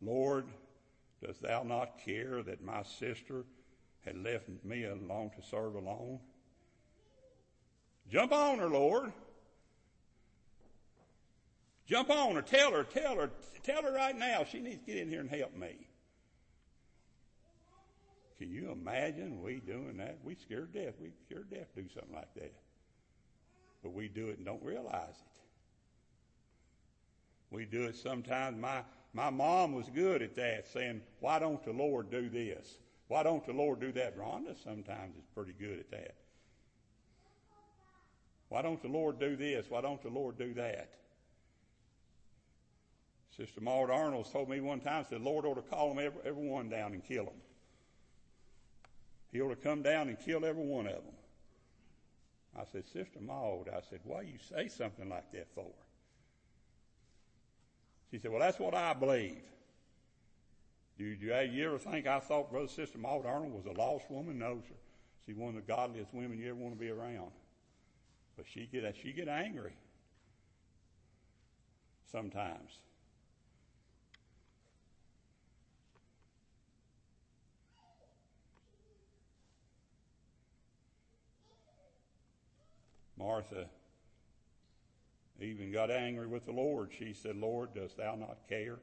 Lord, 0.00 0.46
dost 1.22 1.42
thou 1.42 1.62
not 1.62 1.98
care 1.98 2.42
that 2.42 2.62
my 2.62 2.82
sister 2.82 3.44
had 4.04 4.16
left 4.16 4.48
me 4.62 4.84
alone 4.84 5.30
to 5.36 5.42
serve 5.42 5.74
alone? 5.74 6.20
Jump 8.10 8.32
on 8.32 8.58
her, 8.58 8.68
Lord. 8.68 9.12
Jump 11.88 12.10
on 12.10 12.34
her. 12.34 12.42
Tell 12.42 12.72
her, 12.72 12.84
tell 12.84 13.16
her, 13.16 13.30
tell 13.62 13.82
her 13.82 13.92
right 13.92 14.16
now 14.16 14.44
she 14.44 14.60
needs 14.60 14.80
to 14.80 14.86
get 14.86 14.98
in 14.98 15.08
here 15.08 15.20
and 15.20 15.30
help 15.30 15.56
me. 15.56 15.88
Can 18.38 18.52
you 18.52 18.70
imagine 18.70 19.42
we 19.42 19.56
doing 19.56 19.96
that? 19.96 20.18
We 20.22 20.36
scared 20.36 20.72
death. 20.72 20.94
We 21.00 21.10
scared 21.26 21.50
death 21.50 21.74
to 21.74 21.82
do 21.82 21.88
something 21.92 22.14
like 22.14 22.32
that. 22.34 22.52
But 23.82 23.94
we 23.94 24.08
do 24.08 24.28
it 24.28 24.36
and 24.36 24.46
don't 24.46 24.62
realize 24.62 25.08
it. 25.08 25.40
We 27.50 27.64
do 27.64 27.84
it 27.84 27.96
sometimes. 27.96 28.60
My, 28.60 28.82
my 29.12 29.30
mom 29.30 29.72
was 29.72 29.88
good 29.88 30.22
at 30.22 30.36
that, 30.36 30.68
saying, 30.68 31.00
Why 31.20 31.38
don't 31.38 31.64
the 31.64 31.72
Lord 31.72 32.10
do 32.10 32.28
this? 32.28 32.78
Why 33.08 33.22
don't 33.22 33.44
the 33.44 33.54
Lord 33.54 33.80
do 33.80 33.90
that? 33.92 34.18
Rhonda 34.18 34.62
sometimes 34.62 35.16
is 35.16 35.24
pretty 35.34 35.54
good 35.58 35.78
at 35.78 35.90
that. 35.90 36.14
Why 38.50 38.62
don't 38.62 38.80
the 38.80 38.88
Lord 38.88 39.18
do 39.18 39.34
this? 39.36 39.66
Why 39.68 39.80
don't 39.80 40.02
the 40.02 40.10
Lord 40.10 40.38
do 40.38 40.54
that? 40.54 40.90
Sister 43.38 43.60
Maud 43.60 43.88
Arnold 43.88 44.30
told 44.32 44.48
me 44.48 44.60
one 44.60 44.80
time, 44.80 45.04
said, 45.08 45.20
Lord 45.20 45.46
ought 45.46 45.54
to 45.54 45.62
call 45.62 45.94
them 45.94 46.12
every, 46.24 46.48
one 46.48 46.68
down 46.68 46.92
and 46.92 47.04
kill 47.04 47.26
them. 47.26 47.40
He 49.30 49.40
ought 49.40 49.50
to 49.50 49.56
come 49.56 49.80
down 49.80 50.08
and 50.08 50.18
kill 50.18 50.44
every 50.44 50.64
one 50.64 50.86
of 50.86 50.94
them. 50.94 51.14
I 52.58 52.64
said, 52.72 52.84
Sister 52.84 53.20
Maud, 53.20 53.68
I 53.68 53.80
said, 53.88 54.00
why 54.02 54.22
you 54.22 54.38
say 54.52 54.66
something 54.66 55.08
like 55.08 55.30
that 55.32 55.46
for? 55.54 55.70
She 58.10 58.18
said, 58.18 58.30
Well, 58.30 58.40
that's 58.40 58.58
what 58.58 58.74
I 58.74 58.94
believe. 58.94 59.42
Do 60.96 61.04
you, 61.04 61.32
you 61.52 61.66
ever 61.66 61.78
think 61.78 62.06
I 62.06 62.18
thought 62.18 62.50
Brother 62.50 62.66
Sister 62.68 62.98
Maud 62.98 63.24
Arnold 63.26 63.52
was 63.52 63.66
a 63.66 63.78
lost 63.78 64.10
woman? 64.10 64.38
No, 64.38 64.60
sir. 64.66 64.74
She's 65.26 65.36
one 65.36 65.50
of 65.50 65.54
the 65.54 65.72
godliest 65.72 66.12
women 66.12 66.38
you 66.38 66.48
ever 66.48 66.58
want 66.58 66.74
to 66.74 66.80
be 66.80 66.88
around. 66.88 67.30
But 68.36 68.46
she 68.52 68.66
get 68.72 68.96
she 69.00 69.12
get 69.12 69.28
angry 69.28 69.74
sometimes. 72.10 72.78
Martha 83.18 83.66
even 85.40 85.72
got 85.72 85.90
angry 85.90 86.26
with 86.26 86.46
the 86.46 86.52
Lord. 86.52 86.90
She 86.98 87.12
said, 87.12 87.36
Lord, 87.36 87.74
dost 87.74 87.96
thou 87.96 88.16
not 88.16 88.38
care? 88.48 88.78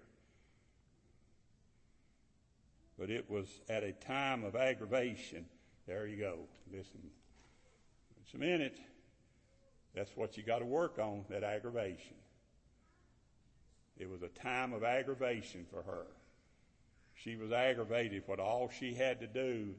But 2.97 3.09
it 3.09 3.29
was 3.29 3.47
at 3.67 3.83
a 3.83 3.91
time 3.91 4.43
of 4.43 4.55
aggravation. 4.55 5.45
There 5.85 6.07
you 6.07 6.17
go. 6.17 6.39
Listen. 6.71 7.01
Just 8.23 8.35
a 8.35 8.37
minute. 8.37 8.79
That's 9.93 10.15
what 10.15 10.37
you 10.37 10.43
got 10.43 10.59
to 10.59 10.65
work 10.65 10.97
on, 10.97 11.25
that 11.29 11.43
aggravation. 11.43 12.15
It 13.97 14.09
was 14.09 14.21
a 14.21 14.27
time 14.27 14.73
of 14.73 14.83
aggravation 14.83 15.65
for 15.69 15.83
her. 15.83 16.07
She 17.15 17.35
was 17.35 17.51
aggravated, 17.51 18.23
but 18.27 18.39
all 18.39 18.69
she 18.69 18.93
had 18.93 19.19
to 19.21 19.27
do 19.27 19.75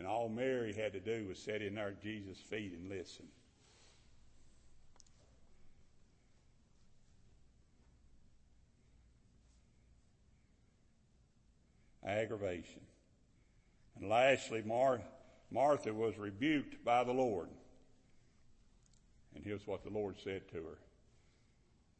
and 0.00 0.06
all 0.06 0.30
Mary 0.30 0.72
had 0.72 0.94
to 0.94 1.00
do 1.00 1.26
was 1.28 1.38
sit 1.38 1.60
in 1.60 1.74
there 1.74 1.88
at 1.88 2.02
Jesus' 2.02 2.38
feet 2.38 2.72
and 2.72 2.88
listen. 2.88 3.26
Aggravation. 12.10 12.80
And 13.98 14.08
lastly, 14.08 14.62
Mar- 14.64 15.02
Martha 15.50 15.92
was 15.92 16.18
rebuked 16.18 16.84
by 16.84 17.04
the 17.04 17.12
Lord. 17.12 17.48
And 19.34 19.44
here's 19.44 19.66
what 19.66 19.84
the 19.84 19.90
Lord 19.90 20.16
said 20.22 20.48
to 20.48 20.56
her 20.56 20.78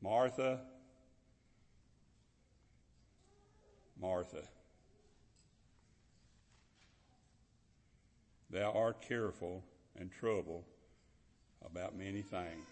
Martha, 0.03 0.61
Martha, 4.01 4.43
thou 8.51 8.73
art 8.73 9.03
careful 9.03 9.63
and 9.99 10.11
troubled 10.11 10.65
about 11.65 11.97
many 11.97 12.23
things. 12.23 12.67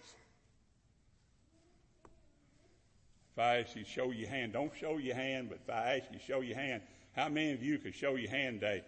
If 3.33 3.39
I 3.39 3.59
ask 3.59 3.75
you 3.75 3.83
to 3.83 3.89
show 3.89 4.11
your 4.11 4.27
hand, 4.27 4.53
don't 4.53 4.73
show 4.75 4.97
your 4.97 5.15
hand, 5.15 5.49
but 5.49 5.59
if 5.63 5.73
I 5.73 5.97
ask 5.97 6.11
you 6.11 6.19
to 6.19 6.25
show 6.25 6.41
your 6.41 6.57
hand, 6.57 6.81
how 7.19 7.27
many 7.27 7.51
of 7.51 7.61
you 7.61 7.77
could 7.77 7.93
show 7.93 8.15
your 8.15 8.29
hand 8.29 8.61
today, 8.61 8.83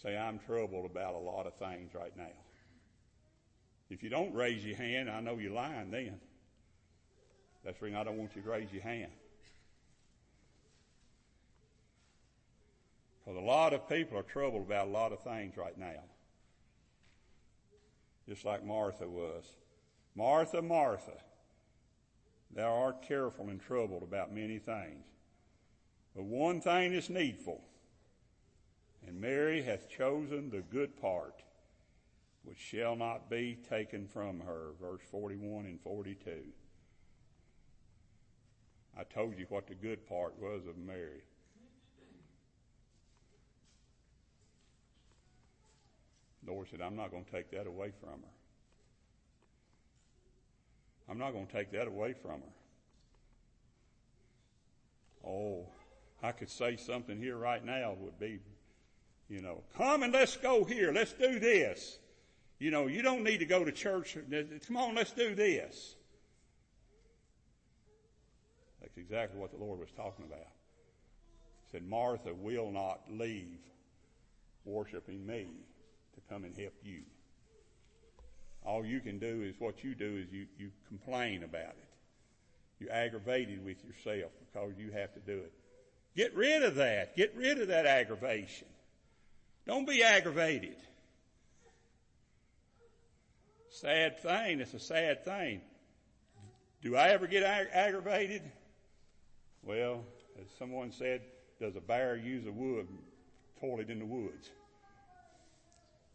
say, 0.00 0.16
I'm 0.16 0.38
troubled 0.38 0.86
about 0.86 1.14
a 1.14 1.18
lot 1.18 1.46
of 1.46 1.54
things 1.54 1.94
right 1.94 2.16
now? 2.16 2.30
If 3.90 4.02
you 4.02 4.08
don't 4.08 4.32
raise 4.32 4.64
your 4.64 4.76
hand, 4.76 5.10
I 5.10 5.20
know 5.20 5.36
you're 5.36 5.52
lying 5.52 5.90
then. 5.90 6.20
That's 7.64 7.78
the 7.78 7.86
reason 7.86 7.98
I 7.98 8.04
don't 8.04 8.18
want 8.18 8.36
you 8.36 8.42
to 8.42 8.48
raise 8.48 8.72
your 8.72 8.82
hand. 8.82 9.10
Because 13.18 13.36
a 13.36 13.44
lot 13.44 13.72
of 13.72 13.88
people 13.88 14.16
are 14.16 14.22
troubled 14.22 14.62
about 14.62 14.86
a 14.86 14.90
lot 14.90 15.12
of 15.12 15.20
things 15.22 15.56
right 15.56 15.76
now. 15.76 16.02
Just 18.28 18.44
like 18.44 18.64
Martha 18.64 19.08
was. 19.08 19.44
Martha, 20.14 20.62
Martha, 20.62 21.18
thou 22.54 22.72
art 22.72 23.02
careful 23.02 23.48
and 23.48 23.60
troubled 23.60 24.02
about 24.02 24.32
many 24.32 24.58
things. 24.58 25.04
But 26.14 26.24
one 26.24 26.60
thing 26.60 26.92
is 26.92 27.08
needful, 27.08 27.62
and 29.06 29.20
Mary 29.20 29.62
hath 29.62 29.88
chosen 29.88 30.50
the 30.50 30.62
good 30.62 31.00
part, 31.00 31.42
which 32.44 32.58
shall 32.58 32.96
not 32.96 33.28
be 33.28 33.58
taken 33.68 34.06
from 34.06 34.40
her. 34.40 34.72
Verse 34.80 35.02
41 35.10 35.66
and 35.66 35.80
42. 35.80 36.30
I 38.98 39.04
told 39.04 39.38
you 39.38 39.46
what 39.48 39.66
the 39.66 39.74
good 39.74 40.06
part 40.06 40.38
was 40.38 40.66
of 40.66 40.76
Mary. 40.76 41.22
Lord 46.46 46.68
said, 46.70 46.80
I'm 46.80 46.96
not 46.96 47.10
going 47.10 47.24
to 47.24 47.30
take 47.30 47.50
that 47.52 47.66
away 47.66 47.92
from 48.00 48.20
her. 48.20 48.32
I'm 51.08 51.18
not 51.18 51.32
going 51.32 51.46
to 51.46 51.52
take 51.52 51.70
that 51.72 51.86
away 51.86 52.14
from 52.14 52.40
her. 52.40 52.52
Oh, 55.26 55.66
I 56.22 56.32
could 56.32 56.50
say 56.50 56.76
something 56.76 57.16
here 57.18 57.36
right 57.36 57.64
now 57.64 57.94
would 57.98 58.18
be, 58.18 58.40
you 59.32 59.40
know, 59.40 59.62
come 59.78 60.02
and 60.02 60.12
let's 60.12 60.36
go 60.36 60.62
here. 60.62 60.92
Let's 60.92 61.14
do 61.14 61.38
this. 61.38 61.98
You 62.58 62.70
know, 62.70 62.86
you 62.86 63.00
don't 63.00 63.24
need 63.24 63.38
to 63.38 63.46
go 63.46 63.64
to 63.64 63.72
church. 63.72 64.18
Come 64.66 64.76
on, 64.76 64.94
let's 64.94 65.12
do 65.12 65.34
this. 65.34 65.94
That's 68.82 68.98
exactly 68.98 69.40
what 69.40 69.50
the 69.50 69.56
Lord 69.56 69.80
was 69.80 69.88
talking 69.96 70.26
about. 70.26 70.48
He 71.64 71.70
said, 71.72 71.88
Martha 71.88 72.34
will 72.34 72.70
not 72.70 73.00
leave 73.10 73.58
worshiping 74.66 75.26
me 75.26 75.46
to 76.14 76.20
come 76.28 76.44
and 76.44 76.54
help 76.54 76.74
you. 76.84 77.00
All 78.66 78.84
you 78.84 79.00
can 79.00 79.18
do 79.18 79.42
is 79.42 79.54
what 79.58 79.82
you 79.82 79.94
do 79.94 80.22
is 80.22 80.30
you, 80.30 80.46
you 80.58 80.70
complain 80.88 81.42
about 81.42 81.70
it. 81.70 81.88
You're 82.78 82.92
aggravated 82.92 83.64
with 83.64 83.78
yourself 83.82 84.30
because 84.52 84.72
you 84.76 84.90
have 84.90 85.14
to 85.14 85.20
do 85.20 85.38
it. 85.38 85.52
Get 86.14 86.34
rid 86.36 86.62
of 86.62 86.74
that. 86.74 87.16
Get 87.16 87.34
rid 87.34 87.58
of 87.60 87.68
that 87.68 87.86
aggravation. 87.86 88.68
Don't 89.66 89.86
be 89.86 90.02
aggravated. 90.02 90.76
Sad 93.70 94.18
thing. 94.20 94.60
It's 94.60 94.74
a 94.74 94.78
sad 94.78 95.24
thing. 95.24 95.60
Do 96.82 96.96
I 96.96 97.08
ever 97.08 97.26
get 97.26 97.42
ag- 97.42 97.68
aggravated? 97.72 98.42
Well, 99.62 100.04
as 100.40 100.46
someone 100.58 100.90
said, 100.90 101.22
does 101.60 101.76
a 101.76 101.80
bear 101.80 102.16
use 102.16 102.46
a 102.46 102.52
wood 102.52 102.88
toilet 103.60 103.88
in 103.88 104.00
the 104.00 104.04
woods? 104.04 104.50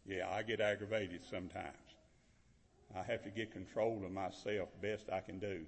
Yeah, 0.06 0.28
I 0.30 0.42
get 0.42 0.60
aggravated 0.60 1.22
sometimes. 1.30 1.74
I 2.94 3.02
have 3.02 3.22
to 3.24 3.30
get 3.30 3.52
control 3.52 4.02
of 4.04 4.12
myself 4.12 4.68
best 4.80 5.10
I 5.10 5.20
can 5.20 5.38
do. 5.38 5.64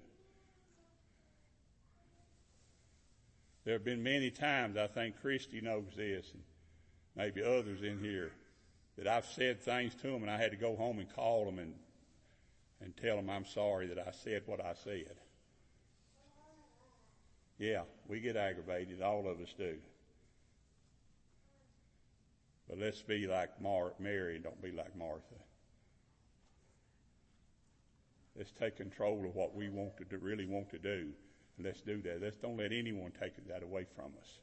There 3.64 3.74
have 3.74 3.84
been 3.84 4.02
many 4.02 4.30
times, 4.30 4.76
I 4.76 4.86
think 4.86 5.20
Christy 5.20 5.60
knows 5.60 5.92
this, 5.94 6.30
and 6.32 6.42
maybe 7.16 7.42
others 7.42 7.82
in 7.82 7.98
here, 7.98 8.32
that 8.96 9.06
I've 9.06 9.26
said 9.26 9.60
things 9.60 9.94
to 9.96 10.08
them 10.08 10.22
and 10.22 10.30
I 10.30 10.36
had 10.36 10.50
to 10.50 10.56
go 10.56 10.76
home 10.76 10.98
and 10.98 11.14
call 11.14 11.44
them 11.44 11.58
and, 11.58 11.74
and 12.80 12.96
tell 12.96 13.16
them 13.16 13.30
I'm 13.30 13.46
sorry 13.46 13.86
that 13.88 13.98
I 13.98 14.10
said 14.10 14.42
what 14.46 14.64
I 14.64 14.74
said. 14.84 15.16
Yeah, 17.58 17.82
we 18.08 18.20
get 18.20 18.36
aggravated. 18.36 19.02
All 19.02 19.28
of 19.28 19.40
us 19.40 19.54
do. 19.56 19.76
But 22.68 22.78
let's 22.78 23.02
be 23.02 23.26
like 23.26 23.60
Mar- 23.60 23.92
Mary 23.98 24.36
and 24.36 24.44
don't 24.44 24.62
be 24.62 24.72
like 24.72 24.96
Martha. 24.96 25.22
Let's 28.36 28.52
take 28.52 28.76
control 28.76 29.26
of 29.26 29.34
what 29.34 29.54
we 29.54 29.68
want 29.68 29.96
to 29.98 30.04
do, 30.04 30.16
really 30.18 30.46
want 30.46 30.70
to 30.70 30.78
do. 30.78 31.08
And 31.56 31.66
let's 31.66 31.80
do 31.82 32.00
that. 32.02 32.22
Let's 32.22 32.36
don't 32.36 32.56
let 32.56 32.72
anyone 32.72 33.12
take 33.20 33.32
that 33.48 33.62
away 33.62 33.86
from 33.94 34.12
us. 34.20 34.38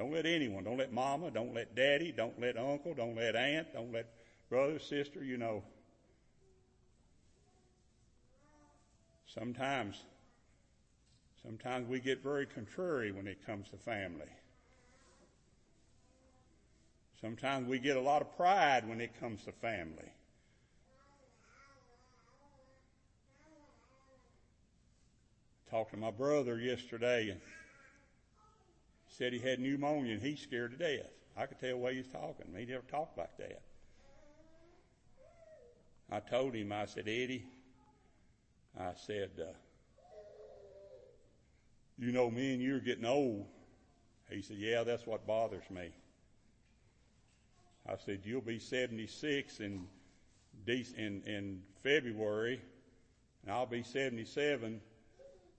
Don't 0.00 0.12
let 0.12 0.24
anyone, 0.24 0.64
don't 0.64 0.78
let 0.78 0.94
mama, 0.94 1.30
don't 1.30 1.52
let 1.52 1.74
daddy, 1.74 2.10
don't 2.10 2.40
let 2.40 2.56
uncle, 2.56 2.94
don't 2.94 3.14
let 3.14 3.36
aunt, 3.36 3.74
don't 3.74 3.92
let 3.92 4.06
brother, 4.48 4.78
sister, 4.78 5.22
you 5.22 5.36
know. 5.36 5.62
Sometimes, 9.26 10.02
sometimes 11.42 11.86
we 11.86 12.00
get 12.00 12.22
very 12.22 12.46
contrary 12.46 13.12
when 13.12 13.26
it 13.26 13.44
comes 13.44 13.68
to 13.68 13.76
family. 13.76 14.30
Sometimes 17.20 17.68
we 17.68 17.78
get 17.78 17.98
a 17.98 18.00
lot 18.00 18.22
of 18.22 18.34
pride 18.38 18.88
when 18.88 19.02
it 19.02 19.20
comes 19.20 19.44
to 19.44 19.52
family. 19.52 20.10
Talked 25.70 25.90
to 25.90 25.98
my 25.98 26.10
brother 26.10 26.58
yesterday 26.58 27.36
said 29.20 29.34
he 29.34 29.38
had 29.38 29.60
pneumonia 29.60 30.14
and 30.14 30.22
he's 30.22 30.40
scared 30.40 30.70
to 30.70 30.78
death. 30.78 31.10
I 31.36 31.44
could 31.44 31.60
tell 31.60 31.68
the 31.68 31.76
way 31.76 31.94
he's 31.94 32.06
talking. 32.06 32.46
He 32.56 32.64
never 32.64 32.82
talked 32.90 33.18
like 33.18 33.36
that. 33.36 33.60
I 36.10 36.20
told 36.20 36.54
him, 36.54 36.72
I 36.72 36.86
said, 36.86 37.06
Eddie, 37.06 37.44
I 38.78 38.92
said, 39.06 39.30
uh, 39.38 39.52
you 41.98 42.12
know, 42.12 42.30
me 42.30 42.54
and 42.54 42.62
you're 42.62 42.80
getting 42.80 43.04
old. 43.04 43.44
He 44.30 44.40
said, 44.40 44.56
yeah, 44.56 44.84
that's 44.84 45.06
what 45.06 45.26
bothers 45.26 45.68
me. 45.68 45.90
I 47.86 47.96
said, 48.06 48.20
you'll 48.24 48.40
be 48.40 48.58
76 48.58 49.60
in, 49.60 49.86
in, 50.66 51.22
in 51.26 51.62
February, 51.82 52.58
and 53.42 53.52
I'll 53.52 53.66
be 53.66 53.82
77 53.82 54.80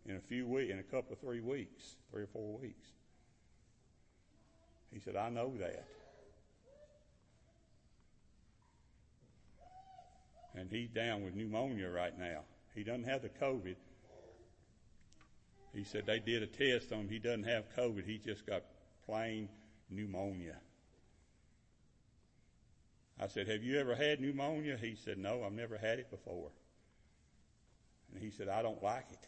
in 0.08 0.16
a 0.16 0.20
few 0.20 0.48
weeks, 0.48 0.74
in 0.74 0.80
a 0.80 0.84
couple 0.84 1.14
of 1.14 1.20
three 1.20 1.42
weeks, 1.42 1.96
three 2.12 2.24
or 2.24 2.28
four 2.34 2.58
weeks. 2.58 2.88
He 4.94 5.00
said, 5.00 5.16
I 5.16 5.30
know 5.30 5.54
that. 5.60 5.86
And 10.54 10.70
he's 10.70 10.90
down 10.90 11.24
with 11.24 11.34
pneumonia 11.34 11.90
right 11.90 12.18
now. 12.18 12.42
He 12.76 12.84
doesn't 12.84 13.06
have 13.06 13.22
the 13.22 13.30
COVID. 13.30 13.76
He 15.74 15.86
said 15.86 16.06
they 16.06 16.20
did 16.20 16.44
a 16.44 16.48
test 16.48 16.92
on 16.92 17.02
him. 17.02 17.10
He 17.10 17.20
doesn't 17.20 17.46
have 17.46 17.64
COVID. 17.78 18.06
He 18.06 18.18
just 18.18 18.46
got 18.46 18.64
plain 19.06 19.48
pneumonia. 19.90 20.58
I 23.20 23.28
said, 23.28 23.48
Have 23.48 23.64
you 23.64 23.80
ever 23.80 23.96
had 23.96 24.20
pneumonia? 24.20 24.78
He 24.78 24.96
said, 24.96 25.18
No, 25.18 25.44
I've 25.44 25.54
never 25.54 25.78
had 25.78 26.00
it 26.00 26.10
before. 26.10 26.50
And 28.14 28.22
he 28.22 28.32
said, 28.32 28.50
I 28.50 28.62
don't 28.62 28.84
like 28.84 29.06
it. 29.12 29.28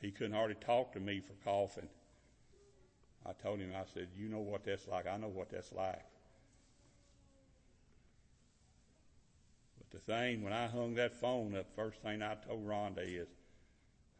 He 0.00 0.12
couldn't 0.12 0.34
hardly 0.34 0.56
talk 0.56 0.92
to 0.92 1.00
me 1.00 1.20
for 1.20 1.32
coughing. 1.44 1.88
I 3.28 3.32
told 3.42 3.58
him, 3.58 3.72
I 3.74 3.84
said, 3.92 4.08
You 4.16 4.28
know 4.28 4.40
what 4.40 4.64
that's 4.64 4.86
like. 4.86 5.06
I 5.06 5.16
know 5.16 5.28
what 5.28 5.50
that's 5.50 5.72
like. 5.72 6.02
But 9.78 9.90
the 9.90 10.12
thing, 10.12 10.42
when 10.42 10.52
I 10.52 10.66
hung 10.66 10.94
that 10.94 11.14
phone 11.20 11.56
up, 11.56 11.66
first 11.74 12.00
thing 12.02 12.22
I 12.22 12.36
told 12.46 12.66
Rhonda 12.66 13.02
is, 13.02 13.28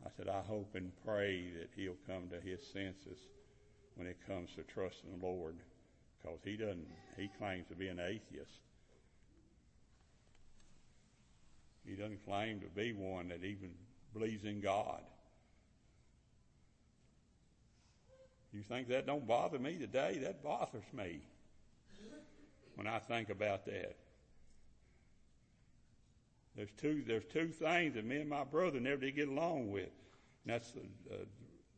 I 0.05 0.09
said, 0.17 0.29
I 0.29 0.41
hope 0.41 0.75
and 0.75 0.93
pray 1.05 1.51
that 1.59 1.71
he'll 1.77 1.97
come 2.07 2.29
to 2.31 2.41
his 2.41 2.61
senses 2.67 3.19
when 3.95 4.07
it 4.07 4.19
comes 4.27 4.51
to 4.57 4.63
trusting 4.63 5.19
the 5.19 5.27
Lord. 5.27 5.57
Because 6.21 6.41
he 6.45 6.57
doesn't, 6.57 6.87
he 7.17 7.31
claims 7.39 7.67
to 7.69 7.75
be 7.75 7.89
an 7.89 8.01
atheist. 8.01 8.61
He 11.87 11.95
doesn't 11.95 12.25
claim 12.25 12.61
to 12.61 12.67
be 12.67 12.93
one 12.93 13.29
that 13.29 13.45
even 13.45 13.71
believes 14.13 14.45
in 14.45 14.61
God. 14.61 15.03
You 18.53 18.63
think 18.63 18.89
that 18.89 19.07
don't 19.07 19.27
bother 19.27 19.59
me 19.59 19.77
today? 19.77 20.19
That 20.23 20.43
bothers 20.43 20.85
me. 20.93 21.21
when 22.75 22.87
I 22.87 22.99
think 22.99 23.31
about 23.31 23.67
that. 23.67 23.97
There's 26.57 26.71
two, 26.79 27.03
there's 27.07 27.25
two 27.25 27.49
things 27.49 27.95
that 27.95 28.05
me 28.05 28.17
and 28.17 28.31
my 28.31 28.45
brother 28.45 28.81
never 28.81 29.03
did 29.03 29.17
get 29.17 29.29
along 29.29 29.71
with. 29.71 29.91
And 30.45 30.55
that's 30.55 30.71
the, 30.71 30.81
uh, 31.13 31.17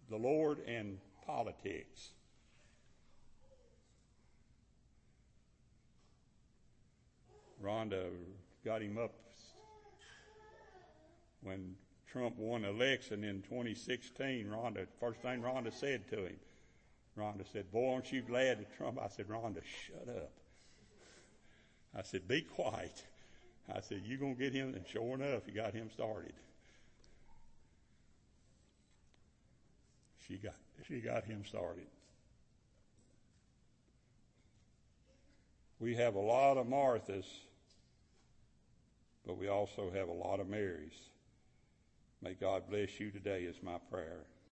the 0.09 0.17
Lord 0.17 0.61
and 0.67 0.99
politics. 1.27 2.11
Rhonda 7.63 8.05
got 8.65 8.83
him 8.83 8.99
up 8.99 9.13
when 11.43 11.75
Trump 12.07 12.39
won 12.39 12.65
election 12.65 13.25
in 13.25 13.43
2016. 13.43 14.47
Rhonda, 14.47 14.87
first 15.01 15.21
thing 15.21 15.43
Rhonda 15.43 15.73
said 15.73 16.09
to 16.11 16.27
him, 16.27 16.37
Rhonda 17.19 17.45
said, 17.53 17.71
Boy, 17.73 17.95
aren't 17.95 18.13
you 18.13 18.23
glad 18.23 18.59
that 18.59 18.77
Trump? 18.77 18.99
I 19.03 19.09
said, 19.09 19.29
Rhonda, 19.29 19.63
shut 19.87 20.09
up. 20.09 20.33
I 21.97 22.03
said, 22.03 22.29
Be 22.29 22.43
quiet. 22.43 23.05
I 23.75 23.81
said, 23.81 24.03
You're 24.05 24.19
going 24.19 24.37
to 24.37 24.43
get 24.43 24.53
him. 24.53 24.75
And 24.75 24.87
sure 24.87 25.15
enough, 25.15 25.47
he 25.47 25.53
got 25.53 25.75
him 25.75 25.91
started. 25.93 26.35
She 30.27 30.37
got, 30.37 30.55
she 30.87 31.01
got 31.01 31.25
him 31.25 31.45
started. 31.45 31.87
We 35.81 35.95
have 35.95 36.17
a 36.17 36.21
lot 36.21 36.57
of 36.57 36.67
Marthas, 36.67 37.27
but 39.25 39.39
we 39.39 39.49
also 39.49 39.91
have 39.95 40.09
a 40.09 40.13
lot 40.13 40.41
of 40.41 40.49
Marys. 40.49 40.93
May 42.21 42.35
God 42.35 42.65
bless 42.69 42.99
you 42.99 43.11
today, 43.11 43.43
is 43.43 43.63
my 43.63 43.79
prayer. 43.91 44.25